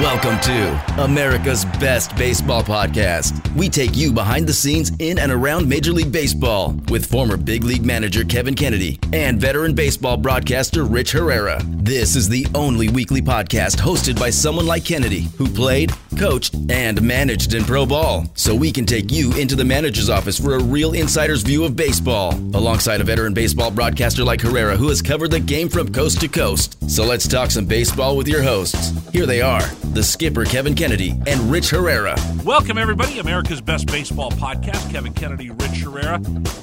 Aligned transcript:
Welcome 0.00 0.40
to 0.40 1.02
America's 1.04 1.66
Best 1.78 2.16
Baseball 2.16 2.62
Podcast. 2.62 3.54
We 3.54 3.68
take 3.68 3.94
you 3.94 4.14
behind 4.14 4.46
the 4.46 4.52
scenes 4.54 4.92
in 4.98 5.18
and 5.18 5.30
around 5.30 5.68
Major 5.68 5.92
League 5.92 6.10
Baseball 6.10 6.74
with 6.88 7.04
former 7.04 7.36
big 7.36 7.64
league 7.64 7.84
manager 7.84 8.24
Kevin 8.24 8.54
Kennedy 8.54 8.98
and 9.12 9.38
veteran 9.38 9.74
baseball 9.74 10.16
broadcaster 10.16 10.84
Rich 10.84 11.12
Herrera. 11.12 11.60
This 11.66 12.16
is 12.16 12.30
the 12.30 12.46
only 12.54 12.88
weekly 12.88 13.20
podcast 13.20 13.76
hosted 13.76 14.18
by 14.18 14.30
someone 14.30 14.64
like 14.66 14.86
Kennedy 14.86 15.28
who 15.36 15.46
played, 15.46 15.92
coached, 16.18 16.54
and 16.70 17.02
managed 17.02 17.52
in 17.52 17.64
pro 17.64 17.84
ball. 17.84 18.24
So 18.34 18.54
we 18.54 18.72
can 18.72 18.86
take 18.86 19.12
you 19.12 19.34
into 19.34 19.54
the 19.54 19.66
manager's 19.66 20.08
office 20.08 20.40
for 20.40 20.54
a 20.54 20.62
real 20.62 20.94
insider's 20.94 21.42
view 21.42 21.66
of 21.66 21.76
baseball, 21.76 22.32
alongside 22.32 23.02
a 23.02 23.04
veteran 23.04 23.34
baseball 23.34 23.70
broadcaster 23.70 24.24
like 24.24 24.40
Herrera 24.40 24.78
who 24.78 24.88
has 24.88 25.02
covered 25.02 25.30
the 25.30 25.40
game 25.40 25.68
from 25.68 25.92
coast 25.92 26.22
to 26.22 26.28
coast. 26.28 26.78
So 26.90 27.04
let's 27.04 27.28
talk 27.28 27.50
some 27.50 27.66
baseball 27.66 28.16
with 28.16 28.28
your 28.28 28.42
hosts. 28.42 28.94
Here 29.12 29.26
they 29.26 29.42
are 29.42 29.60
the 29.92 30.02
skipper 30.04 30.44
Kevin 30.44 30.74
Kennedy 30.74 31.18
and 31.26 31.40
Rich 31.50 31.70
Herrera. 31.70 32.16
Welcome, 32.44 32.78
everybody. 32.78 33.18
America's 33.18 33.60
Best 33.60 33.88
Baseball 33.88 34.30
Podcast. 34.30 34.90
Kevin 34.90 35.12
Kennedy, 35.12 35.50
Rich 35.50 35.82
Herrera. 35.82 36.20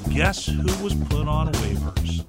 Guess 0.09 0.45
who 0.45 0.83
was 0.83 0.93
put 0.93 1.27
on 1.27 1.51
waivers? 1.51 2.25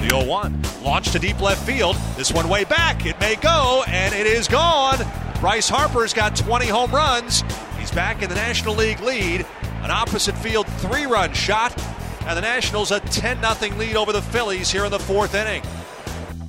The 0.00 0.10
0 0.10 0.26
1 0.26 0.62
launched 0.84 1.12
to 1.12 1.18
deep 1.18 1.40
left 1.40 1.66
field. 1.66 1.96
This 2.16 2.30
one 2.30 2.48
way 2.48 2.64
back. 2.64 3.06
It 3.06 3.18
may 3.20 3.36
go, 3.36 3.82
and 3.88 4.14
it 4.14 4.26
is 4.26 4.48
gone. 4.48 4.98
Bryce 5.40 5.68
Harper's 5.70 6.12
got 6.12 6.36
20 6.36 6.66
home 6.66 6.90
runs. 6.90 7.42
He's 7.78 7.90
back 7.90 8.22
in 8.22 8.28
the 8.28 8.34
National 8.34 8.74
League 8.74 9.00
lead. 9.00 9.46
An 9.82 9.90
opposite 9.90 10.36
field 10.36 10.66
three 10.74 11.06
run 11.06 11.32
shot, 11.32 11.74
and 12.26 12.36
the 12.36 12.42
Nationals 12.42 12.90
a 12.90 13.00
10 13.00 13.40
0 13.42 13.76
lead 13.78 13.96
over 13.96 14.12
the 14.12 14.22
Phillies 14.22 14.70
here 14.70 14.84
in 14.84 14.90
the 14.90 14.98
fourth 14.98 15.34
inning. 15.34 15.62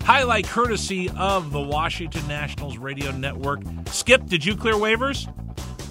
Highlight 0.03 0.47
courtesy 0.47 1.09
of 1.11 1.51
the 1.51 1.61
Washington 1.61 2.27
Nationals 2.27 2.77
Radio 2.77 3.11
Network. 3.11 3.61
Skip, 3.85 4.25
did 4.25 4.43
you 4.43 4.55
clear 4.55 4.73
waivers? 4.73 5.27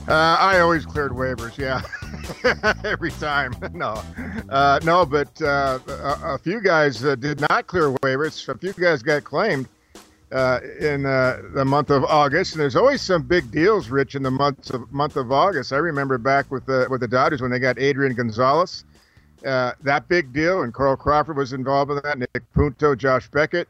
Uh, 0.08 0.36
I 0.40 0.58
always 0.58 0.84
cleared 0.84 1.12
waivers, 1.12 1.56
yeah, 1.56 1.82
every 2.84 3.12
time. 3.12 3.54
no, 3.72 4.02
uh, 4.48 4.80
no, 4.82 5.06
but 5.06 5.40
uh, 5.40 5.78
a, 5.86 6.34
a, 6.34 6.38
few 6.38 6.60
guys 6.60 7.04
uh, 7.04 7.14
did 7.14 7.40
not 7.48 7.68
clear 7.68 7.92
waivers. 8.02 8.48
A 8.48 8.58
few 8.58 8.72
guys 8.72 9.02
got 9.02 9.22
claimed 9.22 9.68
uh, 10.32 10.58
in 10.80 11.06
uh, 11.06 11.42
the 11.54 11.64
month 11.64 11.90
of 11.90 12.02
August, 12.04 12.54
and 12.54 12.60
there's 12.60 12.74
always 12.76 13.00
some 13.00 13.22
big 13.22 13.52
deals, 13.52 13.90
Rich, 13.90 14.16
in 14.16 14.24
the 14.24 14.30
month 14.32 14.70
of 14.70 14.90
month 14.92 15.16
of 15.16 15.30
August. 15.30 15.72
I 15.72 15.76
remember 15.76 16.18
back 16.18 16.50
with 16.50 16.66
the 16.66 16.88
with 16.90 17.00
the 17.00 17.08
Dodgers 17.08 17.40
when 17.40 17.52
they 17.52 17.60
got 17.60 17.78
Adrian 17.78 18.14
Gonzalez, 18.14 18.84
that 19.42 20.08
big 20.08 20.32
deal, 20.32 20.62
and 20.62 20.74
Carl 20.74 20.96
Crawford 20.96 21.36
was 21.36 21.52
involved 21.52 21.92
in 21.92 22.00
that. 22.02 22.18
Nick 22.18 22.42
Punto, 22.52 22.96
Josh 22.96 23.28
Beckett 23.30 23.68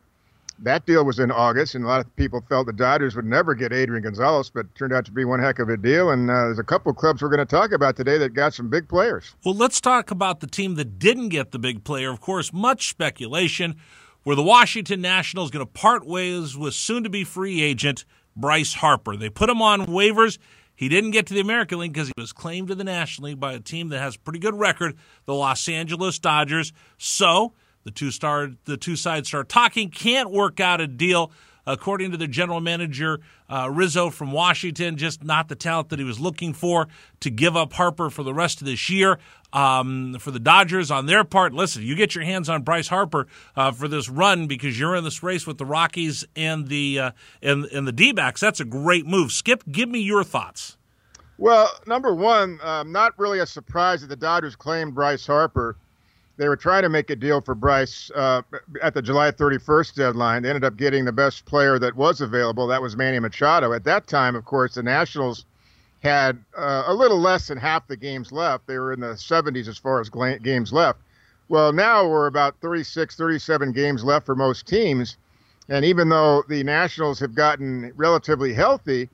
that 0.63 0.87
deal 0.87 1.05
was 1.05 1.19
in 1.19 1.31
August, 1.31 1.75
and 1.75 1.85
a 1.85 1.89
lot 1.89 2.01
of 2.01 2.17
people 2.17 2.43
felt 2.49 2.67
the 2.67 2.73
Dodgers 2.73 3.17
would 3.17 3.25
never 3.25 3.55
get 3.55 3.73
Adrian 3.73 4.03
Gonzalez, 4.03 4.51
but 4.51 4.73
turned 4.75 4.93
out 4.93 5.05
to 5.07 5.13
be 5.13 5.25
one 5.25 5.41
heck 5.41 5.59
of 5.59 5.69
a 5.69 5.77
deal. 5.77 6.11
And 6.11 6.31
uh, 6.31 6.35
there's 6.35 6.59
a 6.59 6.65
couple 6.65 6.93
clubs 6.93 7.23
we're 7.23 7.29
going 7.29 7.39
to 7.39 7.47
talk 7.47 7.73
about 7.73 7.97
today 7.97 8.19
that 8.19 8.35
got 8.35 8.55
some 8.55 8.69
big 8.69 8.89
players. 8.89 9.35
Well, 9.45 9.55
let's 9.55 9.81
talk 9.81 10.11
about 10.11 10.41
the 10.41 10.47
team 10.47 10.75
that 10.75 10.99
didn't 10.99 11.31
get 11.31 11.53
the 11.53 11.59
big 11.59 11.85
player. 11.85 12.11
Of 12.11 12.21
course, 12.21 12.53
much 12.53 12.89
speculation 12.89 13.77
where 14.23 14.37
the 14.37 14.43
Washington 14.43 15.01
Nationals 15.01 15.51
going 15.51 15.65
to 15.65 15.73
part 15.73 16.07
ways 16.07 16.57
with 16.57 16.75
soon-to-be 16.75 17.25
free 17.25 17.63
agent 17.63 18.05
Bryce 18.37 18.75
Harper. 18.75 19.17
They 19.17 19.31
put 19.31 19.49
him 19.49 19.63
on 19.63 19.87
waivers. 19.87 20.39
He 20.75 20.89
didn't 20.89 21.11
get 21.11 21.27
to 21.27 21.35
the 21.35 21.41
American 21.41 21.79
League 21.79 21.93
because 21.93 22.09
he 22.09 22.15
was 22.17 22.33
claimed 22.33 22.69
to 22.69 22.75
the 22.75 22.85
National 22.85 23.29
League 23.29 23.41
by 23.41 23.55
a 23.55 23.61
team 23.61 23.89
that 23.89 23.99
has 23.99 24.17
a 24.17 24.19
pretty 24.19 24.39
good 24.39 24.55
record, 24.55 24.97
the 25.25 25.35
Los 25.35 25.69
Angeles 25.69 26.19
Dodgers. 26.19 26.73
So 26.97 27.53
the 27.85 27.91
two 27.91 28.11
star 28.11 28.51
the 28.65 28.77
two 28.77 28.97
sides 28.97 29.29
start 29.29 29.49
talking. 29.49 29.91
Can't 29.91 30.31
work 30.31 30.61
out 30.61 30.81
a 30.81 30.87
deal. 30.87 31.33
According 31.67 32.11
to 32.13 32.17
the 32.17 32.27
general 32.27 32.61
manager 32.61 33.21
uh, 33.49 33.69
Rizzo 33.71 34.09
from 34.09 34.33
Washington, 34.33 34.97
just 34.97 35.23
not 35.23 35.49
the 35.49 35.55
talent 35.55 35.91
that 35.91 35.99
he 35.99 36.05
was 36.05 36.19
looking 36.19 36.55
for 36.55 36.89
to 37.21 37.31
give 37.31 37.55
up 37.55 37.75
Harper 37.75 38.09
for 38.09 38.23
the 38.23 38.33
rest 38.33 38.63
of 38.63 38.67
this 38.67 38.89
year. 38.89 39.19
Um, 39.53 40.17
for 40.19 40.31
the 40.31 40.41
Dodgers, 40.41 40.91
on 40.91 41.07
their 41.07 41.23
part, 41.23 41.53
listen, 41.53 41.83
you 41.83 41.95
get 41.95 42.15
your 42.15 42.25
hands 42.25 42.49
on 42.49 42.63
Bryce 42.63 42.89
Harper 42.89 43.27
uh, 43.57 43.73
for 43.73 43.89
this 43.89 44.09
run 44.09 44.47
because 44.47 44.81
you're 44.81 44.97
in 44.97 45.05
this 45.05 45.23
race 45.23 45.47
with 45.47 45.59
the 45.59 45.67
Rockies 45.67 46.25
and 46.35 46.69
the 46.69 46.99
uh, 46.99 47.11
and, 47.43 47.67
and 47.67 47.87
the 47.87 47.93
D-backs. 47.93 48.41
That's 48.41 48.61
a 48.61 48.65
great 48.65 49.07
move. 49.07 49.31
Skip, 49.31 49.63
give 49.71 49.89
me 49.89 50.01
your 50.01 50.25
thoughts. 50.25 50.79
Well, 51.37 51.71
number 51.87 52.15
one, 52.15 52.59
um, 52.63 52.91
not 52.91 53.19
really 53.19 53.41
a 53.41 53.47
surprise 53.47 54.01
that 54.01 54.09
the 54.09 54.17
Dodgers 54.17 54.57
claimed 54.57 54.95
Bryce 54.95 55.27
Harper 55.27 55.77
they 56.41 56.49
were 56.49 56.57
trying 56.57 56.81
to 56.81 56.89
make 56.89 57.11
a 57.11 57.17
deal 57.17 57.43
for 57.43 57.55
Bryce 57.55 58.11
uh, 58.15 58.41
at 58.81 58.95
the 58.95 59.03
July 59.03 59.31
31st 59.31 59.95
deadline. 59.95 60.43
They 60.43 60.49
ended 60.49 60.65
up 60.65 60.79
getting 60.79 61.05
the 61.05 61.13
best 61.13 61.45
player 61.45 61.79
that 61.79 61.95
was 61.95 62.23
available. 62.23 62.67
That 62.67 62.81
was 62.81 62.97
Manny 62.97 63.19
Machado. 63.19 63.75
At 63.75 63.85
that 63.85 64.07
time, 64.07 64.35
of 64.35 64.47
course, 64.47 64.77
the 64.77 64.83
Nationals 64.83 65.45
had 66.03 66.43
uh, 66.57 66.85
a 66.87 66.95
little 66.95 67.19
less 67.19 67.49
than 67.49 67.59
half 67.59 67.87
the 67.89 67.97
games 67.97 68.33
left. 68.33 68.67
They 68.67 68.79
were 68.79 68.95
in 68.95 69.01
the 69.01 69.09
70s 69.09 69.69
as 69.69 69.77
far 69.77 70.01
as 70.01 70.09
games 70.09 70.73
left. 70.73 71.01
Well, 71.51 71.75
now 71.75 72.09
we're 72.09 72.27
about 72.27 72.57
36, 72.63 73.17
37 73.17 73.73
games 73.73 74.03
left 74.03 74.25
for 74.25 74.35
most 74.35 74.67
teams. 74.67 75.19
And 75.69 75.85
even 75.85 76.09
though 76.09 76.43
the 76.49 76.65
Nationals 76.65 77.21
have 77.21 77.35
gotten 77.35 77.93
relatively 77.97 78.55
healthy, 78.55 79.11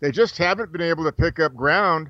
they 0.00 0.10
just 0.10 0.38
haven't 0.38 0.72
been 0.72 0.80
able 0.80 1.04
to 1.04 1.12
pick 1.12 1.40
up 1.40 1.54
ground 1.54 2.08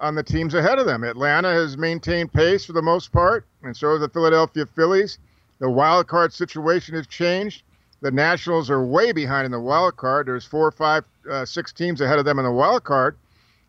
on 0.00 0.14
the 0.14 0.22
teams 0.22 0.54
ahead 0.54 0.78
of 0.78 0.86
them. 0.86 1.04
Atlanta 1.04 1.52
has 1.52 1.76
maintained 1.76 2.32
pace 2.32 2.64
for 2.64 2.72
the 2.72 2.82
most 2.82 3.12
part, 3.12 3.46
and 3.62 3.76
so 3.76 3.92
have 3.92 4.00
the 4.00 4.08
Philadelphia 4.08 4.66
Phillies. 4.66 5.18
The 5.58 5.70
wild 5.70 6.06
card 6.06 6.32
situation 6.32 6.94
has 6.94 7.06
changed. 7.06 7.62
The 8.00 8.10
Nationals 8.10 8.70
are 8.70 8.84
way 8.84 9.12
behind 9.12 9.44
in 9.44 9.50
the 9.50 9.60
wild 9.60 9.96
card. 9.96 10.28
There's 10.28 10.44
four, 10.44 10.70
five, 10.70 11.04
uh, 11.28 11.44
six 11.44 11.72
teams 11.72 12.00
ahead 12.00 12.18
of 12.18 12.24
them 12.24 12.38
in 12.38 12.44
the 12.44 12.52
wild 12.52 12.84
card. 12.84 13.16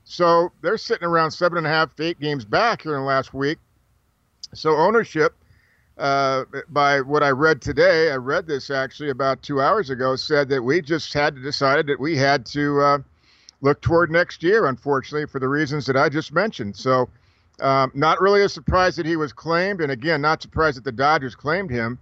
So 0.03 0.51
they're 0.61 0.77
sitting 0.77 1.07
around 1.07 1.31
seven 1.31 1.57
and 1.57 1.67
a 1.67 1.69
half, 1.69 1.99
eight 1.99 2.19
games 2.19 2.45
back 2.45 2.83
here 2.83 2.95
in 2.95 3.01
the 3.01 3.07
last 3.07 3.33
week. 3.33 3.57
So 4.53 4.75
ownership, 4.75 5.33
uh, 5.97 6.45
by 6.69 7.01
what 7.01 7.23
I 7.23 7.29
read 7.29 7.61
today, 7.61 8.11
I 8.11 8.15
read 8.15 8.47
this 8.47 8.69
actually 8.69 9.09
about 9.09 9.41
two 9.43 9.61
hours 9.61 9.89
ago, 9.89 10.15
said 10.15 10.49
that 10.49 10.63
we 10.63 10.81
just 10.81 11.13
had 11.13 11.35
to 11.35 11.41
decide 11.41 11.87
that 11.87 11.99
we 11.99 12.15
had 12.15 12.45
to 12.47 12.81
uh, 12.81 12.97
look 13.61 13.81
toward 13.81 14.11
next 14.11 14.43
year, 14.43 14.65
unfortunately, 14.65 15.27
for 15.27 15.39
the 15.39 15.47
reasons 15.47 15.85
that 15.85 15.97
I 15.97 16.09
just 16.09 16.33
mentioned. 16.33 16.75
So, 16.75 17.09
um, 17.59 17.91
not 17.93 18.21
really 18.21 18.41
a 18.41 18.49
surprise 18.49 18.95
that 18.95 19.05
he 19.05 19.15
was 19.15 19.33
claimed, 19.33 19.81
and 19.81 19.91
again, 19.91 20.21
not 20.21 20.41
surprised 20.41 20.77
that 20.77 20.85
the 20.85 20.91
Dodgers 20.91 21.35
claimed 21.35 21.69
him. 21.69 21.99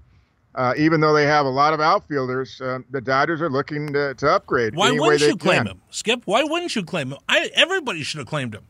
Uh, 0.56 0.74
even 0.76 1.00
though 1.00 1.14
they 1.14 1.26
have 1.26 1.46
a 1.46 1.50
lot 1.50 1.74
of 1.74 1.80
outfielders, 1.80 2.60
uh, 2.62 2.80
the 2.90 3.02
Dodgers 3.02 3.42
are 3.42 3.50
looking 3.50 3.94
to, 3.94 4.16
to 4.16 4.28
upgrade. 4.28 4.76
Why 4.76 4.92
wouldn't 4.92 5.22
you 5.22 5.38
claim 5.38 5.68
him, 5.68 5.82
Skip? 5.92 6.24
Why 6.26 6.44
wouldn't 6.44 6.76
you 6.76 6.84
claim 6.84 7.12
him? 7.12 7.20
I, 7.30 7.52
everybody 7.54 8.02
should 8.02 8.20
have 8.20 8.28
claimed 8.28 8.56
him. 8.56 8.66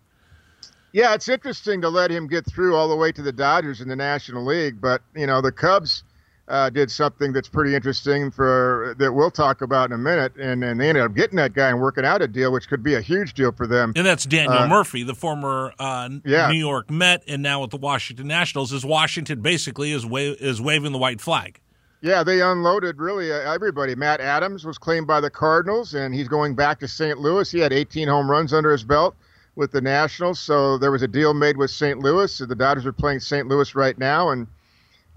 Yeah, 0.92 1.14
it's 1.14 1.30
interesting 1.30 1.82
to 1.82 1.90
let 1.90 2.12
him 2.12 2.28
get 2.28 2.46
through 2.46 2.76
all 2.76 2.90
the 2.90 2.96
way 2.96 3.12
to 3.14 3.22
the 3.22 3.32
Dodgers 3.32 3.80
in 3.80 3.88
the 3.88 3.96
National 3.96 4.44
League, 4.44 4.82
but 4.82 5.02
you 5.16 5.28
know 5.28 5.42
the 5.42 5.52
Cubs 5.52 6.04
uh, 6.48 6.70
did 6.70 6.90
something 6.90 7.34
that's 7.34 7.50
pretty 7.50 7.76
interesting 7.76 8.32
for 8.32 8.96
that 8.98 9.12
we'll 9.12 9.32
talk 9.32 9.62
about 9.62 9.90
in 9.90 9.94
a 9.94 9.98
minute, 9.98 10.36
and, 10.38 10.64
and 10.64 10.80
they 10.80 10.88
ended 10.88 11.04
up 11.04 11.14
getting 11.14 11.36
that 11.36 11.54
guy 11.54 11.70
and 11.70 11.82
working 11.82 12.06
out 12.06 12.22
a 12.22 12.28
deal, 12.28 12.52
which 12.52 12.70
could 12.70 12.82
be 12.82 12.94
a 12.94 13.02
huge 13.02 13.34
deal 13.34 13.52
for 13.52 13.68
them. 13.68 13.92
And 13.96 14.06
that's 14.06 14.26
Daniel 14.26 14.60
uh, 14.60 14.68
Murphy, 14.68 15.04
the 15.04 15.16
former 15.16 15.74
uh, 15.78 16.10
yeah. 16.24 16.50
New 16.50 16.58
York 16.58 16.90
Met, 16.90 17.24
and 17.28 17.44
now 17.44 17.62
with 17.62 17.72
the 17.72 17.78
Washington 17.78 18.28
Nationals. 18.28 18.72
Is 18.72 18.86
Washington 18.86 19.42
basically 19.42 19.92
is 19.92 20.06
wa- 20.06 20.20
is 20.20 20.62
waving 20.62 20.94
the 20.94 20.98
white 20.98 21.20
flag? 21.20 21.60
Yeah, 22.02 22.24
they 22.24 22.42
unloaded 22.42 23.00
really 23.00 23.32
uh, 23.32 23.54
everybody. 23.54 23.96
Matt 23.96 24.22
Adams 24.22 24.64
was 24.64 24.78
claimed 24.78 25.08
by 25.08 25.20
the 25.20 25.30
Cardinals, 25.30 25.96
and 25.96 26.14
he's 26.14 26.28
going 26.28 26.56
back 26.56 26.80
to 26.80 26.88
St. 26.88 27.18
Louis. 27.18 27.52
He 27.52 27.60
had 27.60 27.74
18 27.74 28.08
home 28.08 28.30
runs 28.30 28.54
under 28.54 28.72
his 28.72 28.84
belt 28.84 29.16
with 29.56 29.72
the 29.72 29.82
Nationals, 29.82 30.40
so 30.40 30.78
there 30.78 30.92
was 30.92 31.02
a 31.02 31.08
deal 31.08 31.34
made 31.34 31.58
with 31.58 31.72
St. 31.72 32.00
Louis. 32.00 32.32
So 32.32 32.46
the 32.46 32.56
Dodgers 32.56 32.86
are 32.86 32.94
playing 32.94 33.20
St. 33.20 33.48
Louis 33.48 33.74
right 33.76 33.98
now, 33.98 34.30
and 34.30 34.48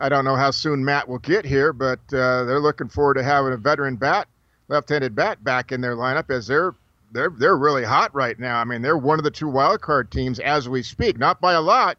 I 0.01 0.09
don't 0.09 0.25
know 0.25 0.35
how 0.37 0.51
soon 0.51 0.85
Matt 0.85 1.09
will 1.09 1.19
get 1.19 1.45
here, 1.45 1.73
but 1.73 1.99
uh, 2.13 2.45
they're 2.45 2.61
looking 2.61 2.89
forward 2.89 3.15
to 3.15 3.23
having 3.23 3.53
a 3.53 3.57
veteran 3.59 3.97
bat, 3.97 4.29
left-handed 4.69 5.15
bat, 5.15 5.45
back 5.45 5.73
in 5.73 5.81
their 5.81 5.95
lineup 5.95 6.31
as 6.31 6.47
they're 6.47 6.75
they're 7.13 7.31
they're 7.31 7.57
really 7.59 7.85
hot 7.85 8.15
right 8.15 8.39
now. 8.39 8.59
I 8.59 8.65
mean, 8.65 8.83
they're 8.83 8.97
one 8.97 9.19
of 9.19 9.25
the 9.25 9.31
two 9.31 9.49
wild 9.49 9.81
card 9.81 10.11
teams 10.11 10.39
as 10.39 10.69
we 10.69 10.83
speak, 10.83 11.19
not 11.19 11.41
by 11.41 11.53
a 11.55 11.61
lot, 11.61 11.99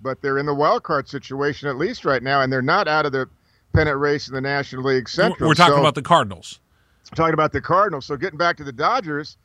but 0.00 0.22
they're 0.22 0.38
in 0.38 0.46
the 0.46 0.54
wild 0.54 0.84
card 0.84 1.08
situation 1.08 1.68
at 1.68 1.76
least 1.76 2.04
right 2.04 2.22
now, 2.22 2.40
and 2.40 2.52
they're 2.52 2.62
not 2.62 2.88
out 2.88 3.04
of 3.04 3.12
the 3.12 3.28
pennant 3.74 3.98
race 3.98 4.28
in 4.28 4.34
the 4.34 4.40
National 4.40 4.84
League 4.84 5.08
Central. 5.08 5.48
We're 5.48 5.54
talking 5.54 5.74
So- 5.74 5.80
about 5.80 5.96
the 5.96 6.02
Cardinals. 6.02 6.60
talking 7.14 7.34
about 7.34 7.52
the 7.52 7.60
Cardinals. 7.60 8.06
So 8.06 8.16
getting 8.16 8.38
back 8.38 8.56
to 8.56 8.64
the 8.64 8.72
Dodgers, 8.72 9.36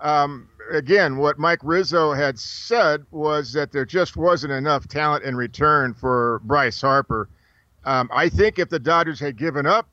um, 0.00 0.48
again, 0.70 1.16
what 1.16 1.38
Mike 1.38 1.60
Rizzo 1.62 2.12
had 2.12 2.38
said 2.38 3.04
was 3.10 3.52
that 3.54 3.72
there 3.72 3.84
just 3.84 4.16
wasn't 4.16 4.52
enough 4.52 4.86
talent 4.86 5.24
in 5.24 5.34
return 5.34 5.94
for 5.94 6.40
Bryce 6.44 6.80
Harper. 6.80 7.28
Um, 7.84 8.10
I 8.12 8.28
think 8.28 8.58
if 8.58 8.68
the 8.68 8.78
Dodgers 8.78 9.20
had 9.20 9.36
given 9.36 9.66
up 9.66 9.88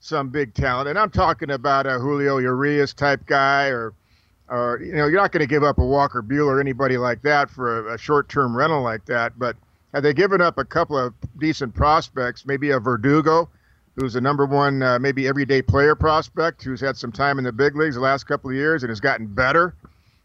some 0.00 0.28
big 0.28 0.54
talent, 0.54 0.88
and 0.88 0.98
I'm 0.98 1.10
talking 1.10 1.50
about 1.50 1.86
a 1.86 1.98
Julio 1.98 2.38
Urias 2.38 2.92
type 2.92 3.26
guy, 3.26 3.68
or, 3.68 3.94
or 4.48 4.80
you 4.82 4.92
know, 4.92 5.06
you're 5.06 5.20
not 5.20 5.32
going 5.32 5.40
to 5.40 5.46
give 5.46 5.64
up 5.64 5.78
a 5.78 5.84
Walker 5.84 6.22
Buehler 6.22 6.56
or 6.56 6.60
anybody 6.60 6.98
like 6.98 7.22
that 7.22 7.50
for 7.50 7.88
a, 7.88 7.94
a 7.94 7.98
short-term 7.98 8.56
rental 8.56 8.82
like 8.82 9.04
that. 9.06 9.38
But 9.38 9.56
had 9.94 10.02
they 10.02 10.12
given 10.14 10.40
up 10.40 10.58
a 10.58 10.64
couple 10.64 10.98
of 10.98 11.14
decent 11.38 11.74
prospects, 11.74 12.46
maybe 12.46 12.70
a 12.70 12.80
Verdugo, 12.80 13.48
who's 13.96 14.16
a 14.16 14.20
number 14.20 14.46
one, 14.46 14.82
uh, 14.82 14.98
maybe 14.98 15.28
everyday 15.28 15.62
player 15.62 15.94
prospect, 15.94 16.62
who's 16.62 16.80
had 16.80 16.96
some 16.96 17.12
time 17.12 17.38
in 17.38 17.44
the 17.44 17.52
big 17.52 17.76
leagues 17.76 17.94
the 17.94 18.00
last 18.00 18.24
couple 18.24 18.50
of 18.50 18.56
years 18.56 18.82
and 18.82 18.90
has 18.90 19.00
gotten 19.00 19.26
better. 19.26 19.74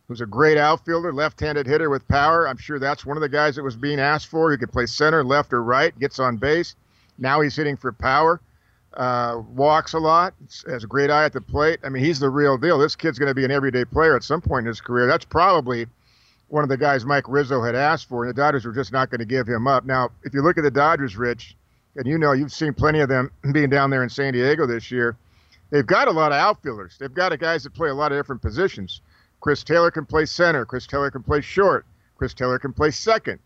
Who's 0.08 0.22
a 0.22 0.26
great 0.26 0.58
outfielder, 0.58 1.12
left-handed 1.12 1.68
hitter 1.68 1.90
with 1.90 2.08
power. 2.08 2.48
I'm 2.48 2.56
sure 2.56 2.80
that's 2.80 3.06
one 3.06 3.18
of 3.18 3.22
the 3.22 3.28
guys 3.28 3.58
that 3.58 3.64
was 3.64 3.76
being 3.76 4.00
asked 4.00 4.28
for. 4.28 4.52
He 4.52 4.58
could 4.58 4.72
play 4.72 4.86
center, 4.86 5.22
left, 5.22 5.52
or 5.52 5.62
right. 5.62 5.98
Gets 6.00 6.18
on 6.20 6.38
base. 6.38 6.76
Now 7.18 7.42
he's 7.42 7.56
hitting 7.56 7.78
for 7.78 7.92
power. 7.92 8.42
Uh, 8.94 9.44
walks 9.50 9.94
a 9.94 10.00
lot. 10.00 10.34
Has 10.68 10.84
a 10.84 10.88
great 10.88 11.12
eye 11.12 11.26
at 11.26 11.34
the 11.34 11.42
plate. 11.42 11.80
I 11.84 11.90
mean, 11.90 12.04
he's 12.04 12.20
the 12.20 12.30
real 12.30 12.58
deal. 12.58 12.80
This 12.80 12.96
kid's 12.96 13.20
going 13.20 13.30
to 13.30 13.36
be 13.36 13.46
an 13.46 13.52
everyday 13.52 13.86
player 13.86 14.16
at 14.16 14.24
some 14.24 14.42
point 14.42 14.66
in 14.66 14.68
his 14.68 14.82
career. 14.82 15.06
That's 15.06 15.26
probably 15.26 15.86
one 16.48 16.64
of 16.64 16.70
the 16.70 16.78
guys 16.78 17.06
Mike 17.06 17.26
Rizzo 17.28 17.62
had 17.62 17.76
asked 17.76 18.08
for, 18.08 18.24
and 18.24 18.30
the 18.30 18.42
Dodgers 18.42 18.66
were 18.66 18.72
just 18.72 18.92
not 18.92 19.10
going 19.10 19.20
to 19.20 19.26
give 19.26 19.48
him 19.48 19.68
up. 19.68 19.86
Now, 19.86 20.10
if 20.24 20.34
you 20.34 20.42
look 20.42 20.58
at 20.58 20.64
the 20.64 20.72
Dodgers, 20.72 21.18
Rich, 21.18 21.56
and 21.96 22.08
you 22.08 22.18
know 22.18 22.32
you've 22.32 22.54
seen 22.54 22.74
plenty 22.74 23.00
of 23.00 23.10
them 23.10 23.32
being 23.54 23.70
down 23.70 23.90
there 23.90 24.04
in 24.04 24.10
San 24.10 24.34
Diego 24.34 24.66
this 24.66 24.90
year, 24.90 25.18
they've 25.70 25.86
got 25.86 26.08
a 26.08 26.12
lot 26.12 26.32
of 26.32 26.38
outfielders. 26.38 26.98
They've 27.00 27.14
got 27.14 27.38
guys 27.40 27.64
that 27.64 27.74
play 27.74 27.90
a 27.90 27.94
lot 27.94 28.12
of 28.12 28.18
different 28.18 28.42
positions. 28.42 29.02
Chris 29.42 29.64
Taylor 29.64 29.92
can 29.92 30.06
play 30.06 30.26
center. 30.26 30.66
Chris 30.66 30.88
Taylor 30.88 31.12
can 31.12 31.24
play 31.24 31.42
short. 31.42 31.86
Chris 32.16 32.34
Taylor 32.34 32.58
can 32.58 32.74
play 32.74 32.92
second. 32.92 33.40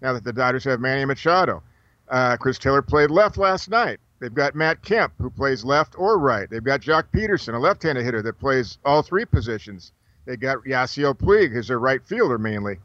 Now 0.00 0.12
that 0.12 0.24
the 0.24 0.32
Dodgers 0.32 0.64
have 0.64 0.80
Manny 0.80 1.04
Machado, 1.04 1.62
uh, 2.12 2.36
Chris 2.36 2.58
Taylor 2.58 2.82
played 2.82 3.10
left 3.10 3.38
last 3.38 3.70
night. 3.70 3.98
They've 4.20 4.32
got 4.32 4.54
Matt 4.54 4.82
Kemp, 4.82 5.14
who 5.18 5.30
plays 5.30 5.64
left 5.64 5.94
or 5.98 6.18
right. 6.18 6.48
They've 6.48 6.62
got 6.62 6.82
Joc 6.82 7.04
Pederson, 7.12 7.54
a 7.54 7.58
left-handed 7.58 8.04
hitter 8.04 8.22
that 8.22 8.38
plays 8.38 8.78
all 8.84 9.02
three 9.02 9.24
positions. 9.24 9.92
They 10.26 10.36
got 10.36 10.58
Yasiel 10.58 11.18
Puig, 11.18 11.52
who's 11.52 11.70
a 11.70 11.76
right 11.76 12.06
fielder 12.06 12.38
mainly. 12.38 12.78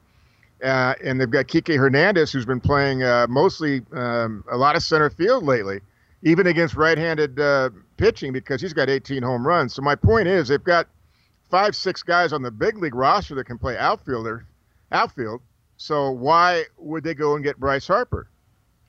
Uh, 0.64 0.96
and 1.04 1.22
they've 1.22 1.30
got 1.30 1.46
Kike 1.46 1.78
Hernandez, 1.78 2.32
who's 2.32 2.46
been 2.46 2.62
playing 2.62 3.04
uh, 3.04 3.28
mostly 3.30 3.84
um, 3.92 4.44
a 4.50 4.58
lot 4.58 4.76
of 4.76 4.82
center 4.82 5.12
field 5.12 5.44
lately, 5.44 5.82
even 6.24 6.48
against 6.48 6.76
right-handed 6.76 7.40
uh, 7.40 7.70
pitching 7.98 8.34
because 8.34 8.62
he's 8.62 8.74
got 8.74 8.90
18 8.90 9.22
home 9.22 9.46
runs. 9.46 9.76
So 9.76 9.84
my 9.84 9.94
point 9.94 10.28
is, 10.28 10.48
they've 10.48 10.64
got 10.64 10.88
five, 11.52 11.76
six 11.76 12.02
guys 12.02 12.34
on 12.34 12.42
the 12.42 12.50
big 12.50 12.78
league 12.78 12.96
roster 12.96 13.36
that 13.36 13.44
can 13.44 13.60
play 13.60 13.78
outfielder, 13.78 14.46
outfield. 14.92 15.42
So 15.76 16.10
why 16.10 16.64
would 16.78 17.04
they 17.04 17.14
go 17.14 17.36
and 17.36 17.44
get 17.44 17.60
Bryce 17.60 17.86
Harper? 17.86 18.28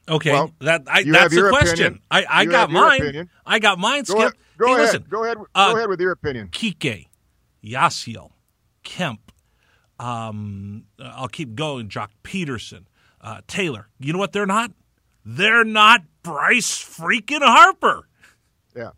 Okay, 0.08 0.32
Well, 0.32 0.52
that 0.60 0.82
I, 0.86 1.02
that's 1.04 1.34
the 1.34 1.48
question. 1.50 1.72
opinion. 1.74 2.00
I, 2.10 2.24
I 2.24 2.42
You 2.42 2.50
got 2.50 2.70
mine. 2.70 3.00
opinion. 3.02 3.30
I 3.44 3.58
got 3.58 3.78
mine, 3.78 4.04
Go 4.04 4.14
Skip. 4.14 4.18
ahead. 4.18 4.32
Go 4.58 4.66
hey, 4.68 4.72
ahead. 4.72 4.84
listen. 4.86 5.04
Go 5.08 5.24
ahead. 5.24 5.36
uh, 5.54 5.72
ahead 5.76 5.88
with 5.88 6.00
your 6.00 6.12
opinion. 6.12 6.48
Kike, 6.48 7.06
Yasiel, 7.64 8.30
Kemp. 8.84 9.32
Um, 10.00 10.84
uh, 11.00 11.12
I'll 11.14 11.28
keep 11.28 11.54
going. 11.54 11.88
Joc 11.88 12.08
Pederson, 12.24 12.84
uh, 13.20 13.40
Taylor. 13.46 13.88
You 13.98 14.12
know 14.12 14.18
what? 14.18 14.32
They're 14.32 14.46
not. 14.46 14.72
They're 15.24 15.64
not 15.64 16.02
Bryce 16.22 16.70
freaking 16.82 17.42
Harper. 17.42 18.08
Yeah. 18.74 18.90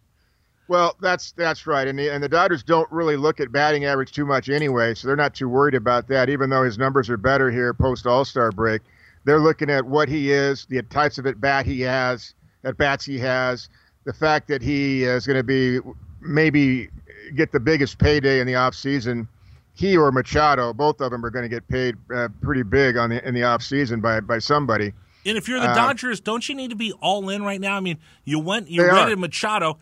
Well, 0.68 0.94
that's 1.00 1.32
that's 1.32 1.66
right, 1.66 1.88
and 1.88 1.98
the, 1.98 2.08
and 2.10 2.22
the 2.22 2.28
Dodgers 2.28 2.62
don't 2.62 2.90
really 2.92 3.16
look 3.16 3.40
at 3.40 3.50
batting 3.50 3.84
average 3.86 4.12
too 4.12 4.24
much 4.24 4.48
anyway, 4.48 4.94
so 4.94 5.08
they're 5.08 5.16
not 5.16 5.34
too 5.34 5.48
worried 5.48 5.74
about 5.74 6.06
that. 6.08 6.28
Even 6.28 6.48
though 6.50 6.62
his 6.62 6.78
numbers 6.78 7.10
are 7.10 7.16
better 7.16 7.50
here 7.50 7.74
post 7.74 8.06
All 8.06 8.24
Star 8.24 8.52
break, 8.52 8.82
they're 9.24 9.40
looking 9.40 9.70
at 9.70 9.84
what 9.84 10.08
he 10.08 10.32
is, 10.32 10.66
the 10.66 10.82
types 10.82 11.18
of 11.18 11.26
at 11.26 11.40
bat 11.40 11.66
he 11.66 11.80
has, 11.82 12.34
at 12.64 12.76
bats 12.76 13.04
he 13.04 13.18
has, 13.18 13.68
the 14.04 14.12
fact 14.12 14.48
that 14.48 14.62
he 14.62 15.04
is 15.04 15.26
going 15.26 15.36
to 15.36 15.42
be 15.42 15.78
maybe 16.20 16.88
get 17.34 17.52
the 17.52 17.60
biggest 17.60 17.98
payday 17.98 18.40
in 18.40 18.46
the 18.46 18.54
off 18.54 18.74
season. 18.74 19.28
He 19.74 19.96
or 19.96 20.10
Machado, 20.12 20.72
both 20.72 21.00
of 21.00 21.10
them 21.10 21.24
are 21.24 21.30
going 21.30 21.44
to 21.44 21.48
get 21.48 21.66
paid 21.68 21.96
uh, 22.14 22.28
pretty 22.42 22.62
big 22.62 22.96
on 22.96 23.10
the 23.10 23.26
in 23.26 23.34
the 23.34 23.44
off 23.44 23.62
season 23.62 24.00
by 24.00 24.20
by 24.20 24.38
somebody. 24.38 24.92
And 25.24 25.36
if 25.36 25.48
you're 25.48 25.60
the 25.60 25.68
Uh, 25.70 25.74
Dodgers, 25.74 26.18
don't 26.20 26.48
you 26.48 26.54
need 26.54 26.70
to 26.70 26.76
be 26.76 26.92
all 26.92 27.28
in 27.28 27.42
right 27.42 27.60
now? 27.60 27.76
I 27.76 27.80
mean, 27.80 27.98
you 28.24 28.38
went, 28.38 28.68
you 28.70 28.82
They 28.82 28.88
are. 28.88 28.94
rented 28.94 29.18
Machado. 29.18 29.78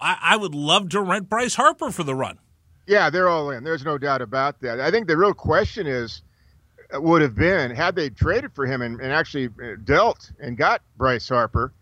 I, 0.00 0.18
I 0.20 0.36
would 0.36 0.54
love 0.56 0.88
to 0.90 1.00
rent 1.00 1.28
Bryce 1.28 1.54
Harper 1.54 1.92
for 1.92 2.02
the 2.02 2.16
run. 2.16 2.38
Yeah, 2.88 3.08
they're 3.08 3.28
all 3.28 3.50
in. 3.50 3.62
There's 3.62 3.84
no 3.84 3.96
doubt 3.96 4.22
about 4.22 4.60
that. 4.62 4.80
I 4.80 4.90
think 4.90 5.06
the 5.06 5.16
real 5.16 5.34
question 5.34 5.86
is 5.86 6.22
would 6.94 7.22
have 7.22 7.34
been 7.34 7.70
had 7.70 7.94
they 7.96 8.10
traded 8.10 8.52
for 8.52 8.66
him 8.66 8.82
and, 8.82 9.00
and 9.00 9.12
actually 9.12 9.46
uh, 9.62 9.76
dealt 9.84 10.30
and 10.40 10.56
got 10.56 10.82
Bryce 10.96 11.28
Harper. 11.28 11.72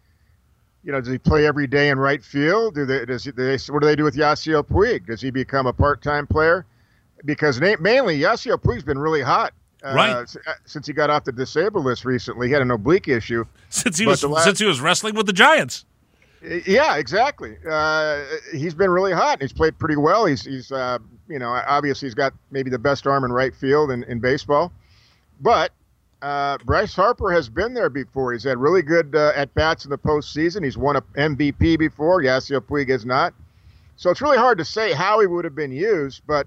You 0.84 0.92
know, 0.92 1.00
does 1.00 1.10
he 1.10 1.18
play 1.18 1.46
every 1.46 1.66
day 1.66 1.90
in 1.90 1.98
right 1.98 2.22
field? 2.24 2.74
Do 2.74 2.86
they? 2.86 3.04
Does 3.04 3.24
he, 3.24 3.32
do 3.32 3.44
they? 3.44 3.58
What 3.72 3.82
do 3.82 3.86
they 3.86 3.96
do 3.96 4.04
with 4.04 4.16
Yasiel 4.16 4.62
Puig? 4.66 5.06
Does 5.06 5.20
he 5.20 5.30
become 5.30 5.66
a 5.66 5.72
part-time 5.72 6.26
player? 6.26 6.64
Because 7.24 7.60
mainly 7.60 8.18
Yasiel 8.18 8.56
Puig's 8.58 8.82
been 8.82 8.98
really 8.98 9.20
hot. 9.22 9.52
Uh, 9.84 9.92
Right. 9.94 10.16
s- 10.22 10.36
uh, 10.46 10.52
Since 10.64 10.86
he 10.86 10.92
got 10.94 11.10
off 11.10 11.24
the 11.24 11.32
disabled 11.32 11.84
list 11.84 12.04
recently, 12.06 12.46
he 12.48 12.52
had 12.52 12.62
an 12.62 12.70
oblique 12.70 13.08
issue. 13.08 13.44
Since 13.68 13.98
he 13.98 14.06
was 14.06 14.22
the 14.22 14.28
la- 14.28 14.40
since 14.40 14.58
he 14.58 14.64
was 14.66 14.80
wrestling 14.80 15.14
with 15.14 15.26
the 15.26 15.32
Giants. 15.34 15.84
Yeah, 16.66 16.96
exactly. 16.96 17.56
Uh, 17.70 18.22
he's 18.54 18.72
been 18.74 18.90
really 18.90 19.12
hot. 19.12 19.42
He's 19.42 19.52
played 19.52 19.78
pretty 19.78 19.96
well. 19.96 20.24
He's, 20.24 20.42
he's 20.42 20.72
uh, 20.72 20.98
you 21.28 21.38
know, 21.38 21.50
obviously 21.50 22.06
he's 22.08 22.14
got 22.14 22.32
maybe 22.50 22.70
the 22.70 22.78
best 22.78 23.06
arm 23.06 23.24
in 23.24 23.32
right 23.32 23.54
field 23.54 23.90
in, 23.90 24.02
in 24.04 24.18
baseball. 24.20 24.72
But 25.40 25.72
uh, 26.22 26.58
Bryce 26.64 26.94
Harper 26.94 27.32
has 27.32 27.48
been 27.48 27.74
there 27.74 27.88
before. 27.88 28.32
He's 28.32 28.44
had 28.44 28.58
really 28.58 28.82
good 28.82 29.14
uh, 29.14 29.32
at 29.34 29.54
bats 29.54 29.84
in 29.84 29.90
the 29.90 29.98
postseason. 29.98 30.64
He's 30.64 30.76
won 30.76 30.96
a 30.96 31.02
MVP 31.02 31.78
before. 31.78 32.22
Yasiel 32.22 32.60
Puig 32.60 32.90
has 32.90 33.06
not. 33.06 33.32
So 33.96 34.10
it's 34.10 34.20
really 34.20 34.38
hard 34.38 34.58
to 34.58 34.64
say 34.64 34.92
how 34.92 35.20
he 35.20 35.26
would 35.26 35.44
have 35.44 35.54
been 35.54 35.72
used. 35.72 36.22
But 36.26 36.46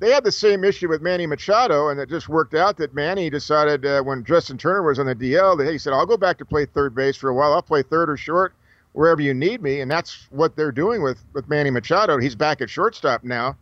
they 0.00 0.10
had 0.10 0.24
the 0.24 0.32
same 0.32 0.64
issue 0.64 0.88
with 0.88 1.02
Manny 1.02 1.26
Machado, 1.26 1.88
and 1.88 2.00
it 2.00 2.08
just 2.08 2.28
worked 2.28 2.54
out 2.54 2.76
that 2.78 2.94
Manny 2.94 3.30
decided 3.30 3.86
uh, 3.86 4.02
when 4.02 4.24
Justin 4.24 4.58
Turner 4.58 4.82
was 4.82 4.98
on 4.98 5.06
the 5.06 5.14
DL 5.14 5.56
that 5.58 5.70
he 5.70 5.78
said, 5.78 5.92
"I'll 5.92 6.06
go 6.06 6.16
back 6.16 6.38
to 6.38 6.44
play 6.44 6.66
third 6.66 6.94
base 6.94 7.16
for 7.16 7.28
a 7.28 7.34
while. 7.34 7.52
I'll 7.52 7.62
play 7.62 7.82
third 7.82 8.10
or 8.10 8.16
short." 8.16 8.54
wherever 8.92 9.22
you 9.22 9.34
need 9.34 9.62
me, 9.62 9.80
and 9.80 9.90
that's 9.90 10.26
what 10.30 10.54
they're 10.56 10.72
doing 10.72 11.02
with 11.02 11.24
with 11.32 11.48
Manny 11.48 11.70
Machado. 11.70 12.18
He's 12.18 12.34
back 12.34 12.60
at 12.60 12.70
shortstop 12.70 13.24
now, 13.24 13.56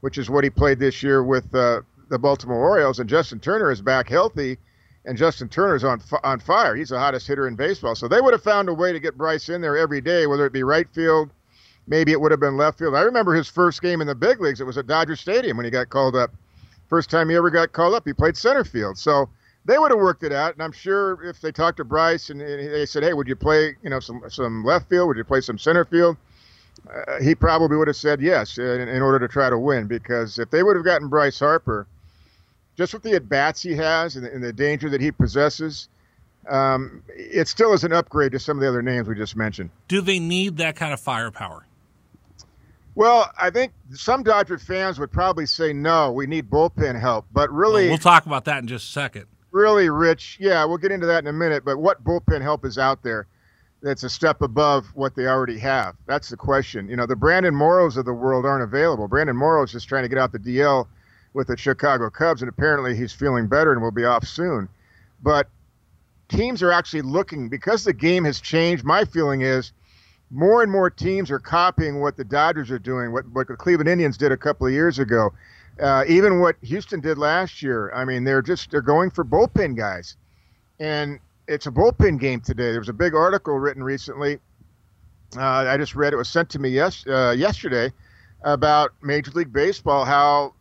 which 0.00 0.18
is 0.18 0.28
what 0.28 0.44
he 0.44 0.50
played 0.50 0.78
this 0.78 1.02
year 1.02 1.22
with 1.22 1.54
uh, 1.54 1.80
the 2.14 2.18
Baltimore 2.18 2.56
Orioles, 2.56 3.00
and 3.00 3.10
Justin 3.10 3.40
Turner 3.40 3.70
is 3.72 3.82
back 3.82 4.08
healthy, 4.08 4.56
and 5.04 5.18
Justin 5.18 5.48
Turner's 5.48 5.84
on 5.84 6.00
on 6.22 6.38
fire. 6.38 6.76
He's 6.76 6.88
the 6.88 6.98
hottest 6.98 7.26
hitter 7.26 7.48
in 7.48 7.56
baseball. 7.56 7.94
So 7.94 8.08
they 8.08 8.20
would 8.20 8.32
have 8.32 8.42
found 8.42 8.68
a 8.68 8.74
way 8.74 8.92
to 8.92 9.00
get 9.00 9.18
Bryce 9.18 9.48
in 9.48 9.60
there 9.60 9.76
every 9.76 10.00
day, 10.00 10.26
whether 10.26 10.46
it 10.46 10.52
be 10.52 10.62
right 10.62 10.88
field, 10.94 11.30
maybe 11.86 12.12
it 12.12 12.20
would 12.20 12.30
have 12.30 12.40
been 12.40 12.56
left 12.56 12.78
field. 12.78 12.94
I 12.94 13.02
remember 13.02 13.34
his 13.34 13.48
first 13.48 13.82
game 13.82 14.00
in 14.00 14.06
the 14.06 14.14
big 14.14 14.40
leagues. 14.40 14.60
It 14.60 14.64
was 14.64 14.78
at 14.78 14.86
Dodger 14.86 15.16
Stadium 15.16 15.56
when 15.56 15.64
he 15.64 15.70
got 15.70 15.90
called 15.90 16.16
up. 16.16 16.30
First 16.88 17.10
time 17.10 17.28
he 17.28 17.36
ever 17.36 17.50
got 17.50 17.72
called 17.72 17.94
up, 17.94 18.06
he 18.06 18.12
played 18.12 18.36
center 18.36 18.64
field. 18.64 18.96
So 18.96 19.28
they 19.64 19.76
would 19.76 19.90
have 19.90 20.00
worked 20.00 20.22
it 20.22 20.32
out. 20.32 20.54
And 20.54 20.62
I'm 20.62 20.72
sure 20.72 21.22
if 21.24 21.40
they 21.40 21.50
talked 21.50 21.78
to 21.78 21.84
Bryce 21.84 22.30
and, 22.30 22.40
and 22.40 22.72
they 22.72 22.86
said, 22.86 23.02
"Hey, 23.02 23.12
would 23.12 23.26
you 23.26 23.36
play, 23.36 23.74
you 23.82 23.90
know, 23.90 24.00
some 24.00 24.22
some 24.28 24.64
left 24.64 24.88
field? 24.88 25.08
Would 25.08 25.16
you 25.16 25.24
play 25.24 25.40
some 25.40 25.58
center 25.58 25.84
field?" 25.84 26.16
Uh, 26.88 27.20
he 27.20 27.34
probably 27.34 27.76
would 27.76 27.88
have 27.88 27.96
said 27.96 28.20
yes 28.20 28.58
in, 28.58 28.88
in 28.88 29.00
order 29.00 29.18
to 29.18 29.32
try 29.32 29.48
to 29.48 29.58
win. 29.58 29.86
Because 29.86 30.38
if 30.38 30.50
they 30.50 30.62
would 30.62 30.76
have 30.76 30.84
gotten 30.84 31.08
Bryce 31.08 31.38
Harper, 31.38 31.86
just 32.76 32.92
with 32.92 33.02
the 33.02 33.12
at 33.14 33.28
bats 33.28 33.62
he 33.62 33.74
has 33.74 34.16
and 34.16 34.24
the, 34.24 34.32
and 34.32 34.42
the 34.42 34.52
danger 34.52 34.88
that 34.90 35.00
he 35.00 35.10
possesses, 35.12 35.88
um, 36.48 37.02
it 37.08 37.48
still 37.48 37.72
is 37.72 37.84
an 37.84 37.92
upgrade 37.92 38.32
to 38.32 38.38
some 38.38 38.56
of 38.56 38.62
the 38.62 38.68
other 38.68 38.82
names 38.82 39.08
we 39.08 39.14
just 39.14 39.36
mentioned. 39.36 39.70
Do 39.88 40.00
they 40.00 40.18
need 40.18 40.56
that 40.58 40.76
kind 40.76 40.92
of 40.92 41.00
firepower? 41.00 41.66
Well, 42.96 43.30
I 43.40 43.50
think 43.50 43.72
some 43.92 44.22
Dodger 44.22 44.58
fans 44.58 45.00
would 45.00 45.10
probably 45.10 45.46
say 45.46 45.72
no. 45.72 46.12
We 46.12 46.26
need 46.26 46.48
bullpen 46.48 47.00
help, 47.00 47.26
but 47.32 47.50
really, 47.50 47.88
We'll 47.88 47.98
talk 47.98 48.26
about 48.26 48.44
that 48.44 48.58
in 48.58 48.68
just 48.68 48.88
a 48.88 48.92
second. 48.92 49.26
really, 49.50 49.90
Rich. 49.90 50.36
Yeah, 50.40 50.64
we'll 50.64 50.78
get 50.78 50.92
into 50.92 51.06
that 51.06 51.24
in 51.24 51.26
a 51.26 51.32
minute. 51.32 51.64
But 51.64 51.78
what 51.78 52.04
bullpen 52.04 52.40
help 52.42 52.64
is 52.64 52.78
out 52.78 53.02
there 53.02 53.26
that's 53.82 54.04
a 54.04 54.08
step 54.08 54.42
above 54.42 54.86
what 54.94 55.16
they 55.16 55.26
already 55.26 55.58
have? 55.58 55.96
That's 56.06 56.28
the 56.28 56.36
question. 56.36 56.88
You 56.88 56.96
know, 56.96 57.06
the 57.06 57.16
Brandon 57.16 57.54
Morrows 57.54 57.96
of 57.96 58.04
the 58.04 58.14
world 58.14 58.46
aren't 58.46 58.62
available. 58.62 59.08
Brandon 59.08 59.36
Morrow's 59.36 59.72
just 59.72 59.88
trying 59.88 60.04
to 60.04 60.08
get 60.08 60.18
out 60.18 60.30
the 60.30 60.38
DL 60.38 60.86
with 61.34 61.48
the 61.48 61.56
Chicago 61.56 62.10
Cubs, 62.10 62.42
and 62.42 62.48
apparently 62.48 62.96
he's 62.96 63.12
feeling 63.12 63.48
better 63.48 63.72
and 63.72 63.82
will 63.82 63.90
be 63.90 64.04
off 64.04 64.26
soon. 64.26 64.68
But 65.22 65.48
teams 66.28 66.62
are 66.62 66.72
actually 66.72 67.02
looking 67.02 67.48
because 67.48 67.84
the 67.84 67.92
game 67.92 68.24
has 68.24 68.40
changed. 68.40 68.84
My 68.84 69.04
feeling 69.04 69.42
is 69.42 69.72
more 70.30 70.62
and 70.62 70.72
more 70.72 70.90
teams 70.90 71.30
are 71.30 71.38
copying 71.40 72.00
what 72.00 72.16
the 72.16 72.24
Dodgers 72.24 72.70
are 72.70 72.78
doing, 72.78 73.12
what, 73.12 73.28
what 73.32 73.48
the 73.48 73.56
Cleveland 73.56 73.90
Indians 73.90 74.16
did 74.16 74.32
a 74.32 74.36
couple 74.36 74.66
of 74.66 74.72
years 74.72 74.98
ago, 74.98 75.32
uh, 75.80 76.04
even 76.08 76.40
what 76.40 76.56
Houston 76.62 77.00
did 77.00 77.18
last 77.18 77.62
year. 77.62 77.92
I 77.94 78.04
mean, 78.04 78.24
they're 78.24 78.42
just 78.42 78.70
they're 78.70 78.82
going 78.82 79.10
for 79.10 79.24
bullpen 79.24 79.76
guys, 79.76 80.16
and 80.80 81.20
it's 81.48 81.66
a 81.66 81.70
bullpen 81.70 82.20
game 82.20 82.40
today. 82.40 82.70
There 82.70 82.80
was 82.80 82.88
a 82.88 82.94
big 82.94 83.14
article 83.14 83.58
written 83.58 83.82
recently 83.82 84.38
Uh, 85.36 85.66
I 85.68 85.76
just 85.76 85.94
read 85.96 86.12
it 86.12 86.16
was 86.16 86.28
sent 86.28 86.50
to 86.50 86.58
me 86.58 86.70
yes 86.70 87.06
uh, 87.06 87.34
yesterday 87.36 87.92
about 88.42 88.92
Major 89.02 89.32
League 89.32 89.52
Baseball. 89.52 90.04
How 90.04 90.54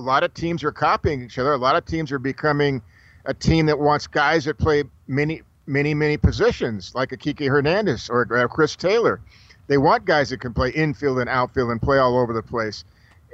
a 0.00 0.02
lot 0.02 0.24
of 0.24 0.32
teams 0.34 0.64
are 0.64 0.72
copying 0.72 1.22
each 1.22 1.38
other. 1.38 1.52
A 1.52 1.58
lot 1.58 1.76
of 1.76 1.84
teams 1.84 2.10
are 2.10 2.18
becoming 2.18 2.80
a 3.26 3.34
team 3.34 3.66
that 3.66 3.78
wants 3.78 4.06
guys 4.06 4.46
that 4.46 4.56
play 4.58 4.82
many, 5.06 5.42
many, 5.66 5.92
many 5.92 6.16
positions, 6.16 6.94
like 6.94 7.12
a 7.12 7.16
Kike 7.18 7.46
Hernandez 7.46 8.08
or 8.08 8.26
uh, 8.34 8.48
Chris 8.48 8.76
Taylor. 8.76 9.20
They 9.66 9.76
want 9.76 10.06
guys 10.06 10.30
that 10.30 10.40
can 10.40 10.54
play 10.54 10.70
infield 10.70 11.18
and 11.18 11.28
outfield 11.28 11.70
and 11.70 11.80
play 11.80 11.98
all 11.98 12.18
over 12.18 12.32
the 12.32 12.42
place. 12.42 12.84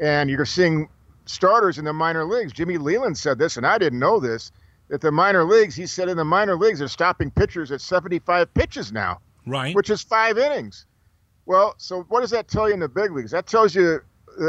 And 0.02 0.28
you're 0.28 0.44
seeing 0.44 0.88
starters 1.24 1.78
in 1.78 1.84
the 1.84 1.92
minor 1.92 2.24
leagues. 2.24 2.52
Jimmy 2.52 2.78
Leyland 2.78 3.16
said 3.16 3.38
this, 3.38 3.56
and 3.56 3.64
I 3.66 3.78
didn't 3.78 4.00
know 4.00 4.18
this, 4.18 4.50
that 4.88 5.00
the 5.00 5.12
minor 5.12 5.44
leagues, 5.44 5.74
he 5.76 5.86
said 5.86 6.08
in 6.08 6.16
the 6.16 6.24
minor 6.24 6.56
leagues, 6.56 6.80
they're 6.80 6.88
stopping 6.88 7.30
pitchers 7.30 7.70
at 7.72 7.80
75 7.80 8.52
pitches 8.54 8.92
now, 8.92 9.20
Right. 9.46 9.74
which 9.74 9.88
is 9.88 10.02
five 10.02 10.36
innings. 10.36 10.84
Well, 11.46 11.74
so 11.78 12.02
what 12.08 12.20
does 12.22 12.30
that 12.30 12.48
tell 12.48 12.66
you 12.68 12.74
in 12.74 12.80
the 12.80 12.88
big 12.88 13.12
leagues? 13.12 13.30
That 13.30 13.46
tells 13.46 13.74
you 13.74 14.00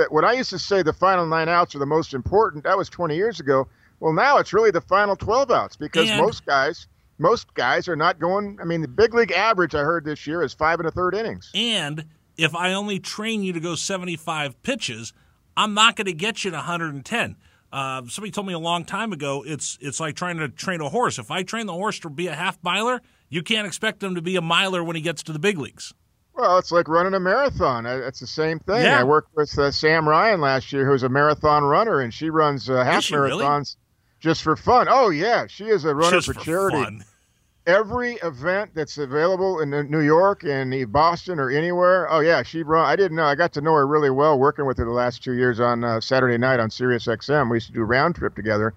when 0.09 0.25
I 0.25 0.33
used 0.33 0.49
to 0.51 0.59
say 0.59 0.83
the 0.83 0.93
final 0.93 1.25
nine 1.25 1.49
outs 1.49 1.75
are 1.75 1.79
the 1.79 1.85
most 1.85 2.13
important, 2.13 2.63
that 2.63 2.77
was 2.77 2.89
20 2.89 3.15
years 3.15 3.39
ago. 3.39 3.67
Well, 3.99 4.13
now 4.13 4.37
it's 4.37 4.53
really 4.53 4.71
the 4.71 4.81
final 4.81 5.15
12 5.15 5.51
outs 5.51 5.75
because 5.75 6.09
And- 6.09 6.21
most 6.21 6.45
guys, 6.45 6.87
most 7.17 7.53
guys 7.55 7.87
are 7.87 7.95
not 7.95 8.19
going. 8.19 8.59
I 8.61 8.65
mean, 8.65 8.81
the 8.81 8.87
big 8.87 9.13
league 9.13 9.31
average 9.31 9.73
I 9.73 9.79
heard 9.81 10.05
this 10.05 10.27
year 10.27 10.43
is 10.43 10.53
five 10.53 10.79
and 10.79 10.87
a 10.87 10.91
third 10.91 11.15
innings. 11.15 11.49
And 11.55 12.05
if 12.37 12.53
I 12.55 12.73
only 12.73 12.99
train 12.99 13.41
you 13.43 13.53
to 13.53 13.59
go 13.59 13.73
75 13.75 14.61
pitches, 14.61 15.13
I'm 15.55 15.73
not 15.73 15.95
going 15.95 16.05
to 16.05 16.13
get 16.13 16.43
you 16.43 16.51
to 16.51 16.57
110. 16.57 17.35
Uh, 17.71 18.03
somebody 18.07 18.31
told 18.31 18.47
me 18.47 18.53
a 18.53 18.59
long 18.59 18.85
time 18.85 19.11
ago 19.11 19.43
it's 19.45 19.77
it's 19.81 19.99
like 19.99 20.15
trying 20.15 20.37
to 20.37 20.47
train 20.47 20.79
a 20.79 20.89
horse. 20.89 21.19
If 21.19 21.31
I 21.31 21.43
train 21.43 21.65
the 21.65 21.73
horse 21.73 21.99
to 21.99 22.09
be 22.09 22.27
a 22.27 22.35
half 22.35 22.57
miler, 22.63 23.01
you 23.29 23.41
can't 23.43 23.67
expect 23.67 24.01
him 24.01 24.15
to 24.15 24.21
be 24.21 24.35
a 24.35 24.41
miler 24.41 24.83
when 24.83 24.95
he 24.95 25.01
gets 25.01 25.21
to 25.23 25.33
the 25.33 25.39
big 25.39 25.57
leagues. 25.57 25.93
Well, 26.37 26.59
it's 26.59 26.71
like 26.71 26.87
running 26.87 27.15
a 27.15 27.19
marathon. 27.19 27.85
Uh, 27.87 28.01
It's 28.05 28.19
the 28.19 28.27
same 28.27 28.59
thing. 28.59 28.83
Yeah. 28.83 28.99
I 28.99 29.03
worked 29.03 29.35
with 29.35 29.57
uh, 29.57 29.71
Sam 29.71 30.07
Ryan 30.07 30.39
last 30.39 30.71
year, 30.71 30.85
who's 30.85 31.03
a 31.03 31.09
marathon 31.09 31.63
runner, 31.63 32.01
and 32.01 32.13
she 32.13 32.29
runs 32.29 32.69
uh, 32.69 32.83
half 32.83 33.03
she 33.03 33.15
really? 33.15 33.43
marathons 33.43 33.75
just 34.19 34.43
for 34.43 34.55
fun. 34.55 34.87
Oh 34.89 35.09
yeah, 35.09 35.47
she 35.47 35.65
is 35.65 35.85
a 35.85 35.93
runner 35.95 36.11
Just 36.17 36.27
for, 36.27 36.33
for 36.35 36.39
charity. 36.39 36.77
fun. 36.83 37.03
Every 37.65 38.13
event 38.23 38.71
that's 38.75 38.97
available 38.97 39.59
in 39.59 39.71
New 39.91 39.99
York 39.99 40.43
and 40.45 40.89
Boston 40.91 41.37
or 41.37 41.49
anywhere. 41.49 42.07
Oh 42.09 42.21
yeah, 42.21 42.41
she 42.43 42.63
run. 42.63 42.85
I 42.85 42.95
didn't 42.95 43.17
know. 43.17 43.25
I 43.25 43.35
got 43.35 43.51
to 43.53 43.61
know 43.61 43.73
her 43.73 43.85
really 43.85 44.09
well 44.09 44.39
working 44.39 44.65
with 44.65 44.77
her 44.77 44.85
the 44.85 44.91
last 44.91 45.21
two 45.23 45.33
years 45.33 45.59
on 45.59 45.83
uh, 45.83 45.99
Saturday 45.99 46.37
night 46.37 46.61
on 46.61 46.69
Sirius 46.69 47.07
XM. 47.07 47.49
We 47.49 47.57
used 47.57 47.67
to 47.67 47.73
do 47.73 47.81
round 47.81 48.15
trip 48.15 48.35
together. 48.35 48.73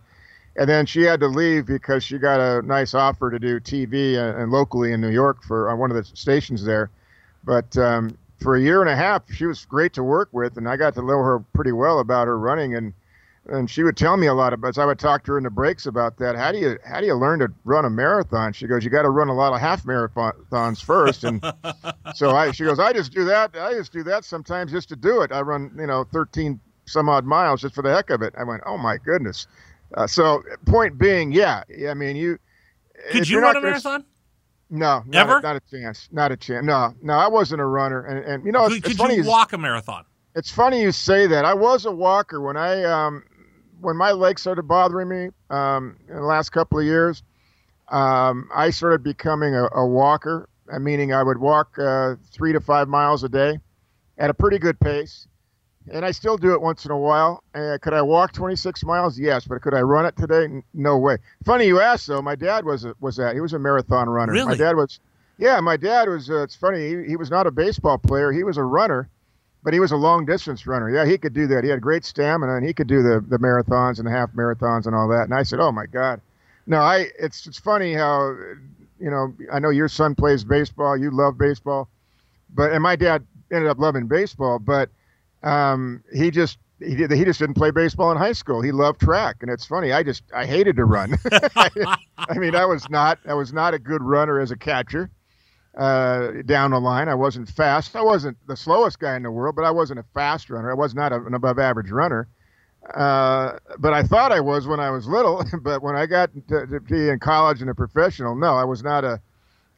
And 0.56 0.68
then 0.68 0.86
she 0.86 1.02
had 1.02 1.20
to 1.20 1.28
leave 1.28 1.66
because 1.66 2.02
she 2.02 2.18
got 2.18 2.40
a 2.40 2.62
nice 2.66 2.92
offer 2.92 3.30
to 3.30 3.38
do 3.38 3.60
TV 3.60 4.16
and, 4.16 4.36
and 4.42 4.50
locally 4.50 4.92
in 4.92 5.00
New 5.00 5.10
York 5.10 5.44
for 5.44 5.70
on 5.70 5.78
one 5.78 5.92
of 5.92 5.96
the 5.96 6.04
stations 6.16 6.64
there. 6.64 6.90
But 7.44 7.76
um, 7.76 8.16
for 8.40 8.56
a 8.56 8.60
year 8.60 8.80
and 8.80 8.90
a 8.90 8.96
half, 8.96 9.30
she 9.32 9.46
was 9.46 9.64
great 9.64 9.92
to 9.94 10.02
work 10.02 10.28
with, 10.32 10.56
and 10.56 10.68
I 10.68 10.76
got 10.76 10.94
to 10.94 11.02
know 11.02 11.18
her 11.18 11.40
pretty 11.52 11.72
well 11.72 12.00
about 12.00 12.26
her 12.26 12.38
running, 12.38 12.74
and 12.74 12.92
and 13.46 13.70
she 13.70 13.82
would 13.82 13.96
tell 13.96 14.16
me 14.16 14.26
a 14.26 14.34
lot 14.34 14.52
about. 14.52 14.68
As 14.68 14.78
I 14.78 14.84
would 14.84 14.98
talk 14.98 15.24
to 15.24 15.32
her 15.32 15.38
in 15.38 15.44
the 15.44 15.50
breaks 15.50 15.86
about 15.86 16.18
that. 16.18 16.36
How 16.36 16.52
do 16.52 16.58
you 16.58 16.78
how 16.84 17.00
do 17.00 17.06
you 17.06 17.14
learn 17.14 17.40
to 17.40 17.50
run 17.64 17.84
a 17.84 17.90
marathon? 17.90 18.52
She 18.52 18.66
goes, 18.66 18.84
you 18.84 18.90
got 18.90 19.02
to 19.02 19.10
run 19.10 19.28
a 19.28 19.34
lot 19.34 19.52
of 19.52 19.60
half 19.60 19.84
marathons 19.84 20.82
first, 20.82 21.24
and 21.24 21.42
so 22.14 22.30
I 22.30 22.52
she 22.52 22.64
goes, 22.64 22.78
I 22.78 22.92
just 22.92 23.12
do 23.12 23.24
that. 23.24 23.56
I 23.56 23.72
just 23.74 23.92
do 23.92 24.02
that 24.04 24.24
sometimes 24.24 24.72
just 24.72 24.88
to 24.90 24.96
do 24.96 25.22
it. 25.22 25.32
I 25.32 25.40
run 25.40 25.74
you 25.78 25.86
know 25.86 26.04
13 26.04 26.60
some 26.86 27.08
odd 27.08 27.24
miles 27.24 27.62
just 27.62 27.74
for 27.74 27.82
the 27.82 27.90
heck 27.90 28.10
of 28.10 28.22
it. 28.22 28.34
I 28.38 28.44
went, 28.44 28.62
oh 28.66 28.76
my 28.76 28.98
goodness. 28.98 29.46
Uh, 29.94 30.06
so 30.06 30.42
point 30.66 30.98
being, 30.98 31.32
yeah, 31.32 31.62
I 31.88 31.94
mean 31.94 32.16
you. 32.16 32.38
Could 33.10 33.28
you 33.28 33.40
run 33.40 33.56
a 33.56 33.60
marathon? 33.60 34.04
No, 34.70 35.02
not 35.06 35.14
Ever? 35.14 35.38
A, 35.38 35.42
not 35.42 35.56
a 35.56 35.60
chance. 35.70 36.08
Not 36.12 36.32
a 36.32 36.36
chance. 36.36 36.64
No, 36.64 36.94
no, 37.02 37.14
I 37.14 37.28
wasn't 37.28 37.60
a 37.60 37.66
runner, 37.66 38.04
and, 38.06 38.24
and 38.24 38.44
you 38.46 38.52
know, 38.52 38.64
it's, 38.66 38.74
Could, 38.74 38.84
it's 38.84 38.88
could 38.88 38.96
funny. 38.98 39.16
you 39.16 39.22
you- 39.24 39.28
walk 39.28 39.52
a 39.52 39.58
marathon? 39.58 40.04
It's 40.36 40.50
funny 40.50 40.80
you 40.80 40.92
say 40.92 41.26
that. 41.26 41.44
I 41.44 41.54
was 41.54 41.86
a 41.86 41.90
walker 41.90 42.40
when 42.40 42.56
I 42.56 42.84
um, 42.84 43.24
when 43.80 43.96
my 43.96 44.12
legs 44.12 44.40
started 44.42 44.62
bothering 44.62 45.08
me 45.08 45.30
um, 45.50 45.96
in 46.08 46.14
the 46.14 46.22
last 46.22 46.50
couple 46.50 46.78
of 46.78 46.84
years. 46.84 47.22
Um, 47.88 48.48
I 48.54 48.70
started 48.70 49.02
becoming 49.02 49.56
a, 49.56 49.66
a 49.74 49.84
walker, 49.84 50.48
uh, 50.72 50.78
meaning 50.78 51.12
I 51.12 51.24
would 51.24 51.38
walk 51.38 51.76
uh, 51.80 52.14
three 52.30 52.52
to 52.52 52.60
five 52.60 52.86
miles 52.86 53.24
a 53.24 53.28
day 53.28 53.58
at 54.18 54.30
a 54.30 54.34
pretty 54.34 54.60
good 54.60 54.78
pace, 54.78 55.26
and 55.92 56.04
I 56.04 56.10
still 56.10 56.36
do 56.36 56.52
it 56.52 56.60
once 56.60 56.84
in 56.84 56.90
a 56.90 56.98
while. 56.98 57.42
Uh, 57.54 57.78
could 57.80 57.92
I 57.94 58.02
walk 58.02 58.32
26 58.32 58.84
miles? 58.84 59.18
Yes, 59.18 59.46
but 59.46 59.62
could 59.62 59.74
I 59.74 59.80
run 59.80 60.06
it 60.06 60.16
today? 60.16 60.44
N- 60.44 60.62
No 60.74 60.98
way. 60.98 61.16
Funny 61.44 61.66
you 61.66 61.80
ask 61.80 62.06
though. 62.06 62.22
My 62.22 62.34
dad 62.34 62.64
was 62.64 62.84
a, 62.84 62.94
was 63.00 63.16
that 63.16 63.34
he 63.34 63.40
was 63.40 63.52
a 63.52 63.58
marathon 63.58 64.08
runner. 64.08 64.32
Really? 64.32 64.46
My 64.46 64.56
dad 64.56 64.76
was. 64.76 65.00
Yeah, 65.38 65.58
my 65.60 65.76
dad 65.76 66.08
was. 66.08 66.30
Uh, 66.30 66.42
it's 66.42 66.54
funny. 66.54 66.86
He, 66.88 67.08
he 67.10 67.16
was 67.16 67.30
not 67.30 67.46
a 67.46 67.50
baseball 67.50 67.98
player. 67.98 68.32
He 68.32 68.44
was 68.44 68.56
a 68.56 68.64
runner 68.64 69.08
but 69.62 69.74
he 69.74 69.78
was 69.80 69.92
a 69.92 69.96
long 69.96 70.24
distance 70.24 70.66
runner. 70.66 70.88
Yeah, 70.88 71.04
he 71.04 71.18
could 71.18 71.34
do 71.34 71.46
that. 71.48 71.64
He 71.64 71.68
had 71.68 71.82
great 71.82 72.02
stamina, 72.02 72.56
and 72.56 72.66
he 72.66 72.72
could 72.72 72.86
do 72.86 73.02
the 73.02 73.20
the 73.28 73.38
marathons 73.38 73.98
and 73.98 74.06
the 74.06 74.10
half 74.10 74.30
marathons 74.32 74.86
and 74.86 74.94
all 74.94 75.06
that. 75.08 75.24
And 75.24 75.34
I 75.34 75.42
said, 75.42 75.60
"Oh 75.60 75.70
my 75.70 75.84
God!" 75.84 76.22
No, 76.66 76.78
I. 76.80 77.08
It's 77.18 77.46
it's 77.46 77.58
funny 77.58 77.92
how, 77.92 78.30
you 78.98 79.10
know, 79.10 79.34
I 79.52 79.58
know 79.58 79.68
your 79.68 79.88
son 79.88 80.14
plays 80.14 80.44
baseball. 80.44 80.96
You 80.96 81.10
love 81.10 81.36
baseball, 81.36 81.88
but 82.54 82.72
and 82.72 82.82
my 82.82 82.96
dad 82.96 83.22
ended 83.52 83.68
up 83.68 83.78
loving 83.78 84.06
baseball, 84.06 84.58
but 84.58 84.88
um, 85.42 86.02
he 86.12 86.30
just. 86.30 86.58
He, 86.82 86.94
did, 86.94 87.10
he 87.10 87.26
just 87.26 87.38
didn't 87.38 87.56
play 87.56 87.70
baseball 87.70 88.10
in 88.10 88.16
high 88.16 88.32
school. 88.32 88.62
He 88.62 88.72
loved 88.72 89.02
track, 89.02 89.36
and 89.42 89.50
it's 89.50 89.66
funny. 89.66 89.92
I 89.92 90.02
just 90.02 90.22
I 90.34 90.46
hated 90.46 90.76
to 90.76 90.86
run. 90.86 91.14
I 91.54 92.38
mean, 92.38 92.54
I 92.54 92.64
was 92.64 92.88
not 92.88 93.18
I 93.28 93.34
was 93.34 93.52
not 93.52 93.74
a 93.74 93.78
good 93.78 94.02
runner 94.02 94.40
as 94.40 94.50
a 94.50 94.56
catcher 94.56 95.10
uh, 95.76 96.30
down 96.46 96.70
the 96.70 96.80
line. 96.80 97.08
I 97.08 97.14
wasn't 97.14 97.48
fast. 97.48 97.94
I 97.96 98.02
wasn't 98.02 98.36
the 98.46 98.56
slowest 98.56 98.98
guy 98.98 99.16
in 99.16 99.22
the 99.22 99.30
world, 99.30 99.56
but 99.56 99.64
I 99.64 99.70
wasn't 99.70 99.98
a 100.00 100.04
fast 100.14 100.50
runner. 100.50 100.70
I 100.70 100.74
was 100.74 100.94
not 100.94 101.12
a, 101.12 101.16
an 101.16 101.34
above 101.34 101.58
average 101.58 101.90
runner. 101.90 102.28
Uh, 102.94 103.58
but 103.78 103.92
I 103.92 104.02
thought 104.02 104.32
I 104.32 104.40
was 104.40 104.66
when 104.66 104.80
I 104.80 104.90
was 104.90 105.06
little. 105.06 105.44
but 105.62 105.82
when 105.82 105.96
I 105.96 106.06
got 106.06 106.30
to, 106.48 106.66
to 106.66 106.80
be 106.80 107.08
in 107.08 107.18
college 107.18 107.60
and 107.60 107.70
a 107.70 107.74
professional, 107.74 108.34
no, 108.34 108.56
I 108.56 108.64
was 108.64 108.82
not 108.82 109.04
a. 109.04 109.20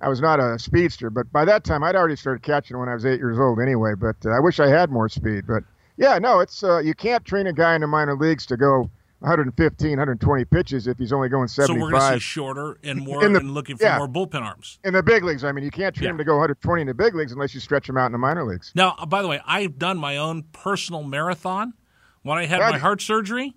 I 0.02 0.08
was 0.08 0.20
not 0.20 0.40
a 0.40 0.58
speedster, 0.58 1.10
but 1.10 1.30
by 1.32 1.44
that 1.44 1.64
time 1.64 1.82
I'd 1.84 1.94
already 1.96 2.16
started 2.16 2.42
catching 2.42 2.76
when 2.78 2.88
I 2.88 2.94
was 2.94 3.06
eight 3.06 3.18
years 3.20 3.38
old 3.38 3.60
anyway. 3.60 3.94
But 3.94 4.16
uh, 4.26 4.30
I 4.30 4.40
wish 4.40 4.58
I 4.60 4.68
had 4.68 4.90
more 4.90 5.08
speed. 5.08 5.44
But 5.46 5.62
yeah, 5.96 6.18
no, 6.18 6.40
it's 6.40 6.62
uh, 6.64 6.78
you 6.78 6.94
can't 6.94 7.24
train 7.24 7.46
a 7.46 7.52
guy 7.52 7.74
in 7.74 7.80
the 7.82 7.86
minor 7.86 8.16
leagues 8.16 8.44
to 8.46 8.56
go 8.56 8.90
115, 9.20 9.90
120 9.90 10.44
pitches 10.46 10.88
if 10.88 10.98
he's 10.98 11.12
only 11.12 11.28
going 11.28 11.46
75. 11.46 11.66
So 11.68 11.72
75 11.74 11.80
we're 11.82 11.90
going 12.00 12.12
to 12.12 12.16
see 12.16 12.20
shorter 12.20 12.78
and 12.82 13.00
more 13.00 13.24
In 13.24 13.32
the- 13.32 13.38
and 13.38 13.54
looking 13.54 13.76
for 13.76 13.84
yeah. 13.84 13.98
more 13.98 14.08
bullpen 14.08 14.42
arms. 14.42 14.80
in 14.84 14.92
the 14.94 15.02
big 15.02 15.22
leagues. 15.22 15.44
I 15.44 15.52
mean, 15.52 15.64
you 15.64 15.70
can't 15.70 15.94
train 15.94 16.06
Yeah. 16.06 16.10
him 16.10 16.18
to 16.18 16.24
go 16.24 16.32
120 16.32 16.80
in 16.82 16.88
the 16.88 16.94
big 16.94 17.14
leagues 17.14 17.30
unless 17.30 17.54
you 17.54 17.60
stretch 17.60 17.88
him 17.88 17.96
out 17.96 18.06
in 18.06 18.12
the 18.12 18.18
minor 18.18 18.44
leagues. 18.44 18.72
Now, 18.74 18.96
by 19.06 19.22
the 19.22 19.28
way, 19.28 19.40
I've 19.46 19.78
done 19.78 19.96
my 19.98 20.16
own 20.16 20.42
personal 20.52 21.04
marathon. 21.04 21.74
When 22.22 22.38
I 22.38 22.46
had 22.46 22.60
Have 22.60 22.72
my 22.72 22.78
heart 22.78 23.00
surgery, 23.00 23.54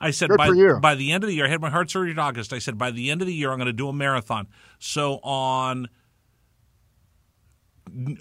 I 0.00 0.10
said 0.12 0.30
Good 0.30 0.38
by, 0.38 0.48
by 0.80 0.94
the 0.94 1.12
end 1.12 1.24
of 1.24 1.28
the 1.28 1.34
year, 1.34 1.46
I 1.46 1.48
had 1.48 1.60
my 1.60 1.70
heart 1.70 1.90
surgery 1.90 2.12
in 2.12 2.18
August. 2.18 2.52
I 2.52 2.58
said 2.58 2.78
by 2.78 2.90
the 2.90 3.10
end 3.10 3.20
of 3.20 3.26
the 3.26 3.34
year, 3.34 3.50
I'm 3.50 3.58
going 3.58 3.66
to 3.66 3.72
do 3.72 3.88
a 3.88 3.92
marathon. 3.92 4.46
So 4.78 5.18
on 5.22 5.88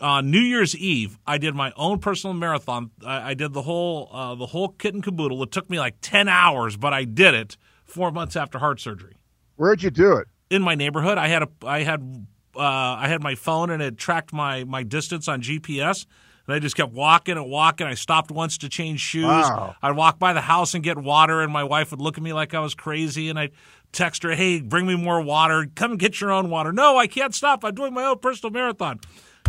on 0.02 0.32
New 0.32 0.40
Year's 0.40 0.76
Eve, 0.76 1.20
I 1.28 1.38
did 1.38 1.54
my 1.54 1.74
own 1.76 2.00
personal 2.00 2.34
marathon. 2.34 2.92
I, 3.06 3.32
I 3.32 3.34
did 3.34 3.54
the 3.54 3.62
whole 3.64 4.10
uh, 4.12 4.36
the 4.36 4.48
whole 4.48 4.70
kit 4.70 4.94
and 4.94 5.04
caboodle. 5.04 5.42
It 5.44 5.52
took 5.52 5.70
me 5.70 5.80
like 5.80 5.96
ten 6.02 6.28
hours, 6.28 6.78
but 6.78 6.94
I 6.94 7.04
did 7.04 7.34
it 7.34 7.58
four 7.84 8.12
months 8.12 8.36
after 8.36 8.60
heart 8.60 8.80
surgery 8.80 9.16
Where'd 9.56 9.84
you 9.84 9.90
do 9.90 10.18
it? 10.18 10.28
in 10.50 10.62
my 10.62 10.76
neighborhood. 10.76 11.18
I 11.18 11.28
had 11.28 11.44
a 11.44 11.50
I 11.66 11.84
had 11.84 12.28
uh, 12.56 12.62
I 12.62 13.08
had 13.08 13.22
my 13.22 13.36
phone 13.36 13.70
and 13.70 13.84
it 13.84 13.98
tracked 13.98 14.34
my 14.34 14.64
my 14.64 14.84
distance 14.84 15.28
on 15.28 15.42
GPS. 15.42 16.06
And 16.48 16.56
I 16.56 16.60
just 16.60 16.76
kept 16.76 16.94
walking 16.94 17.38
and 17.38 17.50
walking. 17.50 17.88
I 17.88 17.94
stopped 17.94 18.32
once 18.32 18.58
to 18.60 18.70
change 18.70 19.02
shoes. 19.02 19.26
Wow. 19.26 19.76
I'd 19.82 19.96
walk 19.96 20.18
by 20.18 20.34
the 20.34 20.42
house 20.42 20.74
and 20.74 20.84
get 20.84 20.98
water, 20.98 21.42
and 21.42 21.52
my 21.52 21.64
wife 21.64 21.92
would 21.92 22.02
look 22.02 22.18
at 22.18 22.24
me 22.24 22.34
like 22.34 22.54
I 22.54 22.60
was 22.60 22.74
crazy. 22.74 23.30
And 23.30 23.38
I'd 23.38 23.52
text 23.92 24.24
her, 24.24 24.32
"Hey, 24.32 24.62
bring 24.62 24.88
me 24.88 24.96
more 24.96 25.22
water. 25.22 25.68
Come 25.76 25.98
get 25.98 26.22
your 26.22 26.32
own 26.32 26.50
water." 26.50 26.72
No, 26.72 26.98
I 26.98 27.08
can't 27.08 27.36
stop. 27.36 27.66
I'm 27.66 27.76
doing 27.76 27.94
my 27.94 28.06
own 28.06 28.20
personal 28.20 28.52
marathon. 28.52 29.00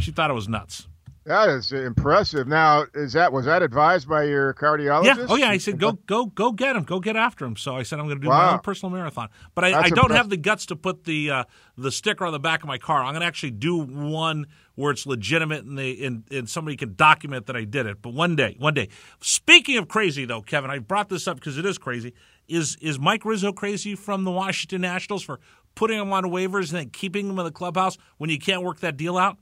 She 0.01 0.11
thought 0.11 0.31
it 0.31 0.35
was 0.35 0.49
nuts. 0.49 0.89
That 1.29 1.51
is 1.51 1.73
impressive. 1.73 2.49
Now, 2.49 2.87
is 2.95 3.13
that 3.13 3.35
was 3.35 3.45
that 3.45 3.63
advised 3.63 4.09
by 4.09 4.25
your 4.25 4.55
cardiologist? 4.55 5.05
Yeah. 5.05 5.27
Oh, 5.29 5.37
yeah. 5.37 5.51
I 5.51 5.59
said, 5.59 5.79
go, 5.79 5.93
go, 5.93 6.25
go 6.25 6.53
get 6.53 6.75
him. 6.75 6.85
Go 6.85 7.01
get 7.01 7.17
after 7.17 7.45
him. 7.45 7.55
So 7.55 7.77
I 7.77 7.83
said, 7.83 7.99
I'm 7.99 8.07
going 8.07 8.17
to 8.19 8.23
do 8.23 8.31
my 8.31 8.55
own 8.55 8.61
personal 8.61 8.91
marathon. 8.91 9.29
But 9.55 9.65
I, 9.65 9.79
I 9.79 9.89
don't 9.91 10.11
have 10.11 10.31
the 10.31 10.39
guts 10.39 10.65
to 10.67 10.77
put 10.77 11.05
the 11.05 11.31
uh, 11.31 11.45
the 11.77 11.93
sticker 11.93 12.25
on 12.25 12.33
the 12.33 12.39
back 12.39 12.63
of 12.63 12.67
my 12.67 12.79
car. 12.79 13.05
I'm 13.05 13.13
going 13.13 13.21
to 13.21 13.27
actually 13.27 13.51
do 13.51 13.77
one 13.77 14.47
where 14.79 14.93
it's 14.93 15.07
legitimate 15.07 15.65
and 15.65 15.77
they 15.77 15.99
and, 16.05 16.23
and 16.31 16.49
somebody 16.49 16.77
can 16.77 16.95
document 16.95 17.47
that 17.47 17.57
I 17.57 17.65
did 17.65 17.85
it. 17.87 18.01
But 18.01 18.15
one 18.15 18.37
day, 18.37 18.55
one 18.61 18.75
day. 18.75 18.89
Speaking 19.21 19.77
of 19.77 19.89
crazy, 19.89 20.25
though, 20.25 20.41
Kevin, 20.41 20.71
I 20.71 20.79
brought 20.79 21.09
this 21.09 21.27
up 21.27 21.35
because 21.35 21.59
it 21.59 21.67
is 21.67 21.79
crazy. 21.79 22.15
Is 22.47 22.77
is 22.81 22.97
Mike 22.97 23.25
Rizzo 23.25 23.53
crazy 23.53 23.97
from 23.97 24.23
the 24.23 24.31
Washington 24.31 24.83
Nationals 24.83 25.25
for 25.25 25.41
putting 25.75 25.99
him 25.99 26.13
on 26.13 26.23
waivers 26.27 26.71
and 26.71 26.79
then 26.79 26.91
keeping 26.91 27.29
him 27.29 27.41
in 27.41 27.45
the 27.45 27.51
clubhouse 27.51 27.99
when 28.19 28.31
you 28.31 28.39
can't 28.39 28.63
work 28.63 28.79
that 28.79 28.97
deal 28.97 29.19
out? 29.19 29.37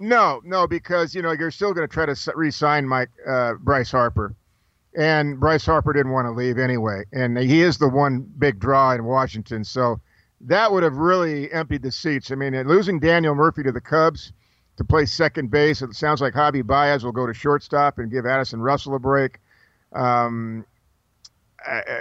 No, 0.00 0.40
no, 0.44 0.66
because 0.66 1.14
you 1.14 1.22
know 1.22 1.30
you're 1.30 1.52
still 1.52 1.72
going 1.72 1.86
to 1.86 1.92
try 1.92 2.04
to 2.04 2.32
re-sign 2.34 2.88
Mike 2.88 3.10
uh, 3.28 3.54
Bryce 3.60 3.92
Harper, 3.92 4.34
and 4.98 5.38
Bryce 5.38 5.64
Harper 5.64 5.92
didn't 5.92 6.10
want 6.10 6.26
to 6.26 6.32
leave 6.32 6.58
anyway, 6.58 7.04
and 7.12 7.38
he 7.38 7.62
is 7.62 7.78
the 7.78 7.88
one 7.88 8.28
big 8.38 8.58
draw 8.58 8.90
in 8.92 9.04
Washington. 9.04 9.62
So 9.62 10.00
that 10.42 10.72
would 10.72 10.82
have 10.82 10.96
really 10.96 11.52
emptied 11.52 11.82
the 11.82 11.92
seats. 11.92 12.30
I 12.30 12.34
mean, 12.34 12.54
losing 12.66 12.98
Daniel 12.98 13.34
Murphy 13.34 13.62
to 13.62 13.72
the 13.72 13.80
Cubs 13.80 14.32
to 14.76 14.84
play 14.84 15.04
second 15.04 15.50
base. 15.50 15.82
It 15.82 15.94
sounds 15.94 16.20
like 16.20 16.34
Javi 16.34 16.66
Baez 16.66 17.04
will 17.04 17.12
go 17.12 17.26
to 17.26 17.34
shortstop 17.34 17.98
and 17.98 18.10
give 18.10 18.24
Addison 18.24 18.62
Russell 18.62 18.94
a 18.94 18.98
break. 18.98 19.38
Um, 19.92 20.64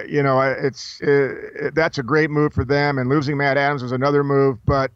you 0.08 0.24
know, 0.24 0.40
it's 0.40 1.02
it, 1.02 1.76
that's 1.76 1.98
a 1.98 2.04
great 2.04 2.30
move 2.30 2.54
for 2.54 2.64
them. 2.64 2.98
And 2.98 3.10
losing 3.10 3.36
Matt 3.36 3.58
Adams 3.58 3.84
was 3.84 3.92
another 3.92 4.24
move. 4.24 4.64
But 4.66 4.92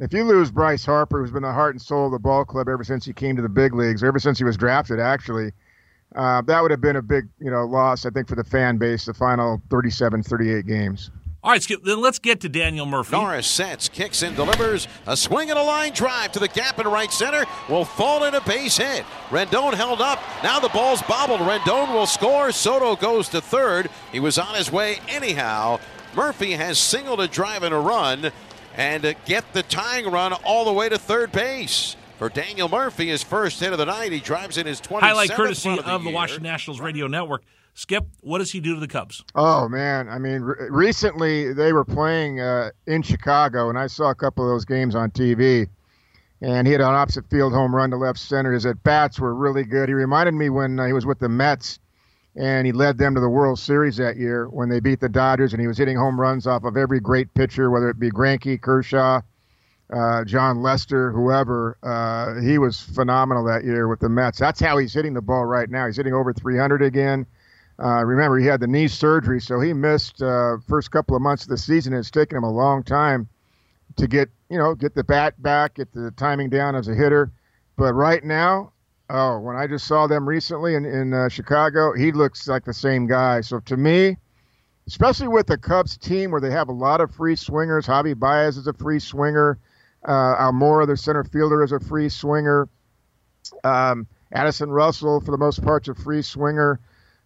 if 0.00 0.12
you 0.12 0.24
lose 0.24 0.50
Bryce 0.50 0.84
Harper, 0.84 1.20
who's 1.20 1.30
been 1.30 1.42
the 1.42 1.52
heart 1.52 1.74
and 1.74 1.80
soul 1.80 2.06
of 2.06 2.12
the 2.12 2.18
ball 2.18 2.44
club 2.44 2.68
ever 2.68 2.82
since 2.82 3.04
he 3.04 3.12
came 3.12 3.36
to 3.36 3.42
the 3.42 3.48
big 3.48 3.74
leagues, 3.74 4.02
ever 4.02 4.18
since 4.18 4.38
he 4.38 4.44
was 4.44 4.56
drafted, 4.56 4.98
actually, 4.98 5.52
uh, 6.16 6.42
that 6.42 6.60
would 6.60 6.72
have 6.72 6.80
been 6.80 6.96
a 6.96 7.02
big, 7.02 7.28
you 7.38 7.50
know, 7.50 7.64
loss, 7.64 8.04
I 8.04 8.10
think, 8.10 8.28
for 8.28 8.34
the 8.34 8.44
fan 8.44 8.78
base, 8.78 9.04
the 9.04 9.14
final 9.14 9.62
37, 9.70 10.24
38 10.24 10.66
games. 10.66 11.10
All 11.44 11.50
right, 11.50 11.60
Skip, 11.60 11.82
then 11.82 12.00
let's 12.00 12.20
get 12.20 12.40
to 12.42 12.48
Daniel 12.48 12.86
Murphy. 12.86 13.16
Norris 13.16 13.48
sets, 13.48 13.88
kicks 13.88 14.22
and 14.22 14.36
delivers. 14.36 14.86
A 15.08 15.16
swing 15.16 15.50
and 15.50 15.58
a 15.58 15.62
line 15.62 15.92
drive 15.92 16.30
to 16.32 16.38
the 16.38 16.46
gap 16.46 16.78
in 16.78 16.86
right 16.86 17.10
center 17.10 17.44
will 17.68 17.84
fall 17.84 18.22
in 18.24 18.34
a 18.34 18.40
base 18.42 18.76
hit. 18.76 19.04
Rendon 19.28 19.74
held 19.74 20.00
up. 20.00 20.20
Now 20.44 20.60
the 20.60 20.68
ball's 20.68 21.02
bobbled. 21.02 21.40
Rendon 21.40 21.92
will 21.92 22.06
score. 22.06 22.52
Soto 22.52 22.94
goes 22.94 23.28
to 23.30 23.40
third. 23.40 23.90
He 24.12 24.20
was 24.20 24.38
on 24.38 24.54
his 24.54 24.70
way 24.70 25.00
anyhow. 25.08 25.80
Murphy 26.14 26.52
has 26.52 26.78
singled 26.78 27.20
a 27.20 27.26
drive 27.26 27.64
and 27.64 27.74
a 27.74 27.78
run 27.78 28.30
and 28.76 29.16
get 29.24 29.52
the 29.52 29.64
tying 29.64 30.08
run 30.08 30.32
all 30.44 30.64
the 30.64 30.72
way 30.72 30.88
to 30.88 30.98
third 30.98 31.32
base 31.32 31.96
for 32.18 32.28
Daniel 32.28 32.68
Murphy, 32.68 33.08
his 33.08 33.24
first 33.24 33.58
hit 33.58 33.72
of 33.72 33.78
the 33.78 33.86
night. 33.86 34.12
He 34.12 34.20
drives 34.20 34.58
in 34.58 34.66
his 34.66 34.80
27th 34.80 35.00
Highlight 35.00 35.30
courtesy 35.30 35.70
of, 35.70 35.84
the, 35.84 35.90
of 35.90 36.04
the 36.04 36.10
Washington 36.10 36.44
Nationals 36.44 36.80
radio 36.80 37.08
network. 37.08 37.42
Skip, 37.74 38.06
what 38.20 38.38
does 38.38 38.52
he 38.52 38.60
do 38.60 38.74
to 38.74 38.80
the 38.80 38.88
Cubs? 38.88 39.24
Oh 39.34 39.68
man, 39.68 40.08
I 40.08 40.18
mean, 40.18 40.42
re- 40.42 40.68
recently 40.68 41.52
they 41.52 41.72
were 41.72 41.84
playing 41.84 42.40
uh, 42.40 42.70
in 42.86 43.02
Chicago, 43.02 43.70
and 43.70 43.78
I 43.78 43.86
saw 43.86 44.10
a 44.10 44.14
couple 44.14 44.44
of 44.44 44.50
those 44.50 44.64
games 44.64 44.94
on 44.94 45.10
TV. 45.10 45.68
And 46.42 46.66
he 46.66 46.72
had 46.72 46.80
an 46.80 46.88
opposite 46.88 47.30
field 47.30 47.52
home 47.52 47.74
run 47.74 47.90
to 47.90 47.96
left 47.96 48.18
center. 48.18 48.52
His 48.52 48.66
at 48.66 48.82
bats 48.82 49.20
were 49.20 49.32
really 49.32 49.62
good. 49.62 49.88
He 49.88 49.94
reminded 49.94 50.34
me 50.34 50.50
when 50.50 50.78
uh, 50.78 50.86
he 50.86 50.92
was 50.92 51.06
with 51.06 51.20
the 51.20 51.28
Mets, 51.28 51.78
and 52.34 52.66
he 52.66 52.72
led 52.72 52.98
them 52.98 53.14
to 53.14 53.20
the 53.20 53.28
World 53.28 53.60
Series 53.60 53.96
that 53.98 54.16
year 54.16 54.48
when 54.48 54.68
they 54.68 54.80
beat 54.80 54.98
the 54.98 55.08
Dodgers, 55.08 55.52
and 55.52 55.60
he 55.60 55.68
was 55.68 55.78
hitting 55.78 55.96
home 55.96 56.20
runs 56.20 56.46
off 56.48 56.64
of 56.64 56.76
every 56.76 56.98
great 56.98 57.32
pitcher, 57.34 57.70
whether 57.70 57.88
it 57.88 58.00
be 58.00 58.10
Greinke, 58.10 58.60
Kershaw, 58.60 59.20
uh, 59.92 60.24
Jon 60.24 60.62
Lester, 60.62 61.12
whoever. 61.12 61.78
Uh, 61.80 62.40
he 62.42 62.58
was 62.58 62.80
phenomenal 62.80 63.44
that 63.44 63.64
year 63.64 63.86
with 63.86 64.00
the 64.00 64.08
Mets. 64.08 64.40
That's 64.40 64.58
how 64.58 64.78
he's 64.78 64.92
hitting 64.92 65.14
the 65.14 65.22
ball 65.22 65.44
right 65.44 65.70
now. 65.70 65.86
He's 65.86 65.96
hitting 65.96 66.14
over 66.14 66.32
300 66.32 66.82
again. 66.82 67.24
Uh, 67.82 68.04
remember, 68.04 68.38
he 68.38 68.46
had 68.46 68.60
the 68.60 68.66
knee 68.66 68.86
surgery, 68.86 69.40
so 69.40 69.58
he 69.58 69.72
missed 69.72 70.22
uh, 70.22 70.56
first 70.68 70.90
couple 70.92 71.16
of 71.16 71.22
months 71.22 71.42
of 71.42 71.48
the 71.48 71.58
season. 71.58 71.92
It's 71.92 72.10
taken 72.10 72.38
him 72.38 72.44
a 72.44 72.50
long 72.50 72.84
time 72.84 73.28
to 73.96 74.06
get, 74.06 74.30
you 74.48 74.56
know, 74.56 74.74
get 74.74 74.94
the 74.94 75.02
bat 75.02 75.40
back, 75.42 75.74
get 75.74 75.92
the 75.92 76.12
timing 76.12 76.48
down 76.48 76.76
as 76.76 76.86
a 76.86 76.94
hitter. 76.94 77.32
But 77.76 77.94
right 77.94 78.22
now, 78.22 78.72
oh, 79.10 79.40
when 79.40 79.56
I 79.56 79.66
just 79.66 79.86
saw 79.86 80.06
them 80.06 80.28
recently 80.28 80.74
in 80.76 80.84
in 80.84 81.12
uh, 81.12 81.28
Chicago, 81.28 81.92
he 81.92 82.12
looks 82.12 82.46
like 82.46 82.64
the 82.64 82.72
same 82.72 83.08
guy. 83.08 83.40
So 83.40 83.58
to 83.60 83.76
me, 83.76 84.16
especially 84.86 85.28
with 85.28 85.48
the 85.48 85.58
Cubs 85.58 85.96
team 85.96 86.30
where 86.30 86.40
they 86.40 86.50
have 86.50 86.68
a 86.68 86.72
lot 86.72 87.00
of 87.00 87.12
free 87.12 87.34
swingers, 87.34 87.86
Javi 87.86 88.16
Baez 88.16 88.56
is 88.56 88.68
a 88.68 88.72
free 88.72 89.00
swinger. 89.00 89.58
Uh, 90.04 90.36
Almora, 90.36 90.86
their 90.86 90.96
center 90.96 91.24
fielder, 91.24 91.62
is 91.64 91.72
a 91.72 91.80
free 91.80 92.08
swinger. 92.08 92.68
Um, 93.64 94.06
Addison 94.32 94.70
Russell, 94.70 95.20
for 95.20 95.30
the 95.32 95.38
most 95.38 95.62
part, 95.62 95.88
is 95.88 95.88
a 95.88 95.94
free 96.00 96.22
swinger. 96.22 96.80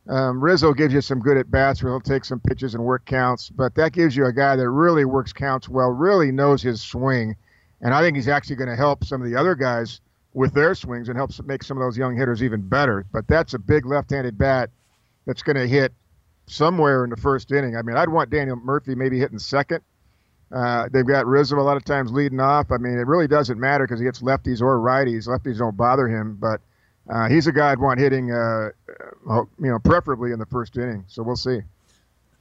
Um, 0.08 0.40
Rizzo 0.40 0.72
gives 0.72 0.94
you 0.94 1.00
some 1.00 1.18
good 1.18 1.36
at 1.36 1.50
bats 1.50 1.82
where 1.82 1.92
he'll 1.92 2.00
take 2.00 2.24
some 2.24 2.38
pitches 2.40 2.74
and 2.74 2.84
work 2.84 3.04
counts, 3.04 3.50
but 3.50 3.74
that 3.74 3.92
gives 3.92 4.16
you 4.16 4.26
a 4.26 4.32
guy 4.32 4.54
that 4.54 4.68
really 4.68 5.04
works 5.04 5.32
counts 5.32 5.68
well, 5.68 5.90
really 5.90 6.30
knows 6.30 6.62
his 6.62 6.80
swing, 6.80 7.34
and 7.80 7.92
I 7.92 8.02
think 8.02 8.16
he's 8.16 8.28
actually 8.28 8.56
going 8.56 8.70
to 8.70 8.76
help 8.76 9.04
some 9.04 9.20
of 9.20 9.28
the 9.28 9.36
other 9.36 9.54
guys 9.54 10.00
with 10.32 10.54
their 10.54 10.74
swings 10.74 11.08
and 11.08 11.16
helps 11.16 11.42
make 11.42 11.62
some 11.64 11.76
of 11.76 11.82
those 11.82 11.96
young 11.96 12.14
hitters 12.16 12.42
even 12.42 12.60
better. 12.60 13.06
But 13.12 13.26
that's 13.26 13.54
a 13.54 13.58
big 13.58 13.86
left-handed 13.86 14.36
bat 14.36 14.70
that's 15.26 15.42
going 15.42 15.56
to 15.56 15.66
hit 15.66 15.92
somewhere 16.46 17.04
in 17.04 17.10
the 17.10 17.16
first 17.16 17.50
inning. 17.50 17.76
I 17.76 17.82
mean, 17.82 17.96
I'd 17.96 18.08
want 18.08 18.30
Daniel 18.30 18.56
Murphy 18.56 18.94
maybe 18.94 19.18
hitting 19.18 19.38
second. 19.38 19.82
Uh, 20.54 20.88
they've 20.92 21.06
got 21.06 21.26
Rizzo 21.26 21.58
a 21.58 21.62
lot 21.62 21.76
of 21.76 21.84
times 21.84 22.12
leading 22.12 22.38
off. 22.38 22.70
I 22.70 22.76
mean, 22.76 22.98
it 22.98 23.06
really 23.06 23.26
doesn't 23.26 23.58
matter 23.58 23.84
because 23.84 23.98
he 23.98 24.04
gets 24.04 24.20
lefties 24.20 24.60
or 24.60 24.78
righties. 24.78 25.26
Lefties 25.26 25.58
don't 25.58 25.76
bother 25.76 26.06
him, 26.06 26.36
but 26.38 26.60
uh, 27.10 27.28
he's 27.28 27.46
a 27.46 27.52
guy 27.52 27.72
I'd 27.72 27.80
want 27.80 27.98
hitting, 27.98 28.30
uh, 28.30 28.70
you 29.26 29.46
know, 29.58 29.78
preferably 29.78 30.32
in 30.32 30.38
the 30.38 30.46
first 30.46 30.76
inning. 30.76 31.04
So 31.08 31.22
we'll 31.22 31.36
see. 31.36 31.60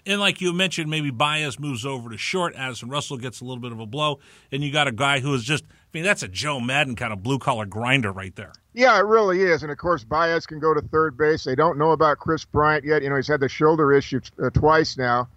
And 0.07 0.19
like 0.19 0.39
you 0.39 0.53
mentioned, 0.53 0.89
maybe 0.89 1.09
Baez 1.09 1.59
moves 1.59 1.83
over 1.85 2.11
to 2.11 2.17
short. 2.17 2.53
Addison 2.55 2.89
Russell 2.89 3.17
gets 3.17 3.41
a 3.41 3.43
little 3.43 3.61
bit 3.61 3.71
of 3.71 3.79
a 3.79 3.87
blow, 3.87 4.19
and 4.51 4.63
you 4.63 4.71
got 4.71 4.87
a 4.87 4.91
guy 4.91 5.19
who 5.19 5.33
is 5.33 5.43
just—I 5.43 5.87
mean, 5.93 6.03
that's 6.03 6.21
a 6.21 6.27
Joe 6.27 6.59
Maddon 6.59 6.95
kind 6.95 7.11
of 7.11 7.23
blue 7.23 7.39
collar 7.39 7.65
grinder 7.65 8.11
right 8.11 8.35
there. 8.35 8.53
Yeah, 8.73 8.95
it 8.99 9.05
really 9.05 9.41
is. 9.41 9.63
And 9.63 9.71
of 9.71 9.79
course, 9.79 10.03
Baez 10.03 10.45
can 10.45 10.59
go 10.59 10.75
to 10.75 10.81
third 10.81 11.17
base. 11.17 11.43
They 11.43 11.55
don't 11.55 11.79
know 11.79 11.91
about 11.91 12.19
Kris 12.19 12.45
Bryant 12.45 12.85
yet. 12.85 13.01
You 13.01 13.09
know, 13.09 13.15
he's 13.15 13.27
had 13.27 13.39
the 13.39 13.49
shoulder 13.49 13.91
issue 13.93 14.21
uh, 14.41 14.51
twice 14.51 14.97
now. 14.97 15.27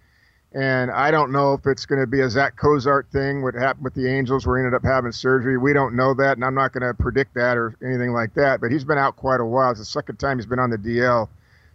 And 0.51 0.89
I 0.89 1.11
don't 1.11 1.31
know 1.31 1.53
if 1.53 1.67
it's 1.67 1.85
going 1.85 2.01
to 2.01 2.07
be 2.07 2.21
a 2.21 2.29
Zach 2.29 2.55
Cozart 2.55 3.07
thing, 3.11 3.43
what 3.43 3.53
happened 3.53 3.83
with 3.83 3.93
the 3.93 4.09
Angels, 4.09 4.47
where 4.47 4.57
he 4.57 4.65
ended 4.65 4.75
up 4.75 4.83
having 4.83 5.11
surgery. 5.11 5.57
We 5.59 5.73
don't 5.73 5.95
know 5.95 6.15
that, 6.15 6.37
and 6.37 6.43
I'm 6.43 6.55
not 6.55 6.73
going 6.73 6.81
to 6.81 6.93
predict 6.95 7.35
that 7.35 7.55
or 7.55 7.75
anything 7.83 8.13
like 8.13 8.33
that. 8.33 8.59
But 8.59 8.71
he's 8.71 8.83
been 8.83 8.97
out 8.97 9.15
quite 9.15 9.39
a 9.39 9.45
while. 9.45 9.71
It's 9.71 9.79
the 9.79 9.85
second 9.85 10.17
time 10.17 10.39
he's 10.39 10.47
been 10.47 10.59
on 10.59 10.71
the 10.71 10.77
DL. 10.77 11.29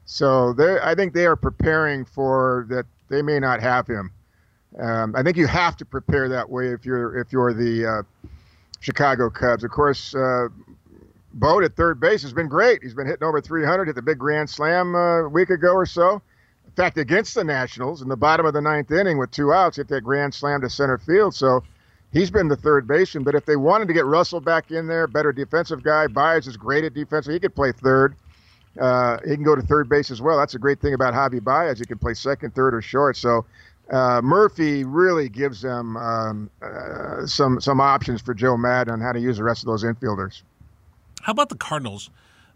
So 0.06 0.54
I 0.82 0.94
think 0.94 1.14
they 1.14 1.26
are 1.26 1.36
preparing 1.36 2.04
for 2.04 2.66
that. 2.68 2.86
They 3.08 3.22
may 3.22 3.38
not 3.38 3.60
have 3.60 3.86
him. 3.86 4.10
Um, 4.78 5.14
I 5.16 5.22
think 5.22 5.36
you 5.36 5.46
have 5.46 5.76
to 5.76 5.84
prepare 5.84 6.28
that 6.30 6.50
way 6.50 6.68
if 6.68 6.84
you're 6.84 7.16
if 7.16 7.32
you're 7.32 7.52
the 7.54 7.86
uh, 7.86 8.28
Chicago 8.80 9.30
Cubs. 9.30 9.62
Of 9.62 9.70
course, 9.70 10.14
uh, 10.14 10.48
Bote 11.34 11.64
at 11.64 11.74
third 11.74 11.98
base 11.98 12.22
has 12.22 12.32
been 12.32 12.48
great. 12.48 12.82
He's 12.82 12.94
been 12.94 13.06
hitting 13.06 13.26
over 13.26 13.40
300. 13.40 13.86
Hit 13.86 13.96
the 13.96 14.02
big 14.02 14.18
grand 14.18 14.48
slam 14.48 14.94
uh, 14.94 15.24
a 15.24 15.28
week 15.28 15.50
ago 15.50 15.72
or 15.72 15.86
so. 15.86 16.22
In 16.64 16.72
fact, 16.76 16.96
against 16.96 17.34
the 17.34 17.44
Nationals 17.44 18.02
in 18.02 18.08
the 18.08 18.16
bottom 18.16 18.46
of 18.46 18.52
the 18.52 18.60
ninth 18.60 18.90
inning 18.90 19.18
with 19.18 19.32
two 19.32 19.52
outs, 19.52 19.76
hit 19.76 19.88
that 19.88 20.02
grand 20.02 20.32
slam 20.32 20.60
to 20.60 20.70
center 20.70 20.98
field. 20.98 21.34
So 21.34 21.62
he's 22.12 22.30
been 22.30 22.46
the 22.46 22.56
third 22.56 22.86
baseman. 22.86 23.24
But 23.24 23.34
if 23.34 23.46
they 23.46 23.56
wanted 23.56 23.88
to 23.88 23.94
get 23.94 24.06
Russell 24.06 24.40
back 24.40 24.70
in 24.70 24.86
there, 24.86 25.06
better 25.08 25.32
defensive 25.32 25.82
guy, 25.82 26.06
Baez 26.06 26.46
is 26.46 26.56
great 26.56 26.84
at 26.84 26.94
defense. 26.94 27.26
He 27.26 27.40
could 27.40 27.54
play 27.54 27.72
third. 27.72 28.14
Uh, 28.80 29.18
he 29.24 29.34
can 29.34 29.44
go 29.44 29.54
to 29.54 29.62
third 29.62 29.88
base 29.88 30.10
as 30.10 30.20
well. 30.20 30.38
That's 30.38 30.54
a 30.54 30.58
great 30.58 30.80
thing 30.80 30.94
about 30.94 31.14
Javi 31.14 31.42
Baez. 31.42 31.78
He 31.78 31.84
can 31.84 31.98
play 31.98 32.14
second, 32.14 32.54
third, 32.54 32.74
or 32.74 32.82
short. 32.82 33.16
So 33.16 33.44
uh, 33.90 34.20
Murphy 34.22 34.84
really 34.84 35.28
gives 35.28 35.62
them 35.62 35.96
um, 35.96 36.50
uh, 36.62 37.26
some 37.26 37.60
some 37.60 37.80
options 37.80 38.20
for 38.20 38.34
Joe 38.34 38.56
Maddon 38.56 38.94
on 38.94 39.00
how 39.00 39.12
to 39.12 39.20
use 39.20 39.36
the 39.36 39.44
rest 39.44 39.62
of 39.62 39.66
those 39.66 39.84
infielders. 39.84 40.42
How 41.22 41.32
about 41.32 41.48
the 41.48 41.56
Cardinals? 41.56 42.10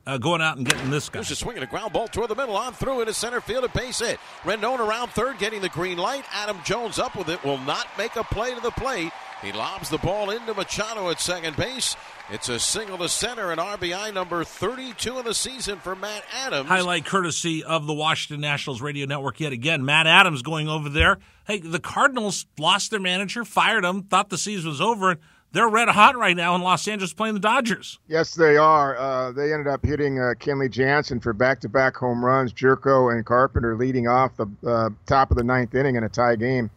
uh, 0.08 0.16
going 0.16 0.40
out 0.40 0.56
and 0.56 0.66
getting 0.66 0.90
this 0.90 1.08
guy. 1.10 1.18
There's 1.18 1.30
a 1.30 1.36
swing 1.36 1.56
and 1.56 1.64
a 1.64 1.66
ground 1.66 1.92
ball 1.92 2.08
toward 2.08 2.30
the 2.30 2.34
middle, 2.34 2.56
on 2.56 2.72
through 2.72 3.00
into 3.00 3.12
center 3.12 3.42
field, 3.42 3.64
a 3.64 3.68
base 3.68 3.98
hit. 3.98 4.18
Rendon 4.42 4.78
around 4.78 5.10
third, 5.10 5.38
getting 5.38 5.60
the 5.60 5.68
green 5.68 5.98
light. 5.98 6.24
Adam 6.32 6.56
Jones 6.64 6.98
up 6.98 7.14
with 7.14 7.28
it, 7.28 7.44
will 7.44 7.58
not 7.58 7.86
make 7.98 8.16
a 8.16 8.24
play 8.24 8.54
to 8.54 8.60
the 8.60 8.70
plate. 8.70 9.12
He 9.42 9.52
lobs 9.52 9.88
the 9.88 9.98
ball 9.98 10.30
into 10.30 10.52
Machado 10.52 11.10
at 11.10 11.20
second 11.20 11.56
base. 11.56 11.94
It's 12.30 12.48
a 12.48 12.58
single 12.58 12.98
to 12.98 13.08
center 13.08 13.52
and 13.52 13.60
RBI 13.60 14.12
number 14.12 14.42
32 14.42 15.18
in 15.18 15.24
the 15.24 15.32
season 15.32 15.78
for 15.78 15.94
Matt 15.94 16.24
Adams. 16.34 16.68
Highlight 16.68 17.06
courtesy 17.06 17.62
of 17.62 17.86
the 17.86 17.94
Washington 17.94 18.40
Nationals 18.40 18.82
radio 18.82 19.06
network 19.06 19.38
yet 19.38 19.52
again. 19.52 19.84
Matt 19.84 20.06
Adams 20.08 20.42
going 20.42 20.68
over 20.68 20.88
there. 20.88 21.18
Hey, 21.46 21.60
the 21.60 21.78
Cardinals 21.78 22.46
lost 22.58 22.90
their 22.90 23.00
manager, 23.00 23.44
fired 23.44 23.84
him, 23.84 24.02
thought 24.02 24.28
the 24.28 24.36
season 24.36 24.68
was 24.68 24.80
over, 24.80 25.12
and 25.12 25.20
they're 25.52 25.68
red 25.68 25.88
hot 25.88 26.16
right 26.16 26.36
now 26.36 26.54
in 26.56 26.60
Los 26.60 26.86
Angeles 26.88 27.14
playing 27.14 27.34
the 27.34 27.40
Dodgers. 27.40 27.98
Yes, 28.08 28.34
they 28.34 28.56
are. 28.56 28.98
Uh, 28.98 29.32
they 29.32 29.52
ended 29.52 29.68
up 29.68 29.84
hitting 29.84 30.18
uh, 30.18 30.34
Kenley 30.38 30.70
Jansen 30.70 31.20
for 31.20 31.32
back-to-back 31.32 31.96
home 31.96 32.22
runs. 32.22 32.52
Gyorko 32.52 33.14
and 33.14 33.24
Carpenter 33.24 33.76
leading 33.76 34.08
off 34.08 34.36
the 34.36 34.46
uh, 34.66 34.90
top 35.06 35.30
of 35.30 35.36
the 35.38 35.44
ninth 35.44 35.74
inning 35.74 35.96
in 35.96 36.04
a 36.04 36.08
tie 36.08 36.36
game. 36.36 36.70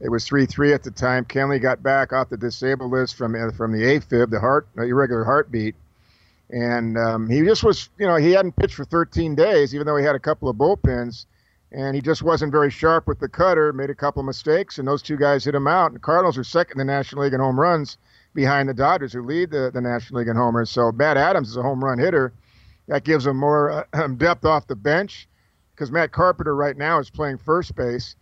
It 0.00 0.08
was 0.08 0.26
3-3 0.26 0.74
at 0.74 0.82
the 0.82 0.90
time. 0.90 1.24
Kenley 1.24 1.60
got 1.60 1.82
back 1.82 2.12
off 2.12 2.30
the 2.30 2.36
disabled 2.36 2.90
list 2.90 3.16
from 3.16 3.34
uh, 3.34 3.52
from 3.52 3.72
the 3.72 3.82
AFib, 3.82 4.30
the 4.30 4.40
heart 4.40 4.66
irregular 4.76 5.24
heartbeat, 5.24 5.74
and 6.50 6.96
um, 6.96 7.28
he 7.28 7.42
just 7.42 7.62
was, 7.62 7.90
you 7.98 8.06
know, 8.06 8.16
he 8.16 8.32
hadn't 8.32 8.56
pitched 8.56 8.74
for 8.74 8.84
13 8.84 9.34
days, 9.34 9.74
even 9.74 9.86
though 9.86 9.96
he 9.96 10.04
had 10.04 10.14
a 10.14 10.20
couple 10.20 10.48
of 10.48 10.56
bullpens 10.56 11.26
and 11.72 11.94
he 11.94 12.02
just 12.02 12.22
wasn't 12.22 12.50
very 12.50 12.70
sharp 12.70 13.06
with 13.06 13.20
the 13.20 13.28
cutter, 13.28 13.72
made 13.72 13.90
a 13.90 13.94
couple 13.94 14.20
of 14.20 14.26
mistakes, 14.26 14.78
and 14.78 14.88
those 14.88 15.02
two 15.02 15.16
guys 15.16 15.44
hit 15.44 15.54
him 15.54 15.68
out. 15.68 15.86
And 15.86 15.96
the 15.96 16.00
Cardinals 16.00 16.36
are 16.36 16.44
second 16.44 16.80
in 16.80 16.86
the 16.86 16.92
National 16.92 17.22
League 17.22 17.32
in 17.32 17.40
home 17.40 17.58
runs 17.58 17.96
behind 18.34 18.68
the 18.68 18.74
Dodgers, 18.74 19.12
who 19.12 19.22
lead 19.22 19.50
the, 19.50 19.70
the 19.72 19.80
National 19.80 20.18
League 20.18 20.28
in 20.28 20.36
homers. 20.36 20.70
So 20.70 20.90
Matt 20.90 21.16
Adams 21.16 21.48
is 21.48 21.56
a 21.56 21.62
home 21.62 21.84
run 21.84 21.98
hitter. 21.98 22.32
That 22.88 23.04
gives 23.04 23.26
him 23.26 23.36
more 23.36 23.86
uh, 23.92 24.06
depth 24.16 24.44
off 24.44 24.66
the 24.66 24.74
bench 24.74 25.28
because 25.74 25.92
Matt 25.92 26.10
Carpenter 26.10 26.56
right 26.56 26.76
now 26.76 26.98
is 26.98 27.08
playing 27.08 27.38
first 27.38 27.76
base. 27.76 28.16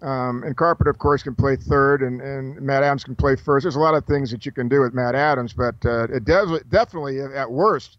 Um, 0.00 0.44
and 0.44 0.56
Carpenter, 0.56 0.90
of 0.90 0.98
course, 0.98 1.22
can 1.22 1.34
play 1.34 1.56
third, 1.56 2.02
and, 2.02 2.20
and 2.20 2.60
Matt 2.60 2.84
Adams 2.84 3.02
can 3.02 3.16
play 3.16 3.34
first. 3.34 3.64
There's 3.64 3.76
a 3.76 3.80
lot 3.80 3.94
of 3.94 4.04
things 4.04 4.30
that 4.30 4.46
you 4.46 4.52
can 4.52 4.68
do 4.68 4.80
with 4.80 4.94
Matt 4.94 5.16
Adams, 5.16 5.52
but 5.52 5.74
uh, 5.84 6.04
it 6.04 6.24
does 6.24 6.60
definitely, 6.68 7.20
at 7.20 7.50
worst, 7.50 7.98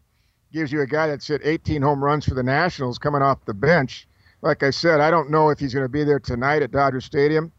gives 0.53 0.71
you 0.71 0.81
a 0.81 0.87
guy 0.87 1.07
that's 1.07 1.27
hit 1.27 1.41
18 1.43 1.81
home 1.81 2.03
runs 2.03 2.25
for 2.25 2.35
the 2.35 2.43
Nationals 2.43 2.97
coming 2.97 3.21
off 3.21 3.43
the 3.45 3.53
bench 3.53 4.07
like 4.41 4.63
I 4.63 4.69
said, 4.69 4.99
I 4.99 5.11
don't 5.11 5.29
know 5.29 5.49
if 5.49 5.59
he's 5.59 5.73
going 5.73 5.85
to 5.85 5.91
be 5.91 6.03
there 6.03 6.19
tonight 6.19 6.61
at 6.61 6.71
Dodger 6.71 7.01
Stadium 7.01 7.51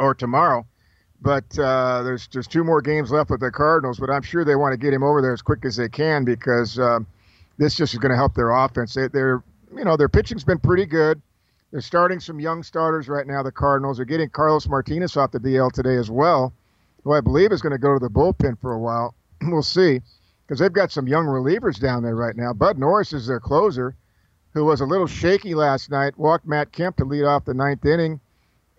or 0.00 0.14
tomorrow. 0.14 0.66
But 1.20 1.58
uh, 1.58 2.02
there's 2.02 2.26
just 2.26 2.50
two 2.50 2.64
more 2.64 2.82
games 2.82 3.10
left 3.10 3.30
with 3.30 3.40
the 3.40 3.50
Cardinals, 3.50 3.98
but 3.98 4.10
I'm 4.10 4.22
sure 4.22 4.44
they 4.44 4.56
want 4.56 4.72
to 4.72 4.76
get 4.76 4.92
him 4.92 5.02
over 5.02 5.22
there 5.22 5.32
as 5.32 5.40
quick 5.40 5.64
as 5.64 5.76
they 5.76 5.88
can 5.88 6.24
because 6.24 6.78
uh, 6.78 6.98
this 7.56 7.74
just 7.74 7.94
is 7.94 7.98
going 7.98 8.10
to 8.10 8.16
help 8.16 8.34
their 8.34 8.50
offense. 8.50 8.94
They, 8.94 9.08
they're, 9.08 9.42
you 9.74 9.84
know, 9.84 9.96
their 9.96 10.08
pitching's 10.08 10.44
been 10.44 10.58
pretty 10.58 10.84
good. 10.84 11.22
They're 11.74 11.80
starting 11.80 12.20
some 12.20 12.38
young 12.38 12.62
starters 12.62 13.08
right 13.08 13.26
now. 13.26 13.42
The 13.42 13.50
Cardinals 13.50 13.98
are 13.98 14.04
getting 14.04 14.30
Carlos 14.30 14.68
Martinez 14.68 15.16
off 15.16 15.32
the 15.32 15.40
DL 15.40 15.72
today 15.72 15.96
as 15.96 16.08
well, 16.08 16.52
who 17.02 17.12
I 17.12 17.20
believe 17.20 17.50
is 17.50 17.62
going 17.62 17.72
to 17.72 17.78
go 17.78 17.92
to 17.92 17.98
the 17.98 18.08
bullpen 18.08 18.60
for 18.60 18.74
a 18.74 18.78
while. 18.78 19.16
we'll 19.42 19.60
see, 19.60 20.00
because 20.46 20.60
they've 20.60 20.72
got 20.72 20.92
some 20.92 21.08
young 21.08 21.26
relievers 21.26 21.80
down 21.80 22.04
there 22.04 22.14
right 22.14 22.36
now. 22.36 22.52
Bud 22.52 22.78
Norris 22.78 23.12
is 23.12 23.26
their 23.26 23.40
closer, 23.40 23.96
who 24.52 24.64
was 24.64 24.82
a 24.82 24.86
little 24.86 25.08
shaky 25.08 25.56
last 25.56 25.90
night. 25.90 26.16
Walked 26.16 26.46
Matt 26.46 26.70
Kemp 26.70 26.96
to 26.98 27.04
lead 27.04 27.24
off 27.24 27.44
the 27.44 27.54
ninth 27.54 27.84
inning 27.84 28.20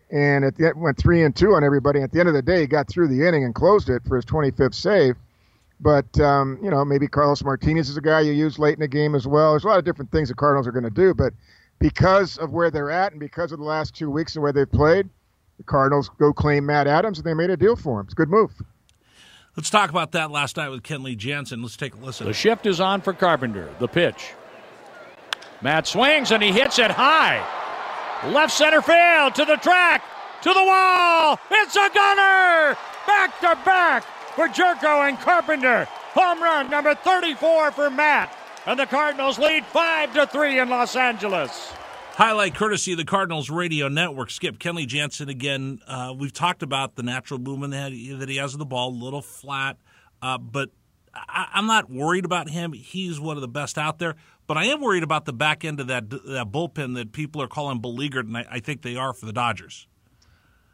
and 0.10 0.46
at 0.46 0.56
the 0.56 0.68
end 0.68 0.80
went 0.80 0.98
three 0.98 1.24
and 1.24 1.36
two 1.36 1.54
on 1.54 1.66
everybody. 1.66 2.02
At 2.02 2.14
the 2.14 2.22
end 2.22 2.30
of 2.30 2.34
the 2.34 2.42
day, 2.42 2.62
he 2.62 2.68
got 2.68 2.88
through 2.88 3.10
the 3.10 3.28
inning 3.28 3.44
and 3.44 3.54
closed 3.54 3.90
it 3.90 4.04
for 4.08 4.16
his 4.16 4.24
25th 4.24 4.74
save. 4.74 5.18
But 5.82 6.18
um, 6.22 6.60
you 6.64 6.70
know, 6.72 6.86
maybe 6.86 7.10
Carlos 7.10 7.44
Martinez 7.44 7.90
is 7.90 7.98
a 7.98 8.02
guy 8.02 8.22
you 8.22 8.32
use 8.32 8.58
late 8.58 8.76
in 8.76 8.80
the 8.80 8.88
game 8.88 9.16
as 9.16 9.28
well. 9.28 9.52
There's 9.52 9.66
a 9.66 9.68
lot 9.68 9.80
of 9.80 9.84
different 9.84 10.12
things 10.12 10.30
the 10.30 10.36
Cardinals 10.36 10.66
are 10.66 10.72
going 10.72 10.86
to 10.86 10.90
do, 10.90 11.14
but 11.14 11.34
because 11.80 12.38
of 12.38 12.52
where 12.52 12.72
they're 12.72 12.92
at 12.92 13.12
and 13.12 13.20
because 13.20 13.52
of 13.52 13.60
the 13.60 13.66
last 13.66 13.96
two 13.96 14.10
weeks 14.10 14.36
and 14.36 14.44
where 14.44 14.54
they've 14.54 14.72
played, 14.72 15.10
the 15.58 15.64
Cardinals 15.64 16.10
go 16.20 16.34
claim 16.34 16.66
Matt 16.66 16.88
Adams 16.88 17.18
and 17.18 17.26
they 17.26 17.34
made 17.34 17.50
a 17.50 17.58
deal 17.58 17.76
for 17.76 18.00
him. 18.00 18.06
It's 18.06 18.14
a 18.14 18.16
good 18.16 18.30
move. 18.30 18.52
Let's 19.56 19.70
talk 19.70 19.90
about 19.90 20.12
that 20.12 20.32
last 20.32 20.58
night 20.58 20.70
with 20.70 20.84
Kenley 20.84 21.16
Jansen. 21.16 21.62
Let's 21.62 21.78
take 21.78 21.96
a 21.96 21.98
listen. 21.98 22.28
The 22.28 22.34
shift 22.34 22.66
is 22.66 22.82
on 22.82 23.02
for 23.02 23.14
Carpenter. 23.14 23.70
The 23.80 23.88
pitch. 23.88 24.34
Matt 25.62 25.88
swings 25.88 26.32
and 26.32 26.44
he 26.44 26.52
hits 26.52 26.78
it 26.78 26.92
high. 26.92 27.44
Left 28.32 28.52
center 28.54 28.82
field 28.82 29.36
to 29.36 29.46
the 29.46 29.58
track, 29.58 30.04
to 30.42 30.50
the 30.54 30.64
wall. 30.64 31.40
It's 31.52 31.76
a 31.76 31.90
gunner! 31.94 32.78
Back 33.08 33.40
to 33.42 33.58
back 33.64 34.04
for 34.36 34.48
Gyorko 34.48 35.08
and 35.08 35.18
Carpenter. 35.20 35.88
Home 36.14 36.42
run 36.42 36.70
number 36.70 36.96
34 36.96 37.72
for 37.72 37.90
Matt. 37.90 38.36
And 38.68 38.80
the 38.80 38.88
Cardinals 38.88 39.38
lead 39.38 39.64
5 39.66 40.14
to 40.14 40.26
3 40.26 40.60
in 40.60 40.70
Los 40.70 40.96
Angeles. 40.96 41.72
Highlight 42.14 42.56
courtesy 42.56 42.94
of 42.94 42.98
the 42.98 43.06
Cardinals 43.06 43.50
radio 43.50 43.90
network. 43.90 44.32
Skip 44.32 44.58
Kenley 44.58 44.88
Jansen 44.88 45.30
again. 45.30 45.82
Uh, 45.86 46.16
we've 46.18 46.34
talked 46.34 46.64
about 46.64 46.96
the 46.96 47.04
natural 47.04 47.40
movement 47.40 47.74
that 47.74 47.92
he, 47.92 48.38
has 48.38 48.54
of 48.54 48.60
the 48.60 48.66
ball, 48.66 48.90
a 48.90 48.98
little 49.04 49.22
flat, 49.22 49.78
uh, 50.22 50.38
but 50.38 50.70
I, 51.14 51.50
am 51.54 51.68
not 51.68 51.92
worried 51.92 52.26
about 52.26 52.50
him. 52.50 52.74
He's 52.74 53.20
one 53.20 53.38
of 53.38 53.42
the 53.42 53.48
best 53.48 53.78
out 53.78 54.00
there. 54.00 54.16
But 54.48 54.58
I 54.58 54.66
am 54.66 54.82
worried 54.82 55.04
about 55.04 55.26
the 55.26 55.34
back 55.34 55.66
end 55.66 55.80
of 55.80 55.88
that 55.88 56.10
that 56.10 56.52
bullpen 56.52 56.96
that 56.96 57.12
people 57.12 57.42
are 57.42 57.48
calling 57.48 57.82
beleaguered, 57.82 58.28
and 58.28 58.38
I, 58.38 58.46
I 58.50 58.60
think 58.60 58.82
they 58.82 58.96
are 58.96 59.14
for 59.14 59.26
the 59.26 59.34
Dodgers. 59.34 59.88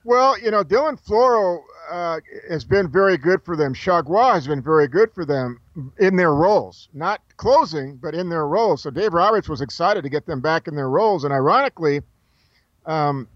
Well, 0.03 0.39
you 0.39 0.49
know, 0.49 0.63
Dylan 0.63 0.99
Floro 0.99 1.61
uh, 1.89 2.19
has 2.49 2.63
been 2.63 2.89
very 2.89 3.17
good 3.17 3.43
for 3.43 3.55
them. 3.55 3.73
Chargois 3.73 4.33
has 4.33 4.47
been 4.47 4.61
very 4.61 4.87
good 4.87 5.13
for 5.13 5.25
them 5.25 5.61
in 5.99 6.15
their 6.15 6.33
roles, 6.33 6.89
not 6.93 7.21
closing, 7.37 7.97
but 7.97 8.15
in 8.15 8.29
their 8.29 8.47
roles. 8.47 8.81
So 8.81 8.89
Dave 8.89 9.13
Roberts 9.13 9.47
was 9.47 9.61
excited 9.61 10.03
to 10.03 10.09
get 10.09 10.25
them 10.25 10.41
back 10.41 10.67
in 10.67 10.75
their 10.75 10.89
roles, 10.89 11.23
and 11.23 11.33
ironically, 11.33 12.01
um, 12.85 13.27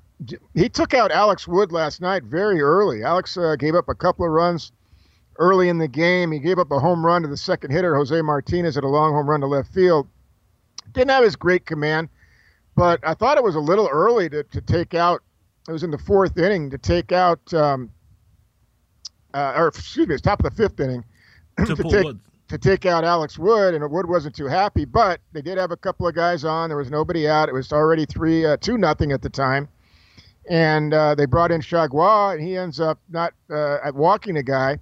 he 0.54 0.69
took 0.69 0.93
out 0.93 1.12
Alex 1.12 1.47
Wood 1.47 1.71
last 1.71 2.01
night 2.01 2.23
very 2.23 2.62
early. 2.62 3.04
Alex 3.04 3.38
uh, 3.38 3.56
gave 3.58 3.75
up 3.75 3.89
a 3.89 3.95
couple 3.95 4.25
of 4.25 4.32
runs 4.32 4.71
early 5.38 5.69
in 5.69 5.78
the 5.78 5.88
game. 5.88 6.32
He 6.32 6.39
gave 6.39 6.58
up 6.58 6.71
a 6.71 6.80
home 6.80 7.06
run 7.06 7.21
to 7.21 7.28
the 7.28 7.38
second 7.38 7.71
hitter, 7.71 7.95
Jose 7.95 8.19
Martinez, 8.21 8.78
at 8.78 8.84
a 8.84 8.88
long 8.88 9.13
home 9.13 9.30
run 9.30 9.41
to 9.41 9.47
left 9.47 9.71
field. 9.73 10.08
Didn't 10.93 11.12
have 11.12 11.23
his 11.23 11.36
great 11.36 11.65
command, 11.65 12.10
but 12.75 13.01
I 13.04 13.13
thought 13.13 13.38
it 13.38 13.43
was 13.43 13.56
a 13.56 13.60
little 13.60 13.89
early 13.91 14.30
to, 14.30 14.43
to 14.43 14.62
take 14.62 14.93
out. 14.93 15.21
It 15.67 15.71
was 15.71 15.84
in 15.84 15.91
the 15.91 15.97
fourth 15.97 16.38
inning 16.38 16.69
to 16.69 16.78
take 16.78 17.12
out, 17.12 17.54
um, 17.54 17.91
uh, 19.34 19.54
or 19.56 19.67
excuse 19.67 20.08
me, 20.08 20.13
it's 20.13 20.21
top 20.21 20.43
of 20.43 20.43
the 20.43 20.56
fifth 20.56 20.80
inning 20.80 21.04
to, 21.65 21.75
take 21.75 22.15
to 22.49 22.58
take 22.58 22.86
out 22.86 23.04
Alex 23.04 23.39
Wood, 23.39 23.73
and 23.73 23.89
Wood 23.89 24.08
wasn't 24.08 24.36
too 24.36 24.45
happy. 24.45 24.86
But 24.86 25.21
they 25.34 25.41
did 25.41 25.58
have 25.58 25.71
a 25.71 25.78
couple 25.78 26.08
of 26.08 26.13
guys 26.13 26.45
on. 26.45 26.69
There 26.69 26.78
was 26.78 26.91
nobody 26.91 27.28
out. 27.28 27.49
It 27.49 27.54
was 27.54 27.73
already 27.73 28.06
three, 28.06 28.45
uh, 28.45 28.58
two 28.58 28.78
nothing 28.78 29.12
at 29.12 29.23
the 29.23 29.30
time, 29.30 29.67
and 30.47 30.93
uh, 30.93 31.15
they 31.15 31.25
brought 31.25 31.51
in 31.51 31.62
Chargois, 31.62 32.36
and 32.36 32.47
he 32.47 32.56
ends 32.56 32.80
up 32.80 32.99
not 33.10 33.34
uh, 33.49 33.78
at 33.84 33.95
walking 33.95 34.38
a 34.38 34.43
guy, 34.43 34.78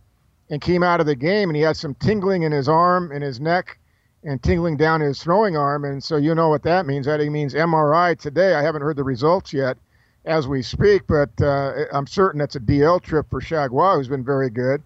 and 0.50 0.62
came 0.62 0.84
out 0.84 1.00
of 1.00 1.06
the 1.06 1.15
game, 1.15 1.50
and 1.50 1.56
he 1.56 1.62
had 1.62 1.78
some 1.78 1.96
tingling 1.96 2.43
in 2.43 2.52
his 2.52 2.67
arm 2.67 3.10
and 3.13 3.24
his 3.24 3.39
neck 3.39 3.80
and 4.26 4.41
tingling 4.41 4.78
down 4.78 5.02
his 5.02 5.22
throwing 5.22 5.58
arm. 5.58 5.84
And 5.86 6.04
so 6.04 6.17
you 6.17 6.34
know 6.36 6.50
what 6.50 6.63
that 6.63 6.86
means. 6.86 7.06
That 7.06 7.19
means 7.19 7.54
MRI 7.54 8.17
today. 8.17 8.54
I 8.54 8.62
haven't 8.62 8.82
heard 8.82 8.96
the 8.96 9.04
results 9.04 9.52
yet 9.52 9.78
as 10.25 10.47
we 10.47 10.62
speak, 10.62 11.03
but 11.07 11.29
uh, 11.41 11.86
I'm 11.91 12.07
certain 12.07 12.39
that's 12.39 12.55
a 12.55 12.59
DL 12.59 13.01
trip 13.01 13.29
for 13.29 13.41
Chargois, 13.41 13.97
who's 13.97 14.07
been 14.07 14.23
very 14.23 14.49
good. 14.49 14.81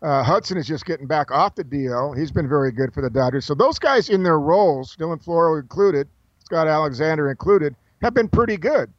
Uh, 0.00 0.22
Hudson 0.22 0.56
is 0.58 0.66
just 0.66 0.84
getting 0.84 1.06
back 1.06 1.30
off 1.30 1.54
the 1.54 1.64
DL. 1.64 2.16
He's 2.16 2.30
been 2.30 2.48
very 2.48 2.70
good 2.70 2.92
for 2.92 3.02
the 3.02 3.10
Dodgers. 3.10 3.44
So 3.44 3.54
those 3.54 3.78
guys 3.78 4.08
in 4.08 4.22
their 4.22 4.38
roles, 4.38 4.96
Dylan 4.96 5.22
Floro 5.22 5.60
included, 5.60 6.06
Scott 6.44 6.68
Alexander 6.68 7.30
included, 7.30 7.74
have 8.00 8.14
been 8.14 8.28
pretty 8.28 8.56
good. 8.56 8.92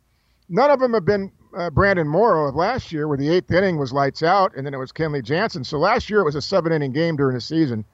None 0.50 0.72
of 0.72 0.80
them 0.80 0.94
have 0.94 1.06
been 1.06 1.32
uh, 1.58 1.70
Brandon 1.70 2.08
Morrow 2.08 2.50
of 2.50 2.56
last 2.56 2.92
year, 2.92 3.08
where 3.08 3.18
the 3.18 3.30
eighth 3.30 3.52
inning 3.52 3.78
was 3.78 3.94
lights 3.94 4.24
out, 4.24 4.56
and 4.56 4.66
then 4.66 4.74
it 4.74 4.78
was 4.78 4.92
Kenley 4.92 5.24
Jansen. 5.24 5.64
So 5.64 5.78
last 5.78 6.10
year 6.10 6.20
it 6.20 6.26
was 6.26 6.36
a 6.36 6.42
seven 6.42 6.72
inning 6.72 6.92
game 6.92 7.16
during 7.16 7.36
the 7.36 7.42
season. 7.42 7.86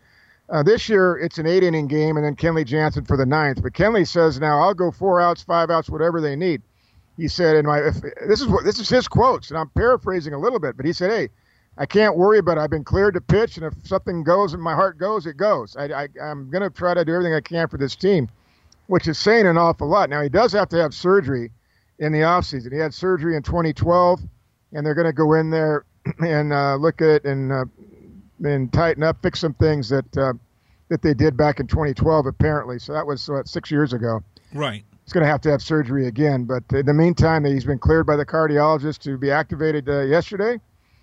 Uh, 0.49 0.61
this 0.61 0.87
year, 0.87 1.17
it's 1.17 1.39
an 1.39 1.47
eight 1.47 1.63
inning 1.63 1.87
game, 1.87 2.17
and 2.17 2.25
then 2.25 2.35
Kenley 2.35 2.65
Jansen 2.65 3.03
for 3.05 3.17
the 3.17 3.25
ninth. 3.25 3.61
But 3.63 3.73
Kenley 3.73 4.07
says 4.07 4.39
now 4.39 4.61
I'll 4.61 4.75
go 4.75 4.91
four 4.91 5.19
outs, 5.19 5.41
five 5.41 5.69
outs, 5.69 5.89
whatever 5.89 6.21
they 6.21 6.35
need. 6.35 6.61
He 7.17 7.27
said, 7.27 7.55
"In 7.55 7.65
my 7.65 7.79
if, 7.79 8.01
this 8.27 8.41
is 8.41 8.47
what 8.47 8.65
this 8.65 8.79
is 8.79 8.89
his 8.89 9.07
quotes, 9.07 9.49
and 9.49 9.57
I'm 9.57 9.69
paraphrasing 9.69 10.33
a 10.33 10.39
little 10.39 10.59
bit, 10.59 10.75
but 10.75 10.85
he 10.85 10.93
said, 10.93 11.11
hey, 11.11 11.29
I 11.77 11.85
can't 11.85 12.15
worry, 12.15 12.41
but 12.41 12.57
I've 12.57 12.69
been 12.69 12.83
cleared 12.83 13.15
to 13.15 13.21
pitch, 13.21 13.57
and 13.57 13.65
if 13.65 13.73
something 13.83 14.23
goes 14.23 14.53
and 14.53 14.61
my 14.61 14.73
heart 14.73 14.97
goes, 14.97 15.25
it 15.25 15.35
goes. 15.35 15.75
I, 15.75 15.85
I, 15.85 16.07
I'm 16.21 16.49
going 16.49 16.63
to 16.63 16.69
try 16.69 16.93
to 16.93 17.03
do 17.03 17.13
everything 17.13 17.33
I 17.33 17.41
can 17.41 17.67
for 17.67 17.77
this 17.77 17.95
team, 17.95 18.29
which 18.87 19.07
is 19.07 19.17
saying 19.17 19.45
an 19.45 19.57
awful 19.57 19.87
lot. 19.87 20.09
Now 20.09 20.21
he 20.21 20.29
does 20.29 20.53
have 20.53 20.69
to 20.69 20.77
have 20.77 20.93
surgery 20.93 21.51
in 21.99 22.13
the 22.13 22.19
offseason. 22.19 22.71
He 22.71 22.79
had 22.79 22.93
surgery 22.93 23.35
in 23.35 23.43
2012, 23.43 24.21
and 24.71 24.85
they're 24.85 24.93
going 24.93 25.07
to 25.07 25.13
go 25.13 25.33
in 25.33 25.49
there 25.49 25.85
and 26.19 26.53
uh, 26.53 26.75
look 26.75 27.01
at 27.01 27.09
it 27.09 27.25
and 27.25 27.51
uh, 27.51 27.65
and 28.43 28.71
tighten 28.71 29.01
up, 29.03 29.17
fix 29.21 29.39
some 29.39 29.53
things 29.53 29.89
that 29.89 30.17
uh, 30.17 30.33
that 30.89 31.01
they 31.01 31.13
did 31.13 31.35
back 31.35 31.59
in 31.59 31.67
2012, 31.67 32.25
apparently. 32.25 32.79
So 32.79 32.93
that 32.93 33.05
was 33.05 33.29
six 33.45 33.71
years 33.71 33.91
ago. 33.91 34.23
Right. 34.53 34.85
He's 35.05 35.13
going 35.13 35.23
to 35.23 35.29
have 35.29 35.41
to 35.41 35.51
have 35.51 35.61
surgery 35.61 36.07
again. 36.07 36.45
But 36.45 36.63
in 36.73 36.87
the 36.87 36.93
meantime, 36.93 37.45
he's 37.45 37.63
been 37.63 37.77
cleared 37.77 38.07
by 38.07 38.15
the 38.15 38.25
cardiologist 38.25 38.99
to 39.03 39.17
be 39.19 39.29
activated 39.29 39.87
uh, 39.87 40.01
yesterday. 40.01 40.59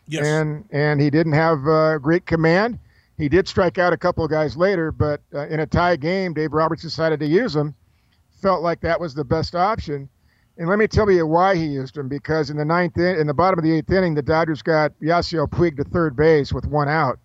Yes. 0.08 0.26
And 0.26 0.64
and 0.72 1.00
he 1.00 1.08
didn't 1.08 1.34
have 1.34 1.66
uh, 1.66 1.98
great 1.98 2.26
command. 2.26 2.80
He 3.16 3.28
did 3.28 3.46
strike 3.46 3.78
out 3.78 3.92
a 3.92 3.96
couple 3.96 4.24
of 4.24 4.30
guys 4.30 4.56
later, 4.56 4.90
but 4.90 5.20
uh, 5.32 5.46
in 5.46 5.60
a 5.60 5.66
tie 5.66 5.94
game, 5.94 6.34
Dave 6.34 6.52
Roberts 6.52 6.82
decided 6.82 7.20
to 7.20 7.26
use 7.26 7.54
him. 7.54 7.76
Felt 8.40 8.62
like 8.62 8.80
that 8.80 8.98
was 8.98 9.14
the 9.14 9.24
best 9.24 9.54
option. 9.54 10.08
And 10.58 10.68
let 10.68 10.80
me 10.80 10.88
tell 10.88 11.08
you 11.08 11.24
why 11.24 11.54
he 11.54 11.66
used 11.66 11.96
him. 11.96 12.08
Because 12.08 12.50
in 12.50 12.56
the 12.56 12.64
ninth, 12.64 12.96
in, 12.96 13.16
in 13.16 13.28
the 13.28 13.34
bottom 13.34 13.60
of 13.60 13.64
the 13.64 13.72
eighth 13.72 13.92
inning, 13.92 14.14
the 14.14 14.22
Dodgers 14.22 14.62
got 14.62 14.92
Yasiel 15.00 15.48
Puig 15.48 15.76
to 15.76 15.84
third 15.84 16.16
base 16.16 16.52
with 16.52 16.66
one 16.66 16.88
out. 16.88 17.20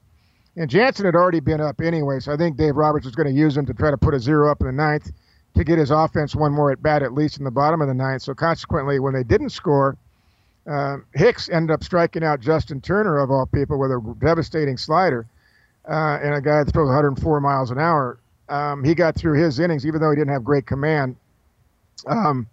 And 0.55 0.69
Jansen 0.69 1.05
had 1.05 1.15
already 1.15 1.39
been 1.39 1.61
up 1.61 1.81
anyway, 1.81 2.19
so 2.19 2.33
I 2.33 2.37
think 2.37 2.57
Dave 2.57 2.75
Roberts 2.75 3.05
was 3.05 3.15
going 3.15 3.27
to 3.27 3.33
use 3.33 3.57
him 3.57 3.65
to 3.65 3.73
try 3.73 3.89
to 3.89 3.97
put 3.97 4.13
a 4.13 4.19
zero 4.19 4.51
up 4.51 4.61
in 4.61 4.67
the 4.67 4.73
ninth 4.73 5.11
to 5.55 5.63
get 5.63 5.77
his 5.77 5.91
offense 5.91 6.35
one 6.35 6.51
more 6.51 6.71
at 6.71 6.81
bat, 6.81 7.01
at 7.01 7.13
least 7.13 7.37
in 7.37 7.43
the 7.43 7.51
bottom 7.51 7.81
of 7.81 7.87
the 7.87 7.93
ninth. 7.93 8.21
So 8.21 8.33
consequently, 8.33 8.99
when 8.99 9.13
they 9.13 9.23
didn't 9.23 9.49
score, 9.49 9.97
uh, 10.69 10.97
Hicks 11.13 11.49
ended 11.49 11.73
up 11.73 11.83
striking 11.83 12.23
out 12.23 12.39
Justin 12.39 12.81
Turner, 12.81 13.17
of 13.19 13.31
all 13.31 13.45
people, 13.45 13.79
with 13.79 13.91
a 13.91 14.15
devastating 14.19 14.77
slider 14.77 15.25
uh, 15.89 16.19
and 16.21 16.33
a 16.35 16.41
guy 16.41 16.63
that 16.63 16.71
throws 16.71 16.87
104 16.87 17.41
miles 17.41 17.71
an 17.71 17.79
hour. 17.79 18.19
Um, 18.49 18.83
he 18.83 18.93
got 18.93 19.15
through 19.15 19.41
his 19.41 19.59
innings, 19.59 19.85
even 19.85 20.01
though 20.01 20.09
he 20.09 20.15
didn't 20.15 20.33
have 20.33 20.43
great 20.43 20.65
command. 20.65 21.15
Um, 22.05 22.47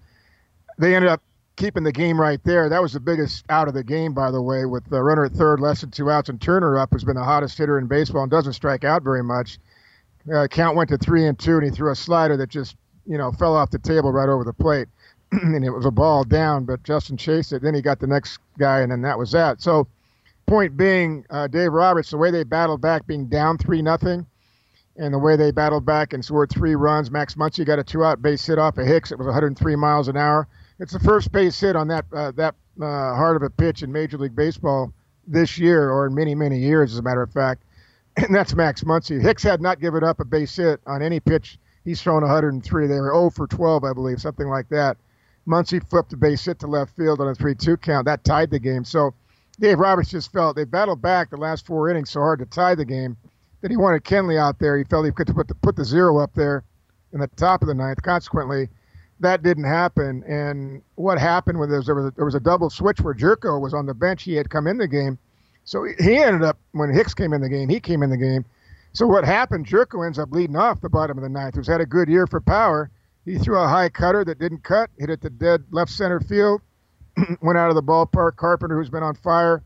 they 0.79 0.95
ended 0.95 1.11
up 1.11 1.21
keeping 1.57 1.85
the 1.85 1.93
game 1.93 2.21
right 2.21 2.41
there. 2.45 2.69
That 2.69 2.83
was 2.83 2.93
the 2.93 3.01
biggest 3.01 3.45
out 3.49 3.69
of 3.69 3.75
the 3.75 3.85
game, 3.85 4.13
by 4.13 4.31
the 4.31 4.43
way, 4.43 4.65
with 4.65 4.85
the 4.89 5.03
runner 5.03 5.25
at 5.25 5.33
third, 5.33 5.61
less 5.61 5.81
than 5.81 5.91
two 5.91 6.11
outs, 6.11 6.29
and 6.29 6.41
Turner 6.41 6.79
up 6.79 6.91
who's 6.93 7.05
been 7.05 7.15
the 7.15 7.25
hottest 7.25 7.59
hitter 7.59 7.79
in 7.79 7.87
baseball 7.87 8.23
and 8.23 8.31
doesn't 8.31 8.55
strike 8.55 8.85
out 8.85 9.03
very 9.03 9.23
much. 9.23 9.59
Uh, 10.33 10.47
count 10.49 10.77
went 10.77 10.89
to 10.91 10.99
three 10.99 11.27
and 11.27 11.39
two, 11.39 11.57
and 11.57 11.65
he 11.65 11.71
threw 11.71 11.91
a 11.91 11.95
slider 11.95 12.37
that 12.37 12.49
just 12.49 12.77
you 13.07 13.19
know 13.19 13.33
fell 13.33 13.57
off 13.57 13.71
the 13.71 13.79
table 13.79 14.13
right 14.13 14.29
over 14.29 14.45
the 14.45 14.53
plate, 14.53 14.89
and 15.33 15.65
it 15.65 15.71
was 15.71 15.87
a 15.87 15.91
ball 15.91 16.25
down. 16.25 16.65
But 16.65 16.83
Justin 16.83 17.17
chased 17.17 17.53
it. 17.53 17.63
Then 17.63 17.75
he 17.75 17.83
got 17.83 18.01
the 18.01 18.07
next 18.07 18.39
guy, 18.59 18.81
and 18.81 18.91
then 18.91 19.03
that 19.03 19.19
was 19.19 19.33
that. 19.33 19.61
So, 19.61 19.87
point 20.47 20.77
being, 20.77 21.25
uh, 21.31 21.47
Dave 21.47 21.73
Roberts, 21.73 22.11
the 22.11 22.19
way 22.19 22.31
they 22.31 22.45
battled 22.45 22.81
back, 22.81 23.07
being 23.07 23.27
down 23.27 23.59
three 23.59 23.83
nothing. 23.83 24.27
And 24.97 25.13
the 25.13 25.19
way 25.19 25.35
they 25.35 25.51
battled 25.51 25.85
back 25.85 26.13
and 26.13 26.25
scored 26.25 26.51
three 26.51 26.77
runs, 26.77 27.11
Max 27.11 27.35
Muncy 27.35 27.67
got 27.67 27.81
a 27.81 27.83
two-out 27.83 28.23
base 28.23 28.47
hit 28.47 28.61
off 28.61 28.79
of 28.79 28.87
Hicks. 28.87 29.11
It 29.11 29.19
was 29.19 29.27
103 29.27 29.75
miles 29.75 30.07
an 30.07 30.17
hour 30.17 30.47
it's 30.79 30.93
the 30.93 31.01
first 31.01 31.33
base 31.33 31.59
hit 31.59 31.77
on 31.77 31.89
that 31.89 32.05
uh, 32.13 32.33
that 32.33 32.55
uh, 32.81 33.15
hard 33.15 33.37
of 33.37 33.43
a 33.43 33.51
pitch 33.51 33.83
in 33.83 33.93
Major 33.93 34.19
League 34.19 34.35
Baseball 34.35 34.93
this 35.27 35.59
year, 35.59 35.91
or 35.91 36.07
in 36.07 36.15
many 36.15 36.35
many 36.35 36.59
years, 36.59 36.93
as 36.93 36.99
a 36.99 37.03
matter 37.03 37.23
of 37.23 37.33
fact. 37.33 37.63
And 38.17 38.33
that's 38.33 38.55
Max 38.55 38.85
Muncy. 38.85 39.21
Hicks 39.21 39.43
had 39.43 39.61
not 39.61 39.81
given 39.81 40.05
up 40.05 40.21
a 40.21 40.25
base 40.25 40.55
hit 40.55 40.81
on 40.87 41.03
any 41.03 41.19
pitch. 41.19 41.59
He's 41.85 42.01
thrown 42.03 42.23
103. 42.23 42.87
They 42.87 43.01
were 43.01 43.13
0 43.15 43.31
for 43.31 43.47
12, 43.47 43.85
I 43.85 43.93
believe, 43.93 44.21
something 44.21 44.49
like 44.49 44.69
that. 44.71 44.97
Muncy 45.47 45.87
flipped 45.89 46.13
a 46.13 46.17
base 46.17 46.45
hit 46.45 46.59
to 46.61 46.67
left 46.67 46.97
field 46.97 47.21
on 47.21 47.29
a 47.29 47.35
3-2 47.35 47.81
count. 47.81 48.07
That 48.07 48.25
tied 48.25 48.51
the 48.51 48.59
game. 48.59 48.85
So 48.85 49.15
Dave 49.61 49.79
Roberts 49.79 50.11
just 50.11 50.33
felt 50.33 50.57
they 50.57 50.65
battled 50.65 51.03
back 51.03 51.31
the 51.31 51.37
last 51.37 51.67
four 51.67 51.91
innings 51.91 52.11
so 52.11 52.21
hard 52.21 52.39
to 52.39 52.47
tie 52.47 52.75
the 52.75 52.85
game 52.85 53.17
that 53.61 53.71
he 53.71 53.77
wanted 53.77 54.05
Kenley 54.05 54.39
out 54.39 54.59
there. 54.59 54.77
He 54.77 54.85
felt 54.85 55.05
he 55.05 55.13
could 55.13 55.29
put 55.29 55.49
the, 55.49 55.55
put 55.55 55.77
the 55.77 55.85
zero 55.85 56.19
up 56.19 56.35
there 56.35 56.65
in 57.13 57.21
the 57.21 57.29
top 57.29 57.63
of 57.63 57.69
the 57.69 57.75
ninth. 57.75 58.03
Consequently, 58.03 58.69
that 59.21 59.43
didn't 59.43 59.65
happen. 59.65 60.23
And 60.25 60.83
what 60.97 61.19
happened 61.19 61.59
was 61.59 61.69
there 61.69 61.95
was 61.95 62.07
a, 62.07 62.11
there 62.17 62.25
was 62.25 62.35
a 62.35 62.41
double 62.41 62.71
switch 62.71 63.01
where 63.01 63.15
Gyorko 63.15 63.61
was 63.61 63.75
on 63.75 63.87
the 63.87 63.95
bench. 63.95 64.23
He 64.23 64.35
had 64.35 64.51
come 64.51 64.67
in 64.67 64.79
the 64.79 64.89
game, 64.89 65.19
so 65.65 65.85
he 65.85 66.17
ended 66.17 66.43
up 66.43 66.59
when 66.73 66.93
Hicks 66.93 67.15
came 67.15 67.33
in 67.33 67.41
the 67.41 67.49
game. 67.49 67.69
He 67.69 67.81
came 67.81 68.03
in 68.03 68.11
the 68.11 68.17
game. 68.17 68.45
So 68.95 69.07
what 69.07 69.25
happened? 69.25 69.67
Gyorko 69.67 70.07
ends 70.07 70.19
up 70.19 70.31
leading 70.31 70.57
off 70.57 70.81
the 70.81 70.89
bottom 70.89 71.19
of 71.19 71.23
the 71.23 71.29
ninth. 71.29 71.57
Who's 71.57 71.67
had 71.67 71.81
a 71.81 71.87
good 71.87 72.09
year 72.09 72.27
for 72.27 72.41
power. 72.41 72.91
He 73.25 73.39
threw 73.39 73.59
a 73.59 73.67
high 73.67 73.89
cutter 73.89 74.25
that 74.25 74.39
didn't 74.39 74.63
cut, 74.63 74.91
hit 74.99 75.11
it 75.11 75.21
to 75.23 75.31
dead 75.31 75.65
left 75.71 75.91
center 75.91 76.21
field, 76.21 76.61
went 77.43 77.59
out 77.59 77.71
of 77.71 77.75
the 77.75 77.83
ballpark. 77.83 78.37
Carpenter, 78.37 78.77
who's 78.77 78.91
been 78.91 79.03
on 79.03 79.15
fire, 79.15 79.63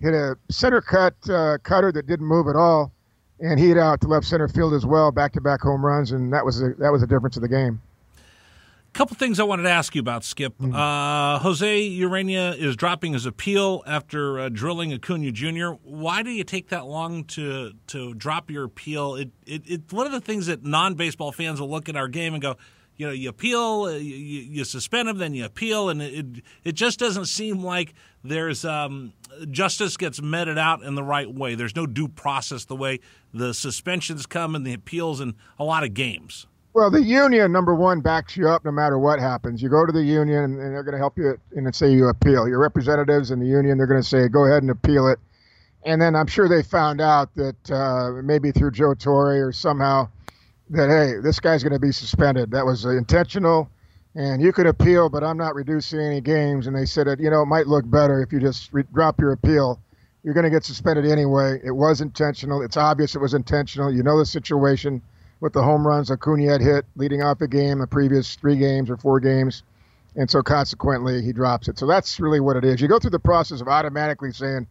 hit 0.00 0.12
a 0.14 0.36
center 0.50 0.80
cut 0.80 1.14
uh, 1.30 1.58
cutter 1.62 1.92
that 1.92 2.06
didn't 2.06 2.26
move 2.26 2.48
at 2.48 2.56
all, 2.56 2.92
and 3.40 3.58
he 3.58 3.68
hit 3.68 3.78
out 3.78 4.00
to 4.00 4.08
left 4.08 4.26
center 4.26 4.48
field 4.48 4.74
as 4.74 4.84
well, 4.84 5.12
back 5.12 5.32
to 5.32 5.40
back 5.40 5.60
home 5.60 5.84
runs, 5.84 6.10
and 6.10 6.32
that 6.32 6.44
was 6.44 6.60
a, 6.60 6.74
that 6.78 6.90
was 6.90 7.00
the 7.00 7.06
difference 7.06 7.36
of 7.36 7.42
the 7.42 7.48
game 7.48 7.80
couple 8.98 9.14
things 9.14 9.38
I 9.38 9.44
wanted 9.44 9.62
to 9.62 9.70
ask 9.70 9.94
you 9.94 10.00
about, 10.00 10.24
Skip. 10.24 10.58
Mm-hmm. 10.58 10.74
Uh, 10.74 11.38
Jose 11.38 11.90
Urena 11.90 12.58
is 12.58 12.74
dropping 12.74 13.12
his 13.12 13.26
appeal 13.26 13.84
after 13.86 14.40
uh, 14.40 14.48
drilling 14.48 14.92
Acuna 14.92 15.30
Jr. 15.30 15.68
Why 15.84 16.24
do 16.24 16.30
you 16.30 16.42
take 16.42 16.70
that 16.70 16.84
long 16.84 17.22
to 17.26 17.74
to 17.88 18.14
drop 18.14 18.50
your 18.50 18.64
appeal? 18.64 19.14
It, 19.14 19.30
it, 19.46 19.62
it 19.66 19.92
one 19.92 20.06
of 20.06 20.12
the 20.12 20.20
things 20.20 20.46
that 20.46 20.64
non 20.64 20.94
baseball 20.94 21.30
fans 21.30 21.60
will 21.60 21.70
look 21.70 21.88
at 21.88 21.94
our 21.94 22.08
game 22.08 22.34
and 22.34 22.42
go, 22.42 22.56
you 22.96 23.06
know, 23.06 23.12
you 23.12 23.28
appeal, 23.28 23.84
uh, 23.84 23.90
you, 23.92 24.16
you 24.16 24.64
suspend 24.64 25.08
him, 25.08 25.18
then 25.18 25.32
you 25.32 25.44
appeal, 25.44 25.90
and 25.90 26.02
it 26.02 26.26
it 26.64 26.72
just 26.72 26.98
doesn't 26.98 27.26
seem 27.26 27.62
like 27.62 27.94
there's 28.24 28.64
um, 28.64 29.12
justice 29.48 29.96
gets 29.96 30.20
meted 30.20 30.58
out 30.58 30.82
in 30.82 30.96
the 30.96 31.04
right 31.04 31.32
way. 31.32 31.54
There's 31.54 31.76
no 31.76 31.86
due 31.86 32.08
process 32.08 32.64
the 32.64 32.74
way 32.74 32.98
the 33.32 33.54
suspensions 33.54 34.26
come 34.26 34.56
and 34.56 34.66
the 34.66 34.72
appeals 34.72 35.20
in 35.20 35.36
a 35.56 35.62
lot 35.62 35.84
of 35.84 35.94
games. 35.94 36.48
Well, 36.78 36.92
the 36.92 37.02
union, 37.02 37.50
number 37.50 37.74
one, 37.74 38.02
backs 38.02 38.36
you 38.36 38.48
up 38.48 38.64
no 38.64 38.70
matter 38.70 39.00
what 39.00 39.18
happens. 39.18 39.60
You 39.60 39.68
go 39.68 39.84
to 39.84 39.90
the 39.90 40.00
union, 40.00 40.60
and 40.60 40.72
they're 40.72 40.84
going 40.84 40.92
to 40.92 40.98
help 40.98 41.18
you 41.18 41.36
and 41.56 41.74
say 41.74 41.90
you 41.90 42.06
appeal. 42.06 42.46
Your 42.46 42.60
representatives 42.60 43.32
in 43.32 43.40
the 43.40 43.48
union, 43.48 43.76
they're 43.76 43.88
going 43.88 44.00
to 44.00 44.08
say, 44.08 44.28
go 44.28 44.44
ahead 44.44 44.62
and 44.62 44.70
appeal 44.70 45.08
it. 45.08 45.18
And 45.84 46.00
then 46.00 46.14
I'm 46.14 46.28
sure 46.28 46.48
they 46.48 46.62
found 46.62 47.00
out 47.00 47.34
that 47.34 47.70
uh, 47.72 48.22
maybe 48.22 48.52
through 48.52 48.70
Joe 48.70 48.94
Torre 48.94 49.48
or 49.48 49.50
somehow 49.50 50.08
that, 50.70 50.88
hey, 50.88 51.20
this 51.20 51.40
guy's 51.40 51.64
going 51.64 51.72
to 51.72 51.80
be 51.80 51.90
suspended. 51.90 52.52
That 52.52 52.64
was 52.64 52.84
intentional, 52.84 53.68
and 54.14 54.40
you 54.40 54.52
could 54.52 54.66
appeal, 54.66 55.08
but 55.08 55.24
I'm 55.24 55.36
not 55.36 55.56
reducing 55.56 55.98
any 55.98 56.20
games. 56.20 56.68
And 56.68 56.76
they 56.76 56.86
said, 56.86 57.08
that, 57.08 57.18
you 57.18 57.28
know, 57.28 57.42
it 57.42 57.46
might 57.46 57.66
look 57.66 57.90
better 57.90 58.22
if 58.22 58.32
you 58.32 58.38
just 58.38 58.72
re- 58.72 58.84
drop 58.94 59.18
your 59.18 59.32
appeal. 59.32 59.80
You're 60.22 60.34
going 60.34 60.44
to 60.44 60.50
get 60.50 60.62
suspended 60.62 61.06
anyway. 61.06 61.60
It 61.64 61.72
was 61.72 62.00
intentional. 62.00 62.62
It's 62.62 62.76
obvious 62.76 63.16
it 63.16 63.20
was 63.20 63.34
intentional. 63.34 63.92
You 63.92 64.04
know 64.04 64.16
the 64.16 64.26
situation 64.26 65.02
with 65.40 65.52
the 65.52 65.62
home 65.62 65.86
runs 65.86 66.10
Acuna 66.10 66.50
had 66.50 66.60
hit 66.60 66.84
leading 66.96 67.22
off 67.22 67.38
the 67.38 67.48
game, 67.48 67.78
the 67.78 67.86
previous 67.86 68.34
three 68.36 68.56
games 68.56 68.90
or 68.90 68.96
four 68.96 69.20
games. 69.20 69.62
And 70.16 70.28
so 70.28 70.42
consequently, 70.42 71.22
he 71.22 71.32
drops 71.32 71.68
it. 71.68 71.78
So 71.78 71.86
that's 71.86 72.18
really 72.18 72.40
what 72.40 72.56
it 72.56 72.64
is. 72.64 72.80
You 72.80 72.88
go 72.88 72.98
through 72.98 73.10
the 73.10 73.18
process 73.18 73.60
of 73.60 73.68
automatically 73.68 74.32
saying, 74.32 74.66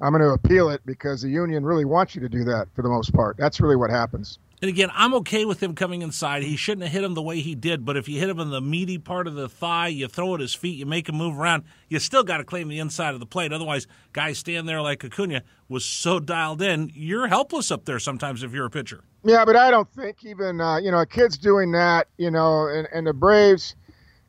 I'm 0.00 0.12
going 0.12 0.22
to 0.22 0.30
appeal 0.30 0.70
it 0.70 0.80
because 0.84 1.22
the 1.22 1.28
union 1.28 1.64
really 1.64 1.84
wants 1.84 2.14
you 2.14 2.20
to 2.22 2.28
do 2.28 2.44
that 2.44 2.68
for 2.74 2.82
the 2.82 2.88
most 2.88 3.12
part. 3.12 3.36
That's 3.36 3.60
really 3.60 3.76
what 3.76 3.90
happens. 3.90 4.38
And 4.62 4.68
again, 4.68 4.90
I'm 4.94 5.12
okay 5.14 5.44
with 5.44 5.60
him 5.60 5.74
coming 5.74 6.02
inside. 6.02 6.44
He 6.44 6.54
shouldn't 6.54 6.84
have 6.84 6.92
hit 6.92 7.02
him 7.02 7.14
the 7.14 7.22
way 7.22 7.40
he 7.40 7.56
did, 7.56 7.84
but 7.84 7.96
if 7.96 8.08
you 8.08 8.20
hit 8.20 8.28
him 8.28 8.38
in 8.38 8.50
the 8.50 8.60
meaty 8.60 8.96
part 8.96 9.26
of 9.26 9.34
the 9.34 9.48
thigh, 9.48 9.88
you 9.88 10.06
throw 10.06 10.34
at 10.34 10.40
his 10.40 10.54
feet, 10.54 10.78
you 10.78 10.86
make 10.86 11.08
him 11.08 11.16
move 11.16 11.36
around, 11.36 11.64
you 11.88 11.98
still 11.98 12.22
got 12.22 12.36
to 12.36 12.44
claim 12.44 12.68
the 12.68 12.78
inside 12.78 13.12
of 13.12 13.18
the 13.18 13.26
plate. 13.26 13.52
Otherwise, 13.52 13.88
guys 14.12 14.38
stand 14.38 14.68
there 14.68 14.80
like 14.80 15.04
Acuna 15.04 15.42
was 15.68 15.84
so 15.84 16.20
dialed 16.20 16.62
in, 16.62 16.92
you're 16.94 17.26
helpless 17.26 17.72
up 17.72 17.86
there 17.86 17.98
sometimes 17.98 18.44
if 18.44 18.52
you're 18.52 18.66
a 18.66 18.70
pitcher. 18.70 19.02
Yeah, 19.24 19.44
but 19.44 19.56
I 19.56 19.72
don't 19.72 19.90
think 19.90 20.24
even 20.24 20.60
uh, 20.60 20.76
you 20.76 20.92
know 20.92 21.00
a 21.00 21.06
kid's 21.06 21.38
doing 21.38 21.72
that. 21.72 22.06
You 22.16 22.30
know, 22.30 22.68
and, 22.68 22.86
and 22.92 23.06
the 23.08 23.12
Braves. 23.12 23.74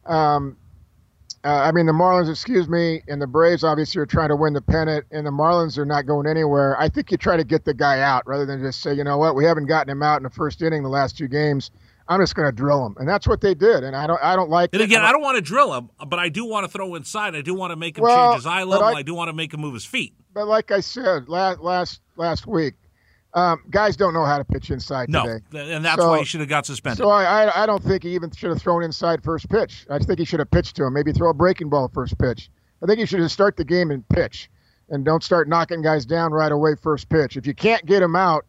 Um, 0.06 0.58
uh, 1.46 1.50
I 1.50 1.72
mean, 1.74 1.86
the 1.86 1.94
Marlins, 1.94 2.30
excuse 2.30 2.70
me, 2.70 3.02
and 3.08 3.22
the 3.22 3.28
Braves 3.28 3.66
obviously 3.66 4.02
are 4.02 4.06
trying 4.06 4.30
to 4.30 4.36
win 4.36 4.54
the 4.54 4.62
pennant, 4.62 5.06
and 5.12 5.28
the 5.28 5.32
Marlins 5.32 5.78
are 5.78 5.86
not 5.86 6.06
going 6.06 6.26
anywhere. 6.26 6.80
I 6.80 6.88
think 6.88 7.12
you 7.12 7.18
try 7.18 7.36
to 7.36 7.44
get 7.44 7.66
the 7.66 7.74
guy 7.74 8.00
out 8.00 8.26
rather 8.26 8.46
than 8.46 8.62
just 8.62 8.82
say, 8.82 8.94
you 8.94 9.04
know 9.04 9.18
what, 9.18 9.36
we 9.36 9.44
haven't 9.44 9.66
gotten 9.66 9.92
him 9.92 10.02
out 10.02 10.18
in 10.18 10.24
the 10.24 10.30
first 10.30 10.62
inning 10.62 10.84
the 10.84 10.90
last 10.90 11.18
two 11.18 11.28
games. 11.28 11.72
I'm 12.08 12.22
just 12.22 12.36
going 12.36 12.48
to 12.48 12.52
drill 12.52 12.86
him, 12.86 12.96
and 12.98 13.08
that's 13.08 13.28
what 13.28 13.42
they 13.42 13.54
did. 13.54 13.84
And 13.84 13.96
I 13.96 14.08
don't, 14.08 14.22
I 14.22 14.36
don't 14.36 14.50
like. 14.50 14.70
And 14.74 14.82
again, 14.82 15.02
I 15.02 15.04
don't, 15.04 15.10
I 15.10 15.12
don't 15.14 15.22
want 15.22 15.36
to 15.38 15.42
drill 15.42 15.74
him, 15.74 15.90
but 16.08 16.20
I 16.20 16.30
do 16.30 16.46
want 16.46 16.66
to 16.66 16.72
throw 16.72 16.96
inside. 16.96 17.36
I 17.36 17.42
do 17.42 17.54
want 17.54 17.72
to 17.72 17.78
make 17.78 17.98
him 17.98 18.04
well, 18.04 18.32
change 18.32 18.44
his 18.44 18.46
eye 18.46 18.64
level. 18.64 18.88
I, 18.88 18.94
I, 18.94 19.02
do 19.04 19.14
want 19.14 19.30
to 19.30 19.34
make 19.34 19.54
him 19.54 19.62
move 19.62 19.74
his 19.74 19.86
feet. 19.86 20.14
But 20.34 20.48
like 20.48 20.72
I 20.72 20.82
said 20.82 21.30
last 21.30 21.62
last 21.62 22.02
last 22.18 22.46
week, 22.46 22.74
um, 23.36 23.64
guys 23.70 23.96
don't 23.96 24.14
know 24.14 24.26
how 24.26 24.38
to 24.38 24.44
pitch 24.44 24.70
inside 24.70 25.10
no, 25.10 25.26
today. 25.26 25.74
and 25.74 25.84
that's 25.84 26.00
so, 26.00 26.10
why 26.10 26.20
he 26.20 26.26
should 26.26 26.40
have 26.40 26.50
got 26.50 26.66
suspended. 26.66 27.00
So 27.00 27.10
I, 27.10 27.46
I, 27.46 27.64
I 27.64 27.66
don't 27.66 27.84
think 27.84 28.04
he 28.04 28.14
even 28.14 28.32
should 28.32 28.50
have 28.50 28.62
thrown 28.62 28.84
inside 28.84 29.24
first 29.24 29.50
pitch. 29.50 29.88
I 29.90 29.98
think 29.98 30.20
he 30.20 30.26
should 30.26 30.40
have 30.40 30.52
pitched 30.52 30.76
to 30.76 30.86
him. 30.86 30.94
Maybe 30.94 31.12
throw 31.12 31.30
a 31.30 31.34
breaking 31.34 31.70
ball 31.70 31.90
first 31.94 32.18
pitch. 32.20 32.50
I 32.84 32.86
think 32.86 33.00
he 33.00 33.06
should 33.06 33.20
just 33.20 33.34
start 33.34 33.58
the 33.58 33.66
game 33.66 33.92
and 33.92 34.08
pitch, 34.10 34.50
and 34.90 35.04
don't 35.04 35.24
start 35.24 35.48
knocking 35.48 35.82
guys 35.82 36.06
down 36.06 36.32
right 36.32 36.52
away 36.52 36.76
first 36.76 37.10
pitch. 37.10 37.38
If 37.38 37.48
you 37.48 37.56
can't 37.56 37.86
get 37.86 38.04
him 38.04 38.16
out, 38.16 38.46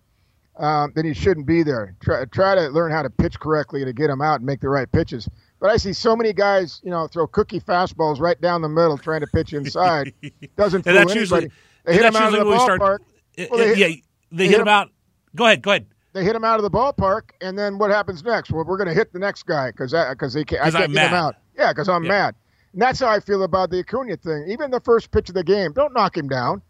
um, 0.57 0.93
then 0.95 1.05
he 1.05 1.15
shouldn't 1.15 1.47
be 1.47 1.63
there. 1.63 1.97
Try, 2.01 2.25
try 2.27 2.55
to 2.55 2.69
learn 2.69 2.93
how 2.93 3.03
to 3.03 3.11
pitch 3.11 3.41
correctly 3.41 3.85
to 3.85 3.93
get 3.93 4.11
him 4.11 4.21
out 4.21 4.37
and 4.37 4.47
make 4.47 4.61
the 4.61 4.69
right 4.69 4.91
pitches. 4.91 5.29
But 5.61 5.71
I 5.71 5.77
see 5.79 5.93
so 5.93 6.15
many 6.15 6.33
guys, 6.33 6.81
you 6.85 6.91
know, 6.91 7.07
throw 7.07 7.27
cookie 7.27 7.61
fastballs 7.61 8.21
right 8.21 8.41
down 8.41 8.61
the 8.61 8.69
middle 8.69 8.99
trying 8.99 9.21
to 9.21 9.27
pitch 9.29 9.53
inside. 9.55 10.13
Doesn't 10.57 10.83
fool 10.83 10.97
anybody. 10.97 11.19
Usually, 11.19 11.51
they 11.85 11.95
hit 11.95 12.05
him 12.05 12.17
out 12.17 12.35
of 12.35 12.39
the 12.39 12.45
ballpark. 12.45 12.77
Start, 12.77 13.03
well, 13.51 13.59
they 13.59 13.75
hit, 13.75 13.79
yeah, 13.79 13.97
they, 14.37 14.49
hit 14.49 14.61
him 14.61 14.69
out 14.69 14.91
Go 15.35 15.47
ahead. 15.47 15.63
Go 15.63 15.71
ahead. 15.73 15.87
They 16.13 16.25
hit 16.25 16.37
him 16.37 16.45
out 16.45 16.61
of 16.61 16.63
the 16.63 16.71
ballpark, 16.71 17.31
and 17.41 17.59
then 17.59 17.77
what 17.77 17.91
happens 17.91 18.23
next? 18.23 18.53
Well, 18.53 18.65
we're 18.65 18.77
going 18.77 18.89
to 18.89 18.95
hit 18.95 19.13
the 19.13 19.19
next 19.19 19.45
guy 19.45 19.73
because 19.73 19.93
because 19.93 20.33
they 20.33 20.45
can't, 20.45 20.63
I 20.63 20.71
can't 20.71 20.93
get 20.93 21.09
him 21.09 21.15
out. 21.15 21.37
Yeah, 21.59 21.73
because 21.73 21.89
I'm 21.89 22.05
yeah. 22.05 22.09
mad. 22.09 22.35
And 22.73 22.83
that's 22.83 23.01
how 23.01 23.09
I 23.09 23.21
feel 23.21 23.43
about 23.43 23.71
the 23.71 23.81
Acuna 23.81 24.17
thing. 24.17 24.47
Even 24.49 24.71
the 24.71 24.81
first 24.81 25.11
pitch 25.11 25.29
of 25.29 25.35
the 25.35 25.43
game, 25.43 25.73
don't 25.73 25.93
knock 25.93 26.17
him 26.17 26.29
down. 26.29 26.63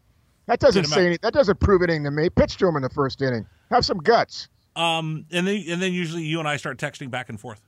That 0.47 0.61
doesn't 0.61 0.85
say 0.85 1.07
anything. 1.07 1.19
That 1.23 1.35
doesn't 1.35 1.61
prove 1.61 1.83
anything 1.83 2.05
to 2.05 2.11
me. 2.11 2.31
Pitch 2.31 2.57
to 2.59 2.67
him 2.67 2.77
in 2.77 2.83
the 2.83 2.91
first 2.91 3.21
inning. 3.21 3.47
Have 3.71 3.85
some 3.85 3.99
guts. 3.99 4.49
Um, 4.77 5.27
and 5.31 5.47
then 5.47 5.65
and 5.69 5.81
then 5.81 5.93
usually 5.93 6.23
you 6.25 6.39
and 6.39 6.49
I 6.49 6.57
start 6.57 6.79
texting 6.79 7.11
back 7.11 7.29
and 7.29 7.39
forth. 7.39 7.61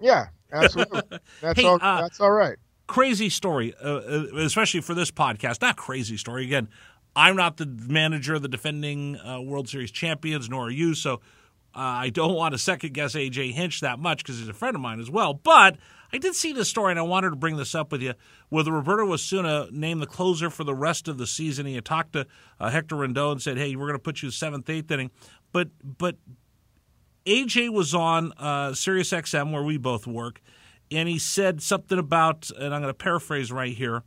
Yeah, 0.00 0.26
absolutely. 0.52 1.02
That's 1.40 1.58
hey, 1.58 1.66
all. 1.66 1.78
Uh, 1.80 2.02
that's 2.02 2.20
all 2.20 2.30
right. 2.30 2.56
Crazy 2.86 3.28
story, 3.28 3.74
uh, 3.82 3.88
uh, 3.88 4.26
especially 4.36 4.80
for 4.80 4.94
this 4.94 5.10
podcast. 5.10 5.60
Not 5.60 5.76
crazy 5.76 6.16
story. 6.16 6.44
Again, 6.44 6.68
I'm 7.18 7.34
not 7.34 7.56
the 7.56 7.66
manager 7.66 8.36
of 8.36 8.42
the 8.42 8.48
defending 8.48 9.18
uh, 9.18 9.40
World 9.40 9.68
Series 9.68 9.90
champions, 9.90 10.48
nor 10.48 10.66
are 10.66 10.70
you. 10.70 10.94
So 10.94 11.14
uh, 11.74 11.80
I 11.80 12.10
don't 12.10 12.34
want 12.34 12.52
to 12.52 12.58
second 12.58 12.94
guess 12.94 13.16
AJ 13.16 13.54
Hinch 13.54 13.80
that 13.80 13.98
much 13.98 14.18
because 14.18 14.38
he's 14.38 14.48
a 14.48 14.52
friend 14.52 14.76
of 14.76 14.80
mine 14.80 15.00
as 15.00 15.10
well. 15.10 15.34
But 15.34 15.78
I 16.12 16.18
did 16.18 16.36
see 16.36 16.52
this 16.52 16.68
story, 16.68 16.92
and 16.92 16.98
I 16.98 17.02
wanted 17.02 17.30
to 17.30 17.36
bring 17.36 17.56
this 17.56 17.74
up 17.74 17.90
with 17.90 18.02
you. 18.02 18.14
With 18.50 18.68
Roberto 18.68 19.12
Osuna 19.12 19.66
named 19.72 20.00
the 20.00 20.06
closer 20.06 20.48
for 20.48 20.62
the 20.62 20.76
rest 20.76 21.08
of 21.08 21.18
the 21.18 21.26
season, 21.26 21.66
he 21.66 21.74
had 21.74 21.84
talked 21.84 22.12
to 22.12 22.24
uh, 22.60 22.70
Hector 22.70 22.94
Rondon 22.94 23.32
and 23.32 23.42
said, 23.42 23.58
"Hey, 23.58 23.74
we're 23.74 23.86
going 23.86 23.98
to 23.98 24.02
put 24.02 24.22
you 24.22 24.30
seventh, 24.30 24.70
eighth 24.70 24.88
inning." 24.88 25.10
But 25.50 25.70
but 25.82 26.18
AJ 27.26 27.72
was 27.72 27.96
on 27.96 28.32
uh, 28.38 28.74
Sirius 28.74 29.10
XM 29.10 29.52
where 29.52 29.64
we 29.64 29.76
both 29.76 30.06
work, 30.06 30.40
and 30.92 31.08
he 31.08 31.18
said 31.18 31.62
something 31.62 31.98
about, 31.98 32.48
and 32.56 32.72
I'm 32.72 32.80
going 32.80 32.94
to 32.94 32.94
paraphrase 32.94 33.50
right 33.50 33.76
here. 33.76 34.04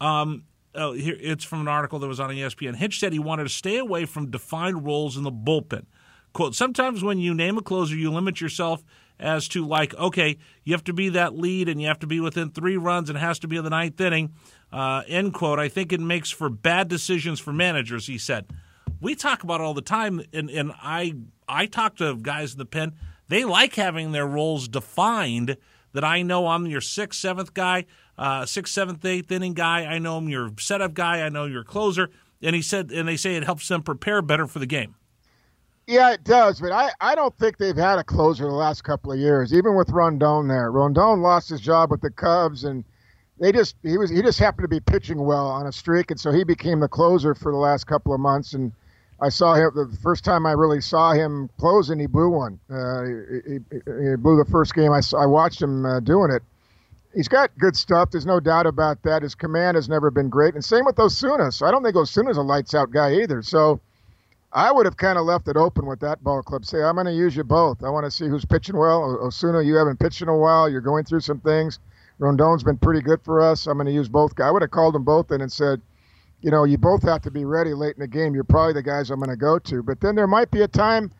Um, 0.00 0.42
oh, 0.74 0.92
here, 0.92 1.16
it's 1.20 1.44
from 1.44 1.60
an 1.60 1.68
article 1.68 1.98
that 1.98 2.06
was 2.06 2.20
on 2.20 2.30
ESPN. 2.30 2.76
Hinch 2.76 2.98
said 2.98 3.12
he 3.12 3.18
wanted 3.18 3.44
to 3.44 3.48
stay 3.48 3.78
away 3.78 4.04
from 4.04 4.30
defined 4.30 4.84
roles 4.84 5.16
in 5.16 5.22
the 5.22 5.32
bullpen. 5.32 5.86
Quote, 6.32 6.54
sometimes 6.54 7.02
when 7.02 7.18
you 7.18 7.34
name 7.34 7.58
a 7.58 7.62
closer, 7.62 7.96
you 7.96 8.10
limit 8.10 8.40
yourself 8.40 8.84
as 9.18 9.48
to, 9.48 9.66
like, 9.66 9.94
okay, 9.94 10.38
you 10.64 10.72
have 10.72 10.84
to 10.84 10.92
be 10.92 11.08
that 11.10 11.36
lead 11.36 11.68
and 11.68 11.80
you 11.80 11.88
have 11.88 11.98
to 11.98 12.06
be 12.06 12.20
within 12.20 12.50
three 12.50 12.76
runs 12.76 13.10
and 13.10 13.18
it 13.18 13.20
has 13.20 13.38
to 13.40 13.48
be 13.48 13.56
in 13.56 13.64
the 13.64 13.70
ninth 13.70 14.00
inning. 14.00 14.32
Uh, 14.72 15.02
end 15.08 15.34
quote. 15.34 15.58
I 15.58 15.68
think 15.68 15.92
it 15.92 16.00
makes 16.00 16.30
for 16.30 16.48
bad 16.48 16.88
decisions 16.88 17.40
for 17.40 17.52
managers, 17.52 18.06
he 18.06 18.16
said. 18.16 18.46
We 19.00 19.14
talk 19.14 19.42
about 19.42 19.60
it 19.60 19.64
all 19.64 19.74
the 19.74 19.82
time, 19.82 20.22
and, 20.32 20.50
and 20.50 20.72
I, 20.80 21.14
I 21.48 21.66
talk 21.66 21.96
to 21.96 22.16
guys 22.16 22.52
in 22.52 22.58
the 22.58 22.66
pen. 22.66 22.94
They 23.28 23.44
like 23.44 23.74
having 23.74 24.12
their 24.12 24.26
roles 24.26 24.68
defined 24.68 25.56
that 25.92 26.04
I 26.04 26.22
know 26.22 26.46
I'm 26.46 26.66
your 26.66 26.80
sixth, 26.80 27.20
seventh 27.20 27.54
guy 27.54 27.86
uh, 28.20 28.44
sixth, 28.44 28.74
seventh, 28.74 29.02
eighth 29.04 29.32
inning 29.32 29.54
guy. 29.54 29.86
I 29.86 29.98
know 29.98 30.18
him 30.18 30.28
your 30.28 30.52
setup 30.58 30.92
guy. 30.92 31.22
I 31.22 31.30
know 31.30 31.46
your 31.46 31.64
closer. 31.64 32.10
And 32.42 32.54
he 32.54 32.60
said, 32.60 32.90
and 32.90 33.08
they 33.08 33.16
say 33.16 33.34
it 33.34 33.44
helps 33.44 33.66
them 33.66 33.82
prepare 33.82 34.20
better 34.20 34.46
for 34.46 34.58
the 34.58 34.66
game. 34.66 34.94
Yeah, 35.86 36.12
it 36.12 36.22
does, 36.22 36.60
but 36.60 36.70
I, 36.70 36.90
I 37.00 37.14
don't 37.14 37.36
think 37.36 37.56
they've 37.56 37.74
had 37.74 37.98
a 37.98 38.04
closer 38.04 38.44
the 38.44 38.50
last 38.50 38.84
couple 38.84 39.10
of 39.10 39.18
years, 39.18 39.52
even 39.52 39.74
with 39.74 39.88
Rondon 39.90 40.46
there. 40.46 40.70
Rondon 40.70 41.20
lost 41.20 41.48
his 41.48 41.60
job 41.60 41.90
with 41.90 42.02
the 42.02 42.10
Cubs, 42.10 42.62
and 42.62 42.84
they 43.40 43.50
just 43.50 43.74
he 43.82 43.98
was 43.98 44.08
he 44.08 44.22
just 44.22 44.38
happened 44.38 44.64
to 44.64 44.68
be 44.68 44.78
pitching 44.78 45.24
well 45.24 45.48
on 45.48 45.66
a 45.66 45.72
streak, 45.72 46.12
and 46.12 46.20
so 46.20 46.30
he 46.30 46.44
became 46.44 46.78
the 46.78 46.86
closer 46.86 47.34
for 47.34 47.50
the 47.50 47.58
last 47.58 47.88
couple 47.88 48.14
of 48.14 48.20
months. 48.20 48.52
And 48.52 48.70
I 49.20 49.28
saw 49.28 49.54
him 49.54 49.70
the 49.74 49.98
first 50.02 50.24
time 50.24 50.46
I 50.46 50.52
really 50.52 50.80
saw 50.80 51.12
him 51.12 51.50
closing, 51.58 51.98
he 51.98 52.06
blew 52.06 52.30
one. 52.30 52.58
Uh, 52.70 53.04
he, 53.04 53.58
he, 53.70 54.10
he, 54.10 54.16
blew 54.16 54.42
the 54.42 54.48
first 54.50 54.74
game 54.74 54.92
I, 54.92 55.00
saw, 55.00 55.22
I 55.22 55.26
watched 55.26 55.60
him 55.60 55.84
uh, 55.84 56.00
doing 56.00 56.30
it, 56.30 56.42
He's 57.14 57.28
got 57.28 57.50
good 57.58 57.76
stuff. 57.76 58.10
There's 58.10 58.26
no 58.26 58.38
doubt 58.38 58.66
about 58.66 59.02
that. 59.02 59.22
His 59.22 59.34
command 59.34 59.74
has 59.74 59.88
never 59.88 60.10
been 60.10 60.28
great, 60.28 60.54
and 60.54 60.64
same 60.64 60.84
with 60.84 60.98
Osuna. 60.98 61.50
So 61.50 61.66
I 61.66 61.70
don't 61.70 61.82
think 61.82 61.96
Osuna's 61.96 62.36
a 62.36 62.42
lights 62.42 62.74
out 62.74 62.92
guy 62.92 63.14
either. 63.20 63.42
So 63.42 63.80
I 64.52 64.70
would 64.70 64.86
have 64.86 64.96
kind 64.96 65.18
of 65.18 65.24
left 65.24 65.48
it 65.48 65.56
open 65.56 65.86
with 65.86 65.98
that 66.00 66.22
ball 66.22 66.42
club. 66.42 66.64
Say 66.64 66.82
I'm 66.82 66.94
going 66.94 67.06
to 67.06 67.12
use 67.12 67.34
you 67.34 67.42
both. 67.42 67.82
I 67.82 67.90
want 67.90 68.04
to 68.04 68.10
see 68.10 68.28
who's 68.28 68.44
pitching 68.44 68.76
well. 68.76 69.18
Osuna, 69.22 69.62
you 69.62 69.74
haven't 69.74 69.98
pitched 69.98 70.22
in 70.22 70.28
a 70.28 70.36
while. 70.36 70.68
You're 70.68 70.80
going 70.80 71.04
through 71.04 71.20
some 71.20 71.40
things. 71.40 71.80
Rondon's 72.20 72.62
been 72.62 72.78
pretty 72.78 73.00
good 73.00 73.20
for 73.22 73.40
us. 73.40 73.66
I'm 73.66 73.76
going 73.76 73.86
to 73.86 73.92
use 73.92 74.08
both. 74.08 74.36
Guys. 74.36 74.46
I 74.46 74.50
would 74.52 74.62
have 74.62 74.70
called 74.70 74.94
them 74.94 75.04
both 75.04 75.32
in 75.32 75.40
and 75.40 75.50
said, 75.50 75.80
you 76.42 76.50
know, 76.50 76.64
you 76.64 76.78
both 76.78 77.02
have 77.02 77.22
to 77.22 77.30
be 77.30 77.44
ready 77.44 77.74
late 77.74 77.96
in 77.96 78.00
the 78.00 78.08
game. 78.08 78.34
You're 78.34 78.44
probably 78.44 78.72
the 78.72 78.82
guys 78.82 79.10
I'm 79.10 79.18
going 79.18 79.30
to 79.30 79.36
go 79.36 79.58
to. 79.58 79.82
But 79.82 80.00
then 80.00 80.14
there 80.14 80.26
might 80.26 80.50
be 80.50 80.62
a 80.62 80.68
time 80.68 81.12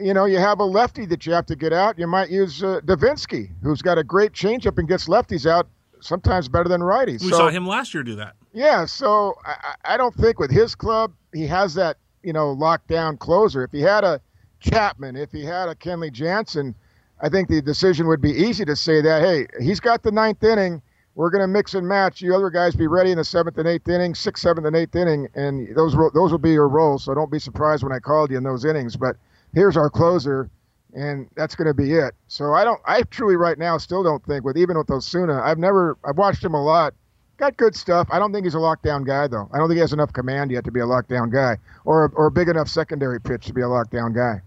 you 0.00 0.14
know, 0.14 0.24
you 0.24 0.38
have 0.38 0.60
a 0.60 0.64
lefty 0.64 1.06
that 1.06 1.26
you 1.26 1.32
have 1.32 1.46
to 1.46 1.56
get 1.56 1.72
out. 1.72 1.98
You 1.98 2.06
might 2.06 2.30
use 2.30 2.62
uh, 2.62 2.80
Devenski, 2.84 3.50
who's 3.62 3.82
got 3.82 3.98
a 3.98 4.04
great 4.04 4.32
changeup 4.32 4.78
and 4.78 4.88
gets 4.88 5.08
lefties 5.08 5.46
out 5.46 5.68
sometimes 6.00 6.48
better 6.48 6.68
than 6.68 6.80
righties. 6.80 7.22
We 7.22 7.30
so, 7.30 7.38
saw 7.38 7.48
him 7.48 7.66
last 7.66 7.92
year 7.92 8.02
do 8.02 8.16
that. 8.16 8.34
Yeah, 8.52 8.86
so 8.86 9.34
I, 9.44 9.94
I 9.94 9.96
don't 9.96 10.14
think 10.14 10.38
with 10.38 10.50
his 10.50 10.74
club 10.74 11.12
he 11.32 11.46
has 11.46 11.74
that 11.74 11.98
you 12.22 12.32
know 12.32 12.54
lockdown 12.54 13.18
closer. 13.18 13.62
If 13.62 13.72
he 13.72 13.80
had 13.80 14.04
a 14.04 14.20
Chapman, 14.60 15.16
if 15.16 15.30
he 15.30 15.44
had 15.44 15.68
a 15.68 15.74
Kenley 15.74 16.12
Jansen, 16.12 16.74
I 17.22 17.28
think 17.28 17.48
the 17.48 17.62
decision 17.62 18.06
would 18.08 18.20
be 18.20 18.32
easy 18.32 18.64
to 18.64 18.76
say 18.76 19.00
that 19.02 19.22
hey, 19.22 19.46
he's 19.62 19.80
got 19.80 20.02
the 20.02 20.10
ninth 20.10 20.42
inning. 20.42 20.82
We're 21.20 21.28
going 21.28 21.42
to 21.42 21.48
mix 21.48 21.74
and 21.74 21.86
match. 21.86 22.22
You 22.22 22.34
other 22.34 22.48
guys 22.48 22.74
be 22.74 22.86
ready 22.86 23.10
in 23.10 23.18
the 23.18 23.24
seventh 23.24 23.58
and 23.58 23.68
eighth 23.68 23.86
inning, 23.90 24.14
sixth, 24.14 24.42
seventh, 24.42 24.66
and 24.66 24.74
eighth 24.74 24.96
inning, 24.96 25.28
and 25.34 25.68
those 25.76 25.94
those 26.14 26.32
will 26.32 26.38
be 26.38 26.52
your 26.52 26.66
roles. 26.66 27.04
So 27.04 27.12
don't 27.12 27.30
be 27.30 27.38
surprised 27.38 27.82
when 27.82 27.92
I 27.92 27.98
called 27.98 28.30
you 28.30 28.38
in 28.38 28.42
those 28.42 28.64
innings. 28.64 28.96
But 28.96 29.16
here's 29.52 29.76
our 29.76 29.90
closer, 29.90 30.48
and 30.94 31.28
that's 31.36 31.54
going 31.54 31.66
to 31.66 31.74
be 31.74 31.92
it. 31.92 32.14
So 32.28 32.54
I 32.54 32.64
don't, 32.64 32.80
I 32.86 33.02
truly 33.02 33.36
right 33.36 33.58
now 33.58 33.76
still 33.76 34.02
don't 34.02 34.24
think 34.24 34.46
with 34.46 34.56
even 34.56 34.78
with 34.78 34.90
Osuna, 34.90 35.42
I've 35.42 35.58
never, 35.58 35.98
I've 36.08 36.16
watched 36.16 36.42
him 36.42 36.54
a 36.54 36.64
lot. 36.64 36.94
Got 37.36 37.58
good 37.58 37.76
stuff. 37.76 38.08
I 38.10 38.18
don't 38.18 38.32
think 38.32 38.46
he's 38.46 38.54
a 38.54 38.58
lockdown 38.58 39.06
guy 39.06 39.26
though. 39.28 39.50
I 39.52 39.58
don't 39.58 39.68
think 39.68 39.76
he 39.76 39.82
has 39.82 39.92
enough 39.92 40.14
command 40.14 40.50
yet 40.50 40.64
to 40.64 40.70
be 40.70 40.80
a 40.80 40.86
lockdown 40.86 41.30
guy, 41.30 41.58
or 41.84 42.10
or 42.14 42.28
a 42.28 42.30
big 42.30 42.48
enough 42.48 42.68
secondary 42.68 43.20
pitch 43.20 43.44
to 43.44 43.52
be 43.52 43.60
a 43.60 43.66
lockdown 43.66 44.14
guy. 44.14 44.40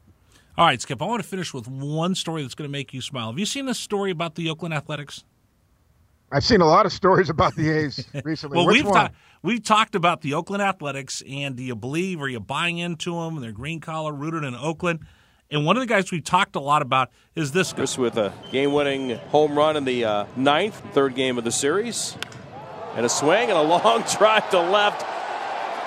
All 0.58 0.66
right, 0.66 0.82
Skip. 0.82 1.04
I 1.04 1.06
want 1.06 1.22
to 1.22 1.30
finish 1.30 1.54
with 1.54 1.68
one 1.68 2.16
story 2.16 2.42
that's 2.42 2.56
going 2.56 2.68
to 2.68 2.72
make 2.72 2.96
you 2.96 3.02
smile. 3.02 3.30
Have 3.30 3.38
you 3.38 3.46
seen 3.46 3.68
this 3.68 3.78
story 3.78 4.10
about 4.10 4.34
the 4.34 4.50
Oakland 4.50 4.74
Athletics? 4.74 5.24
I've 6.34 6.44
seen 6.44 6.62
a 6.62 6.66
lot 6.66 6.88
of 6.88 6.92
stories 6.92 7.30
about 7.30 7.56
the 7.56 7.70
A's 7.70 8.08
recently. 8.24 8.58
well, 8.58 8.66
Which 8.66 8.84
we've 8.84 8.92
ta- 8.92 9.12
we've 9.44 9.64
talked 9.64 9.94
about 9.94 10.22
the 10.22 10.34
Oakland 10.34 10.64
Athletics, 10.64 11.22
and 11.30 11.56
do 11.56 11.62
you 11.64 11.76
believe? 11.76 12.20
Are 12.22 12.28
you 12.28 12.40
buying 12.40 12.80
into 12.80 13.14
them? 13.14 13.40
They're 13.40 13.52
green 13.52 13.80
collar, 13.80 14.12
rooted 14.12 14.44
in 14.44 14.56
Oakland. 14.56 15.02
And 15.52 15.64
one 15.64 15.78
of 15.78 15.82
the 15.82 15.88
guys 15.88 16.12
we've 16.12 16.24
talked 16.24 16.56
a 16.56 16.60
lot 16.60 16.82
about 16.82 17.12
is 17.36 17.52
this 17.52 17.72
guy. 17.74 17.86
with 18.02 18.18
a 18.18 18.34
game-winning 18.52 19.18
home 19.30 19.56
run 19.56 19.78
in 19.78 19.86
the 19.86 20.04
uh, 20.06 20.26
ninth, 20.36 20.82
third 20.94 21.14
game 21.14 21.38
of 21.38 21.44
the 21.44 21.52
series, 21.52 22.18
and 22.96 23.06
a 23.06 23.10
swing 23.10 23.50
and 23.50 23.58
a 23.58 23.62
long 23.62 24.04
drive 24.18 24.50
to 24.50 24.60
left, 24.60 25.06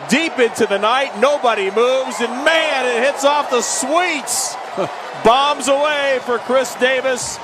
deep 0.09 0.39
into 0.39 0.67
the 0.67 0.79
night. 0.79 1.19
Nobody 1.19 1.65
moves, 1.73 2.21
and 2.21 2.45
man, 2.45 2.87
it 2.87 3.05
hits 3.05 3.25
off 3.25 3.51
the 3.51 3.63
sweets. 3.63 4.55
Bombs 5.25 5.67
away 5.67 6.21
for 6.23 6.39
Khris 6.39 6.77
Davis. 6.77 7.37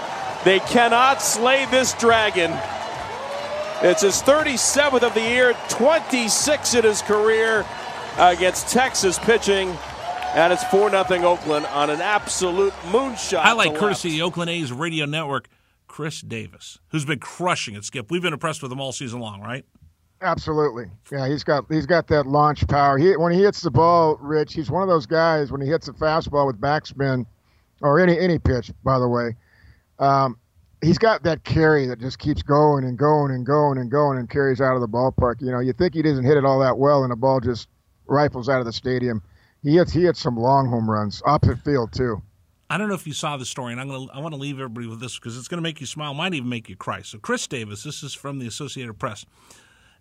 They 0.45 0.61
cannot 0.61 1.21
slay 1.21 1.67
this 1.67 1.95
dragon. 1.95 2.53
It's 3.85 4.03
his 4.03 4.23
37th 4.23 5.03
of 5.03 5.13
the 5.13 5.21
year, 5.21 5.55
26 5.69 6.75
in 6.75 6.85
his 6.85 7.03
career 7.03 7.67
against 8.17 8.69
Texas 8.69 9.19
pitching. 9.19 9.77
And 10.35 10.53
it's 10.53 10.63
4 10.65 10.91
0 10.91 11.05
Oakland 11.25 11.67
on 11.67 11.91
an 11.91 12.01
absolute 12.01 12.73
moonshot. 12.91 13.41
Highlight 13.41 13.75
courtesy 13.75 14.11
of 14.11 14.15
the 14.15 14.23
Oakland 14.23 14.51
A's 14.51 14.71
radio 14.71 15.05
network, 15.05 15.49
Khris 15.89 16.21
Davis, 16.21 16.79
who's 16.89 17.05
been 17.05 17.19
crushing 17.19 17.75
it, 17.75 17.85
Skip. 17.85 18.09
We've 18.09 18.23
been 18.23 18.33
impressed 18.33 18.63
with 18.63 18.71
him 18.71 18.81
all 18.81 18.93
season 18.93 19.19
long, 19.19 19.41
right? 19.43 19.65
Absolutely. 20.21 20.87
Yeah, 21.11 21.29
he's 21.29 21.43
got 21.43 21.65
he's 21.69 21.85
got 21.85 22.07
that 22.07 22.27
launch 22.29 22.67
power. 22.69 22.97
He 22.99 23.17
when 23.17 23.33
he 23.33 23.43
hits 23.43 23.63
the 23.63 23.71
ball, 23.73 24.17
Rich, 24.21 24.55
he's 24.55 24.71
one 24.71 24.83
of 24.83 24.89
those 24.89 25.07
guys 25.07 25.51
when 25.51 25.61
he 25.61 25.67
hits 25.67 25.89
a 25.89 25.93
fastball 25.93 26.47
with 26.47 26.61
backspin 26.61 27.27
or 27.81 27.99
any 27.99 28.17
any 28.17 28.39
pitch, 28.39 28.71
by 28.85 29.01
the 29.01 29.09
way. 29.09 29.35
Um, 29.99 30.39
he's 30.83 30.99
got 30.99 31.23
that 31.23 31.45
carry 31.45 31.87
that 31.87 32.01
just 32.01 32.19
keeps 32.19 32.43
going 32.43 32.85
and 32.85 32.99
going 32.99 33.31
and 33.31 33.47
going 33.47 33.79
and 33.79 33.91
going 33.91 34.19
and 34.19 34.29
carries 34.29 34.61
out 34.61 34.75
of 34.75 34.81
the 34.81 34.89
ballpark. 34.89 35.41
You 35.41 35.51
know, 35.51 35.61
you 35.61 35.73
think 35.73 35.95
he 35.95 36.03
doesn't 36.03 36.25
hit 36.25 36.37
it 36.37 36.45
all 36.45 36.59
that 36.61 36.77
well, 36.77 37.03
and 37.03 37.11
the 37.13 37.17
ball 37.17 37.41
just 37.41 37.69
rifles 38.07 38.49
out 38.49 38.61
of 38.61 38.67
the 38.67 38.73
stadium 38.73 39.23
he 39.63 39.77
hits 39.77 39.93
he 39.93 40.03
hits 40.03 40.21
some 40.21 40.37
long 40.37 40.69
home 40.69 40.91
runs 40.91 41.23
opposite 41.25 41.59
field 41.61 41.93
too. 41.93 42.23
I 42.69 42.79
don't 42.79 42.89
know 42.89 42.95
if 42.95 43.07
you 43.07 43.13
saw 43.13 43.37
the 43.37 43.45
story, 43.45 43.73
and 43.73 43.81
I'm 43.81 43.89
gonna 43.89 44.11
I 44.13 44.21
want 44.21 44.35
to 44.35 44.41
leave 44.41 44.57
everybody 44.57 44.87
with 44.87 45.01
this 45.01 45.19
because 45.19 45.37
it's 45.37 45.49
to 45.49 45.61
make 45.61 45.81
you 45.81 45.87
smile, 45.87 46.15
might 46.15 46.35
even 46.35 46.49
make 46.49 46.69
you 46.69 46.77
cry. 46.77 47.03
So 47.03 47.19
Khris 47.19 47.47
Davis, 47.47 47.83
this 47.83 48.03
is 48.03 48.15
from 48.15 48.39
the 48.39 48.47
Associated 48.47 48.99
Press, 48.99 49.25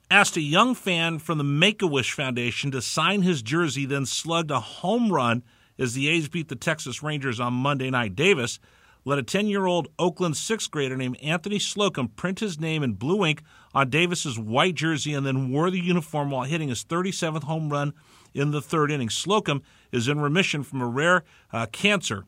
asked 0.09 0.37
a 0.37 0.41
young 0.41 0.73
fan 0.73 1.19
from 1.19 1.37
the 1.37 1.43
Make 1.43 1.81
a 1.81 1.87
Wish 1.87 2.13
Foundation 2.13 2.71
to 2.71 2.81
sign 2.81 3.21
his 3.21 3.41
jersey, 3.41 3.85
then 3.85 4.05
slugged 4.05 4.51
a 4.51 4.59
home 4.59 5.11
run 5.11 5.43
as 5.77 5.93
the 5.93 6.07
A's 6.07 6.27
beat 6.27 6.47
the 6.47 6.55
Texas 6.55 7.03
Rangers 7.03 7.39
on 7.39 7.53
Monday 7.53 7.89
night. 7.89 8.15
Davis 8.15 8.59
let 9.03 9.19
a 9.19 9.23
10 9.23 9.47
year 9.47 9.65
old 9.65 9.87
Oakland 9.97 10.37
sixth 10.37 10.69
grader 10.69 10.95
named 10.95 11.17
Anthony 11.21 11.59
Slocum 11.59 12.09
print 12.09 12.39
his 12.39 12.59
name 12.59 12.83
in 12.83 12.93
blue 12.93 13.25
ink 13.25 13.41
on 13.73 13.89
Davis's 13.89 14.37
white 14.37 14.75
jersey 14.75 15.13
and 15.13 15.25
then 15.25 15.51
wore 15.51 15.71
the 15.71 15.79
uniform 15.79 16.31
while 16.31 16.43
hitting 16.43 16.69
his 16.69 16.83
37th 16.83 17.43
home 17.43 17.69
run 17.69 17.93
in 18.33 18.51
the 18.51 18.61
third 18.61 18.91
inning. 18.91 19.09
Slocum 19.09 19.61
is 19.91 20.07
in 20.07 20.19
remission 20.19 20.63
from 20.63 20.81
a 20.81 20.87
rare 20.87 21.23
uh, 21.51 21.65
cancer. 21.71 22.25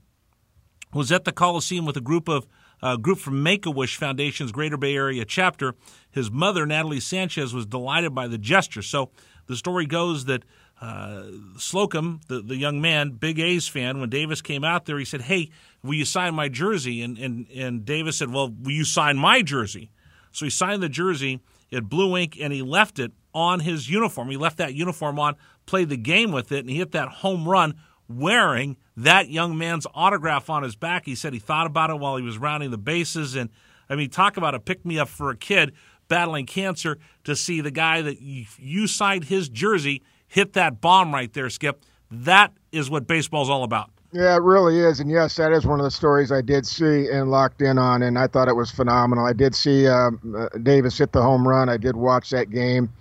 Was 0.94 1.12
at 1.12 1.26
the 1.26 1.32
Coliseum 1.32 1.86
with 1.86 1.98
a 1.98 2.02
group 2.02 2.28
of 2.28 2.48
uh, 2.82 2.98
group 2.98 3.18
from 3.18 3.42
Make 3.42 3.66
a 3.66 3.72
Wish 3.72 3.96
Foundation's 3.96 4.52
Greater 4.52 4.78
Bay 4.78 4.96
Area 4.96 5.24
chapter. 5.26 5.74
His 6.12 6.30
mother, 6.30 6.66
Natalie 6.66 7.00
Sanchez, 7.00 7.54
was 7.54 7.66
delighted 7.66 8.14
by 8.14 8.28
the 8.28 8.38
gesture. 8.38 8.82
So 8.82 9.10
the 9.48 9.56
story 9.56 9.86
goes 9.86 10.26
that 10.26 10.44
uh, 10.84 11.24
Slocum, 11.58 12.20
the, 12.28 12.42
the 12.42 12.58
young 12.58 12.82
man, 12.82 13.12
big 13.12 13.40
A's 13.40 13.70
fan, 13.70 14.02
when 14.02 14.10
Davis 14.10 14.42
came 14.42 14.66
out 14.66 14.86
there, 14.86 15.00
he 15.00 15.06
said, 15.06 15.22
Hey, 15.22 15.50
will 15.82 15.94
you 15.94 16.04
sign 16.04 16.36
my 16.36 16.50
jersey? 16.50 17.02
And, 17.02 17.18
and, 17.18 17.48
and 17.56 17.86
Davis 17.86 18.18
said, 18.18 18.34
Well, 18.34 18.50
will 18.50 18.72
you 18.72 18.84
sign 18.84 19.18
my 19.18 19.42
jersey? 19.42 19.92
So 20.34 20.46
he 20.46 20.50
signed 20.50 20.84
the 20.84 20.90
jersey 20.90 21.40
in 21.72 21.86
blue 21.86 22.18
ink 22.18 22.38
and 22.40 22.52
he 22.52 22.62
left 22.62 23.00
it 23.00 23.14
on 23.34 23.62
his 23.62 23.90
uniform. 23.90 24.30
He 24.30 24.36
left 24.36 24.58
that 24.58 24.74
uniform 24.74 25.20
on, 25.20 25.36
played 25.66 25.88
the 25.88 25.96
game 25.96 26.34
with 26.34 26.52
it, 26.52 26.60
and 26.60 26.70
he 26.70 26.78
hit 26.78 26.92
that 26.92 27.08
home 27.08 27.48
run 27.48 27.76
wearing 28.10 28.76
that 28.98 29.30
young 29.30 29.58
man's 29.58 29.88
autograph 29.94 30.50
on 30.50 30.64
his 30.64 30.76
back. 30.76 31.06
He 31.06 31.16
said 31.16 31.32
he 31.32 31.40
thought 31.40 31.66
about 31.66 31.92
it 31.92 32.00
while 32.00 32.18
he 32.18 32.24
was 32.24 32.38
rounding 32.38 32.72
the 32.72 32.78
bases. 32.78 33.36
And 33.36 33.50
I 33.90 33.96
mean, 33.96 34.10
talk 34.10 34.36
about 34.36 34.54
a 34.54 34.60
pick 34.60 34.86
me 34.86 35.00
up 35.00 35.08
for 35.08 35.30
a 35.30 35.38
kid 35.38 35.72
battling 36.10 36.46
cancer 36.46 36.98
to 37.24 37.38
see 37.38 37.62
the 37.62 37.72
guy 37.72 38.02
that 38.02 38.22
you 38.22 38.86
signed 38.86 39.24
his 39.24 39.48
jersey 39.48 40.04
hit 40.34 40.54
that 40.54 40.82
bomb 40.82 41.14
right 41.14 41.32
there, 41.32 41.50
Skip. 41.50 41.86
That 42.10 42.52
is 42.72 42.90
what 42.90 43.06
baseball's 43.06 43.52
all 43.52 43.64
about. 43.64 43.92
Yeah, 44.12 44.36
it 44.36 44.42
really 44.42 44.80
is. 44.80 45.00
And 45.00 45.10
yes, 45.10 45.36
that 45.38 45.52
is 45.52 45.66
one 45.66 45.80
of 45.80 45.84
the 45.84 45.92
stories 45.92 46.32
I 46.32 46.42
did 46.42 46.66
see 46.66 47.08
and 47.08 47.30
locked 47.30 47.62
in 47.62 47.78
on, 47.78 48.02
and 48.02 48.18
I 48.18 48.28
thought 48.28 48.48
it 48.48 48.56
was 48.56 48.72
phenomenal. 48.72 49.26
I 49.26 49.34
did 49.34 49.54
see 49.54 49.88
um, 49.88 50.20
uh, 50.36 50.50
Davis 50.62 50.98
hit 50.98 51.12
the 51.12 51.22
home 51.22 51.48
run. 51.48 51.70
I 51.70 51.78
did 51.78 51.96
watch 51.96 52.32
that 52.32 52.50
game. 52.50 52.92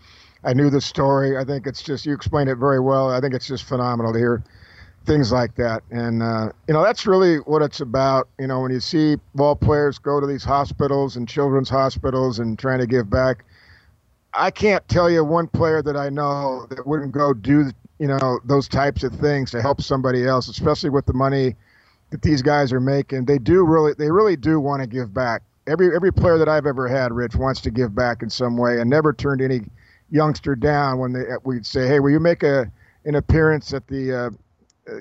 I 0.45 0.53
knew 0.53 0.69
the 0.69 0.81
story. 0.81 1.39
I 1.39 1.45
think 1.45 1.67
it's 1.67 1.83
just 1.83 2.05
you 2.05 2.15
explained 2.15 2.51
it 2.51 2.57
very 2.57 2.81
well. 2.81 3.11
I 3.11 3.21
think 3.21 3.35
it's 3.35 3.47
just 3.47 3.65
phenomenal 3.65 4.13
to 4.13 4.19
hear 4.19 4.43
things 5.07 5.33
like 5.33 5.55
that, 5.57 5.83
and 5.91 6.23
uh, 6.23 6.51
you 6.69 6.75
know 6.75 6.83
that's 6.83 7.07
really 7.07 7.37
what 7.39 7.63
it's 7.63 7.81
about. 7.81 8.29
You 8.39 8.47
know, 8.47 8.61
when 8.61 8.73
you 8.73 8.81
see 8.81 9.17
ball 9.35 9.57
players 9.57 9.99
go 9.99 10.21
to 10.21 10.27
these 10.27 10.45
hospitals 10.45 11.17
and 11.17 11.29
children's 11.29 11.69
hospitals 11.71 12.39
and 12.39 12.59
trying 12.59 12.79
to 12.81 12.87
give 12.87 13.09
back, 13.11 13.45
I 14.35 14.51
can't 14.51 14.87
tell 14.89 15.11
you 15.11 15.25
one 15.25 15.47
player 15.47 15.83
that 15.83 15.97
I 15.97 16.09
know 16.09 16.67
that 16.71 16.87
wouldn't 16.87 17.13
go 17.13 17.35
do 17.35 17.71
you 17.99 18.09
know 18.09 18.41
those 18.45 18.67
types 18.67 19.05
of 19.05 19.15
things 19.15 19.53
to 19.53 19.63
help 19.63 19.81
somebody 19.81 20.27
else, 20.27 20.49
especially 20.49 20.91
with 20.91 21.07
the 21.07 21.13
money 21.13 21.55
that 22.11 22.23
these 22.23 22.43
guys 22.43 22.73
are 22.73 22.81
making. 22.81 23.27
They 23.27 23.39
do 23.39 23.65
really, 23.65 23.95
they 23.95 24.11
really 24.11 24.37
do 24.37 24.59
want 24.59 24.83
to 24.83 24.89
give 24.89 25.15
back. 25.15 25.43
Every 25.67 25.95
every 25.95 26.13
player 26.13 26.37
that 26.39 26.49
I've 26.49 26.67
ever 26.67 26.89
had, 26.89 27.13
Rich, 27.13 27.37
wants 27.37 27.61
to 27.61 27.71
give 27.71 27.95
back 27.95 28.23
in 28.23 28.29
some 28.29 28.57
way, 28.57 28.81
and 28.81 28.91
never 28.91 29.13
turned 29.13 29.41
any 29.41 29.61
youngster 30.11 30.57
down 30.57 30.99
when 30.99 31.13
they 31.13 31.23
we'd 31.45 31.65
say, 31.65 31.87
"Hey, 31.87 32.01
will 32.01 32.11
you 32.11 32.19
make 32.19 32.43
a 32.43 32.71
an 33.05 33.15
appearance 33.15 33.73
at 33.73 33.87
the 33.87 34.13
uh, 34.13 34.31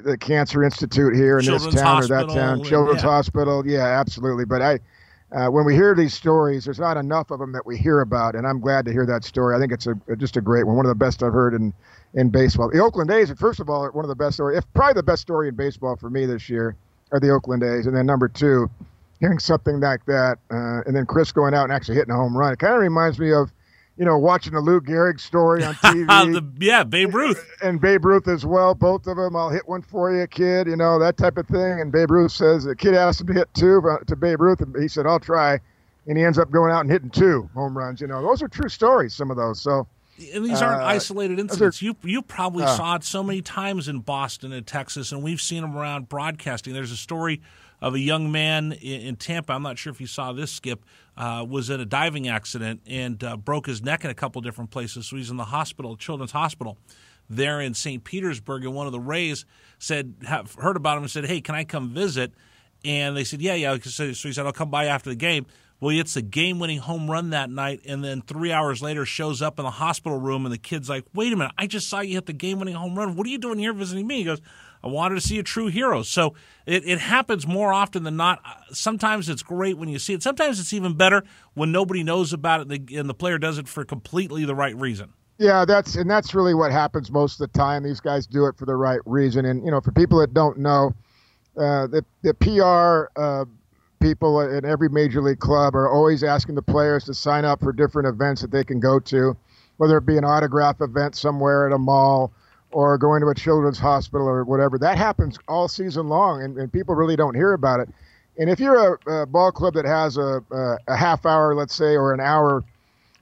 the 0.03 0.15
Cancer 0.15 0.63
Institute 0.63 1.15
here 1.15 1.39
in 1.39 1.45
Children's 1.45 1.73
this 1.73 1.82
town 1.82 1.95
Hospital 1.95 2.23
or 2.23 2.27
that 2.27 2.34
town, 2.34 2.63
Children's 2.63 3.01
yeah. 3.01 3.09
Hospital?" 3.09 3.67
Yeah, 3.67 3.99
absolutely. 3.99 4.45
But 4.45 4.61
I, 4.61 4.79
uh, 5.32 5.47
when 5.47 5.65
we 5.65 5.73
hear 5.73 5.95
these 5.95 6.13
stories, 6.13 6.65
there's 6.65 6.79
not 6.79 6.97
enough 6.97 7.32
of 7.32 7.39
them 7.39 7.53
that 7.53 7.65
we 7.65 7.77
hear 7.77 8.01
about, 8.01 8.36
and 8.36 8.45
I'm 8.45 8.59
glad 8.59 8.86
to 8.86 8.91
hear 8.91 9.05
that 9.05 9.23
story. 9.23 9.55
I 9.55 9.59
think 9.59 9.71
it's 9.71 9.88
a 9.88 9.95
just 10.17 10.36
a 10.36 10.41
great 10.41 10.65
one, 10.65 10.75
one 10.75 10.86
of 10.86 10.89
the 10.89 10.95
best 10.95 11.23
I've 11.23 11.34
heard 11.34 11.53
in 11.53 11.73
in 12.13 12.29
baseball. 12.29 12.69
The 12.69 12.79
Oakland 12.79 13.09
A's, 13.11 13.32
first 13.32 13.59
of 13.59 13.69
all, 13.69 13.88
one 13.89 14.03
of 14.03 14.09
the 14.09 14.15
best 14.15 14.36
story, 14.36 14.57
if 14.57 14.65
probably 14.73 14.95
the 14.95 15.03
best 15.03 15.21
story 15.21 15.47
in 15.47 15.55
baseball 15.55 15.95
for 15.95 16.09
me 16.09 16.25
this 16.25 16.49
year, 16.49 16.75
are 17.11 17.19
the 17.19 17.29
Oakland 17.29 17.63
A's, 17.63 17.88
and 17.88 17.95
then 17.95 18.05
number 18.05 18.27
two, 18.27 18.69
hearing 19.21 19.39
something 19.39 19.79
like 19.79 20.05
that, 20.05 20.38
uh, 20.51 20.82
and 20.86 20.95
then 20.95 21.05
Khris 21.05 21.32
going 21.32 21.53
out 21.53 21.63
and 21.63 21.71
actually 21.71 21.95
hitting 21.95 22.11
a 22.11 22.17
home 22.17 22.36
run. 22.36 22.51
It 22.51 22.59
kind 22.59 22.73
of 22.73 22.82
reminds 22.82 23.19
me 23.19 23.32
of 23.32 23.51
you 24.01 24.05
know, 24.07 24.17
watching 24.17 24.53
the 24.53 24.59
Lou 24.59 24.81
Gehrig 24.81 25.19
story 25.19 25.63
on 25.63 25.75
TV. 25.75 26.07
the, 26.33 26.65
yeah, 26.65 26.83
Babe 26.83 27.13
Ruth. 27.13 27.47
And 27.61 27.79
Babe 27.79 28.03
Ruth 28.03 28.27
as 28.27 28.43
well. 28.47 28.73
Both 28.73 29.05
of 29.05 29.15
them. 29.15 29.35
I'll 29.35 29.51
hit 29.51 29.67
one 29.69 29.83
for 29.83 30.11
you, 30.11 30.25
kid. 30.25 30.65
You 30.65 30.75
know, 30.75 30.97
that 30.97 31.17
type 31.17 31.37
of 31.37 31.45
thing. 31.45 31.79
And 31.79 31.91
Babe 31.91 32.09
Ruth 32.09 32.31
says, 32.31 32.63
the 32.63 32.75
kid 32.75 32.95
asked 32.95 33.21
him 33.21 33.27
to 33.27 33.33
hit 33.33 33.53
two 33.53 33.79
to 34.07 34.15
Babe 34.15 34.41
Ruth. 34.41 34.59
And 34.61 34.75
he 34.81 34.87
said, 34.87 35.05
I'll 35.05 35.19
try. 35.19 35.59
and 36.07 36.17
he 36.17 36.23
ends 36.23 36.39
up 36.39 36.49
going 36.49 36.71
out 36.71 36.81
and 36.81 36.89
hitting 36.89 37.11
two 37.11 37.47
home 37.53 37.77
runs. 37.77 38.01
You 38.01 38.07
know, 38.07 38.23
those 38.23 38.41
are 38.41 38.47
true 38.47 38.69
stories. 38.69 39.13
Some 39.13 39.29
of 39.29 39.37
those. 39.37 39.61
So 39.61 39.85
and 40.33 40.43
these 40.43 40.63
aren't 40.63 40.81
Uh, 40.81 40.85
isolated 40.85 41.37
are- 41.37 41.41
incidents. 41.41 41.79
you 41.83 41.95
you 42.01 42.23
probably 42.23 42.63
Uh. 42.63 42.75
saw 42.75 42.95
it 42.95 43.03
so 43.03 43.21
many 43.21 43.43
times 43.43 43.87
in 43.87 43.99
Boston 43.99 44.51
and 44.51 44.65
Texas, 44.65 45.11
and 45.11 45.21
we've 45.21 45.39
seen 45.41 45.61
them 45.61 45.77
around 45.77 46.09
broadcasting. 46.09 46.73
There's 46.73 46.91
a 46.91 46.97
story 46.97 47.39
of 47.81 47.93
a 47.93 47.99
young 47.99 48.31
man 48.31 48.71
in, 48.71 49.01
in 49.01 49.15
Tampa. 49.15 49.53
I'm 49.53 49.61
not 49.63 49.77
sure 49.77 49.91
if 49.91 50.01
you 50.01 50.07
saw 50.07 50.33
this, 50.33 50.51
Skip. 50.51 50.83
Uh, 51.18 51.45
was 51.47 51.70
in 51.70 51.80
a 51.82 51.86
diving 51.86 52.30
accident 52.30 52.82
and 52.88 53.22
uh, 53.24 53.36
broke 53.36 53.68
his 53.68 53.82
neck 53.82 54.05
in 54.05 54.09
a 54.09 54.14
couple 54.14 54.41
different 54.41 54.72
places. 54.72 55.07
So 55.07 55.18
he's 55.18 55.30
in 55.30 55.36
the 55.36 55.45
hospital, 55.45 55.97
Children's 55.97 56.32
Hospital, 56.32 56.78
there 57.30 57.59
in 57.59 57.74
St. 57.74 58.03
Petersburg. 58.03 58.64
And 58.64 58.74
one 58.74 58.86
of 58.86 58.93
the 58.93 58.99
Rays 58.99 59.45
said, 59.78 60.16
have, 60.26 60.53
heard 60.55 60.78
about 60.78 60.97
him 60.97 61.03
and 61.03 61.12
said, 61.12 61.26
"Hey, 61.26 61.41
can 61.41 61.53
I 61.53 61.66
come 61.66 61.89
visit?" 61.89 62.34
And 62.86 63.16
they 63.16 63.26
said, 63.26 63.41
"Yeah, 63.41 63.55
yeah." 63.55 63.78
So 63.82 64.14
so 64.14 64.28
he 64.30 64.34
said, 64.34 64.45
"I'll 64.45 64.53
come 64.53 64.72
by 64.72 64.86
after 64.86 65.09
the 65.09 65.16
game." 65.16 65.45
Well, 65.82 65.89
he 65.89 65.97
hits 65.97 66.15
a 66.15 66.21
game-winning 66.21 66.77
home 66.77 67.09
run 67.09 67.32
that 67.32 67.49
night, 67.49 67.82
and 67.88 68.03
then 68.03 68.21
three 68.21 68.51
hours 68.51 68.84
later 68.84 69.03
shows 69.03 69.41
up 69.41 69.57
in 69.57 69.65
the 69.65 69.71
hospital 69.71 70.19
room, 70.19 70.45
and 70.45 70.53
the 70.53 70.59
kid's 70.59 70.88
like, 70.88 71.05
"Wait 71.15 71.34
a 71.34 71.36
minute! 71.36 71.53
I 71.57 71.65
just 71.65 71.89
saw 71.89 72.01
you 72.01 72.13
hit 72.13 72.27
the 72.27 72.34
game-winning 72.34 72.75
home 72.75 72.95
run. 72.95 73.15
What 73.15 73.25
are 73.25 73.32
you 73.32 73.39
doing 73.39 73.57
here 73.57 73.73
visiting 73.73 74.05
me?" 74.05 74.17
He 74.17 74.23
goes, 74.23 74.41
"I 74.84 74.88
wanted 74.88 75.15
to 75.15 75.21
see 75.21 75.39
a 75.39 75.43
true 75.43 75.67
hero." 75.67 76.03
So 76.03 76.36
it, 76.67 76.88
it 76.88 76.99
happens 76.99 77.47
more 77.47 77.73
often 77.73 78.03
than 78.03 78.15
not. 78.15 78.43
Sometimes 78.71 79.27
it's 79.27 79.41
great 79.41 79.75
when 79.75 79.89
you 79.89 79.97
see 79.97 80.13
it. 80.13 80.21
Sometimes 80.21 80.59
it's 80.59 80.71
even 80.71 80.93
better 80.93 81.23
when 81.55 81.71
nobody 81.71 82.03
knows 82.03 82.32
about 82.32 82.59
it, 82.59 82.71
and 82.71 82.88
the, 82.88 82.97
and 82.97 83.09
the 83.09 83.15
player 83.15 83.39
does 83.39 83.57
it 83.57 83.67
for 83.67 83.84
completely 83.84 84.45
the 84.45 84.55
right 84.55 84.75
reason. 84.75 85.13
Yeah, 85.39 85.65
that's 85.65 85.95
and 85.95 86.07
that's 86.07 86.36
really 86.36 86.53
what 86.53 86.71
happens 86.71 87.09
most 87.09 87.41
of 87.41 87.51
the 87.51 87.57
time. 87.57 87.82
These 87.82 88.01
guys 88.01 88.27
do 88.27 88.45
it 88.45 88.55
for 88.55 88.67
the 88.67 88.75
right 88.75 88.99
reason, 89.07 89.45
and 89.45 89.65
you 89.65 89.71
know, 89.71 89.82
for 89.82 89.91
people 89.91 90.19
that 90.19 90.36
don't 90.36 90.59
know, 90.59 90.93
uh, 91.57 91.88
the 91.88 92.05
the 92.21 92.36
PR 92.36 93.19
uh, 93.19 93.45
people 94.01 94.41
in 94.41 94.65
every 94.65 94.89
major 94.89 95.21
league 95.21 95.39
club 95.39 95.75
are 95.75 95.89
always 95.89 96.23
asking 96.23 96.55
the 96.55 96.61
players 96.61 97.05
to 97.05 97.13
sign 97.13 97.45
up 97.45 97.61
for 97.61 97.71
different 97.71 98.07
events 98.07 98.41
that 98.41 98.51
they 98.51 98.63
can 98.63 98.79
go 98.79 98.99
to, 98.99 99.37
whether 99.77 99.97
it 99.97 100.05
be 100.05 100.17
an 100.17 100.25
autograph 100.25 100.81
event 100.81 101.15
somewhere 101.15 101.67
at 101.67 101.73
a 101.73 101.77
mall 101.77 102.33
or 102.71 102.97
going 102.97 103.21
to 103.21 103.27
a 103.27 103.35
children's 103.35 103.79
hospital 103.79 104.27
or 104.27 104.43
whatever. 104.43 104.77
That 104.77 104.97
happens 104.97 105.37
all 105.47 105.67
season 105.67 106.09
long, 106.09 106.41
and, 106.41 106.57
and 106.57 106.71
people 106.71 106.95
really 106.95 107.15
don't 107.15 107.35
hear 107.35 107.53
about 107.53 107.79
it. 107.79 107.89
And 108.37 108.49
if 108.49 108.59
you're 108.59 108.97
a, 109.07 109.23
a 109.23 109.25
ball 109.25 109.51
club 109.51 109.73
that 109.75 109.85
has 109.85 110.17
a, 110.17 110.43
a, 110.51 110.77
a 110.87 110.95
half 110.95 111.25
hour, 111.25 111.53
let's 111.53 111.75
say, 111.75 111.95
or 111.95 112.13
an 112.13 112.19
hour 112.19 112.63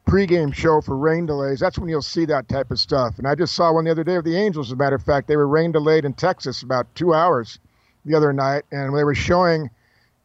pregame 0.07 0.53
show 0.53 0.82
for 0.82 0.95
rain 0.95 1.25
delays, 1.25 1.59
that's 1.59 1.77
when 1.77 1.89
you'll 1.89 2.01
see 2.01 2.25
that 2.25 2.47
type 2.47 2.71
of 2.71 2.80
stuff. 2.80 3.17
And 3.17 3.27
I 3.27 3.36
just 3.36 3.55
saw 3.55 3.73
one 3.73 3.86
the 3.86 3.91
other 3.91 4.03
day 4.03 4.15
of 4.15 4.23
the 4.23 4.36
Angels, 4.36 4.69
as 4.69 4.73
a 4.73 4.75
matter 4.75 4.95
of 4.95 5.03
fact. 5.03 5.27
They 5.27 5.36
were 5.36 5.47
rain 5.47 5.71
delayed 5.71 6.05
in 6.05 6.13
Texas 6.13 6.61
about 6.61 6.93
two 6.95 7.13
hours 7.13 7.59
the 8.05 8.15
other 8.15 8.32
night, 8.32 8.63
and 8.71 8.95
they 8.95 9.03
were 9.03 9.15
showing 9.15 9.69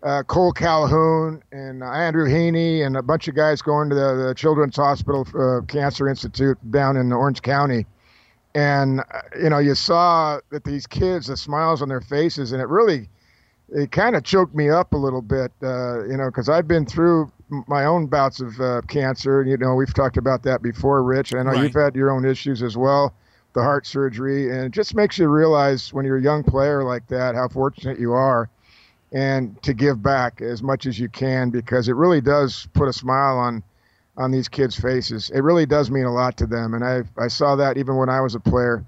uh, 0.04 0.22
Cole 0.24 0.52
Calhoun 0.52 1.42
and 1.50 1.82
uh, 1.82 1.86
Andrew 1.86 2.28
Heaney 2.28 2.86
and 2.86 2.96
a 2.96 3.02
bunch 3.02 3.26
of 3.26 3.34
guys 3.34 3.62
going 3.62 3.88
to 3.88 3.94
the, 3.94 4.26
the 4.28 4.34
Children's 4.34 4.76
Hospital 4.76 5.26
uh, 5.38 5.62
Cancer 5.66 6.08
Institute 6.08 6.58
down 6.70 6.96
in 6.96 7.12
Orange 7.12 7.42
County. 7.42 7.86
And, 8.54 9.00
uh, 9.00 9.20
you 9.40 9.48
know, 9.50 9.58
you 9.58 9.74
saw 9.74 10.40
that 10.50 10.64
these 10.64 10.86
kids, 10.86 11.26
the 11.26 11.36
smiles 11.36 11.82
on 11.82 11.88
their 11.88 12.00
faces, 12.02 12.52
and 12.52 12.60
it 12.60 12.68
really, 12.68 13.08
it 13.70 13.90
kind 13.90 14.14
of 14.14 14.22
choked 14.22 14.54
me 14.54 14.68
up 14.68 14.92
a 14.92 14.96
little 14.96 15.22
bit, 15.22 15.50
uh, 15.62 16.04
you 16.04 16.16
know, 16.16 16.26
because 16.26 16.48
I've 16.48 16.68
been 16.68 16.86
through 16.86 17.32
my 17.66 17.84
own 17.84 18.06
bouts 18.06 18.40
of 18.40 18.60
uh, 18.60 18.82
cancer. 18.88 19.42
You 19.42 19.56
know, 19.56 19.74
we've 19.74 19.92
talked 19.94 20.18
about 20.18 20.42
that 20.44 20.62
before, 20.62 21.02
Rich. 21.02 21.34
I 21.34 21.42
know 21.42 21.50
Right. 21.50 21.62
you've 21.64 21.74
had 21.74 21.96
your 21.96 22.10
own 22.10 22.24
issues 22.24 22.62
as 22.62 22.76
well, 22.76 23.14
the 23.54 23.62
heart 23.62 23.86
surgery, 23.86 24.50
and 24.50 24.66
it 24.66 24.72
just 24.72 24.94
makes 24.94 25.18
you 25.18 25.28
realize 25.28 25.92
when 25.92 26.04
you're 26.04 26.18
a 26.18 26.22
young 26.22 26.42
player 26.44 26.84
like 26.84 27.06
that 27.08 27.34
how 27.34 27.48
fortunate 27.48 27.98
you 27.98 28.12
are, 28.12 28.48
and 29.14 29.62
to 29.62 29.72
give 29.72 30.02
back 30.02 30.42
as 30.42 30.62
much 30.62 30.84
as 30.84 30.98
you 30.98 31.08
can 31.08 31.48
because 31.48 31.88
it 31.88 31.94
really 31.94 32.20
does 32.20 32.68
put 32.74 32.88
a 32.88 32.92
smile 32.92 33.38
on 33.38 33.62
on 34.16 34.30
these 34.30 34.48
kids' 34.48 34.78
faces. 34.78 35.30
It 35.30 35.40
really 35.40 35.66
does 35.66 35.90
mean 35.90 36.04
a 36.04 36.12
lot 36.12 36.36
to 36.38 36.46
them, 36.46 36.74
and 36.74 36.84
I 36.84 37.04
I 37.16 37.28
saw 37.28 37.56
that 37.56 37.78
even 37.78 37.96
when 37.96 38.10
I 38.10 38.20
was 38.20 38.34
a 38.34 38.40
player. 38.40 38.84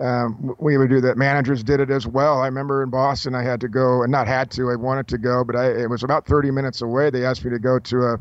Um, 0.00 0.56
we 0.58 0.76
would 0.76 0.90
do 0.90 1.00
that. 1.02 1.16
Managers 1.16 1.62
did 1.62 1.78
it 1.78 1.88
as 1.88 2.04
well. 2.04 2.42
I 2.42 2.46
remember 2.46 2.82
in 2.82 2.90
Boston, 2.90 3.36
I 3.36 3.44
had 3.44 3.60
to 3.60 3.68
go, 3.68 4.02
and 4.02 4.10
not 4.10 4.26
had 4.26 4.50
to. 4.50 4.68
I 4.72 4.74
wanted 4.74 5.06
to 5.06 5.18
go, 5.18 5.44
but 5.44 5.54
I, 5.54 5.66
it 5.70 5.88
was 5.88 6.02
about 6.02 6.26
30 6.26 6.50
minutes 6.50 6.82
away. 6.82 7.10
They 7.10 7.24
asked 7.24 7.44
me 7.44 7.52
to 7.52 7.60
go 7.60 7.78
to 7.78 8.02
a, 8.02 8.18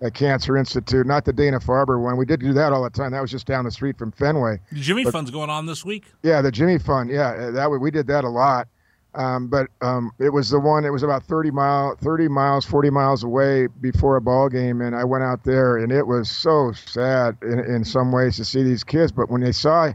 a 0.00 0.12
cancer 0.12 0.56
institute, 0.56 1.08
not 1.08 1.24
the 1.24 1.32
Dana 1.32 1.58
Farber 1.58 2.00
one. 2.00 2.16
We 2.16 2.24
did 2.24 2.38
do 2.38 2.52
that 2.52 2.72
all 2.72 2.84
the 2.84 2.90
time. 2.90 3.10
That 3.10 3.20
was 3.20 3.32
just 3.32 3.48
down 3.48 3.64
the 3.64 3.70
street 3.72 3.98
from 3.98 4.12
Fenway. 4.12 4.60
The 4.70 4.78
Jimmy 4.78 5.02
But- 5.02 5.12
Fun's 5.12 5.32
going 5.32 5.50
on 5.50 5.66
this 5.66 5.84
week. 5.84 6.04
Yeah, 6.22 6.40
the 6.40 6.52
Jimmy 6.52 6.78
Fund. 6.78 7.10
Yeah, 7.10 7.50
that 7.50 7.68
we 7.68 7.90
did 7.90 8.06
that 8.06 8.22
a 8.22 8.28
lot. 8.28 8.68
Um, 9.14 9.48
but 9.48 9.68
um, 9.80 10.12
it 10.18 10.28
was 10.28 10.50
the 10.50 10.60
one. 10.60 10.84
It 10.84 10.90
was 10.90 11.02
about 11.02 11.22
30 11.24 11.50
mile, 11.50 11.96
30 11.96 12.28
miles, 12.28 12.64
40 12.64 12.90
miles 12.90 13.24
away 13.24 13.66
before 13.66 14.16
a 14.16 14.20
ball 14.20 14.48
game, 14.48 14.80
and 14.80 14.94
I 14.94 15.04
went 15.04 15.24
out 15.24 15.44
there, 15.44 15.78
and 15.78 15.90
it 15.90 16.06
was 16.06 16.30
so 16.30 16.72
sad 16.72 17.36
in, 17.42 17.58
in 17.58 17.84
some 17.84 18.12
ways 18.12 18.36
to 18.36 18.44
see 18.44 18.62
these 18.62 18.84
kids. 18.84 19.10
But 19.10 19.30
when 19.30 19.40
they 19.40 19.52
saw, 19.52 19.92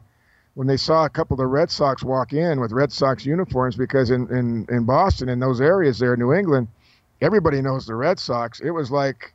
when 0.56 0.68
they 0.68 0.78
saw 0.78 1.06
a 1.06 1.10
couple 1.10 1.36
of 1.36 1.38
the 1.38 1.48
Red 1.48 1.70
Sox 1.70 2.04
walk 2.04 2.34
in 2.34 2.60
with 2.60 2.72
Red 2.72 2.92
Sox 2.92 3.26
uniforms, 3.26 3.76
because 3.76 4.10
in 4.10 4.28
in 4.36 4.66
in 4.70 4.84
Boston, 4.84 5.30
in 5.30 5.40
those 5.40 5.62
areas 5.62 6.00
there, 6.00 6.18
New 6.18 6.34
England, 6.34 6.68
everybody 7.22 7.62
knows 7.62 7.86
the 7.86 7.96
Red 7.96 8.20
Sox. 8.20 8.60
It 8.60 8.72
was 8.72 8.92
like. 8.92 9.34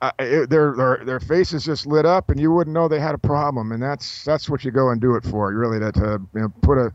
Uh, 0.00 0.10
it, 0.18 0.50
their, 0.50 0.74
their 0.74 1.00
their 1.04 1.20
faces 1.20 1.64
just 1.64 1.86
lit 1.86 2.04
up, 2.04 2.28
and 2.28 2.40
you 2.40 2.50
wouldn't 2.50 2.74
know 2.74 2.88
they 2.88 2.98
had 2.98 3.14
a 3.14 3.18
problem, 3.18 3.70
and 3.70 3.80
that's 3.80 4.24
that's 4.24 4.50
what 4.50 4.64
you 4.64 4.72
go 4.72 4.90
and 4.90 5.00
do 5.00 5.14
it 5.14 5.22
for. 5.22 5.54
Really, 5.54 5.78
to 5.78 6.20
you 6.34 6.40
know, 6.40 6.48
put 6.60 6.76
a 6.76 6.92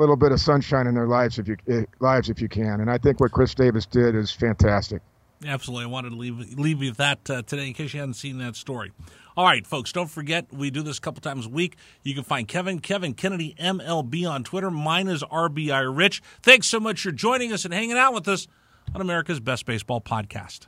little 0.00 0.16
bit 0.16 0.32
of 0.32 0.40
sunshine 0.40 0.86
in 0.86 0.94
their 0.94 1.06
lives 1.06 1.38
if 1.38 1.46
you 1.46 1.56
eh, 1.68 1.84
lives 2.00 2.30
if 2.30 2.40
you 2.40 2.48
can. 2.48 2.80
And 2.80 2.90
I 2.90 2.98
think 2.98 3.20
what 3.20 3.32
Khris 3.32 3.54
Davis 3.54 3.86
did 3.86 4.14
is 4.14 4.30
fantastic. 4.30 5.02
Absolutely. 5.46 5.84
I 5.84 5.88
wanted 5.88 6.10
to 6.10 6.16
leave 6.16 6.58
leave 6.58 6.82
you 6.82 6.90
with 6.90 6.98
that 6.98 7.30
uh, 7.30 7.42
today 7.42 7.68
in 7.68 7.74
case 7.74 7.94
you 7.94 8.00
hadn't 8.00 8.14
seen 8.14 8.38
that 8.38 8.56
story. 8.56 8.92
All 9.36 9.46
right, 9.46 9.66
folks, 9.66 9.92
don't 9.92 10.10
forget 10.10 10.52
we 10.52 10.70
do 10.70 10.82
this 10.82 10.98
a 10.98 11.00
couple 11.00 11.20
times 11.22 11.46
a 11.46 11.48
week. 11.48 11.76
You 12.02 12.14
can 12.14 12.24
find 12.24 12.46
Kevin, 12.46 12.80
Kevin 12.80 13.14
Kennedy, 13.14 13.54
MLB 13.58 14.28
on 14.28 14.44
Twitter. 14.44 14.70
Mine 14.70 15.08
is 15.08 15.22
RBI 15.22 15.96
Rich. 15.96 16.22
Thanks 16.42 16.66
so 16.66 16.80
much 16.80 17.00
for 17.00 17.12
joining 17.12 17.52
us 17.52 17.64
and 17.64 17.72
hanging 17.72 17.96
out 17.96 18.12
with 18.12 18.28
us 18.28 18.48
on 18.94 19.00
America's 19.00 19.40
Best 19.40 19.64
Baseball 19.64 20.00
Podcast. 20.00 20.66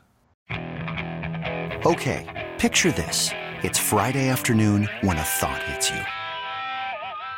Okay, 1.84 2.50
picture 2.58 2.92
this. 2.92 3.30
It's 3.62 3.78
Friday 3.78 4.28
afternoon 4.28 4.88
when 5.02 5.18
a 5.18 5.22
thought 5.22 5.62
hits 5.64 5.90
you. 5.90 6.21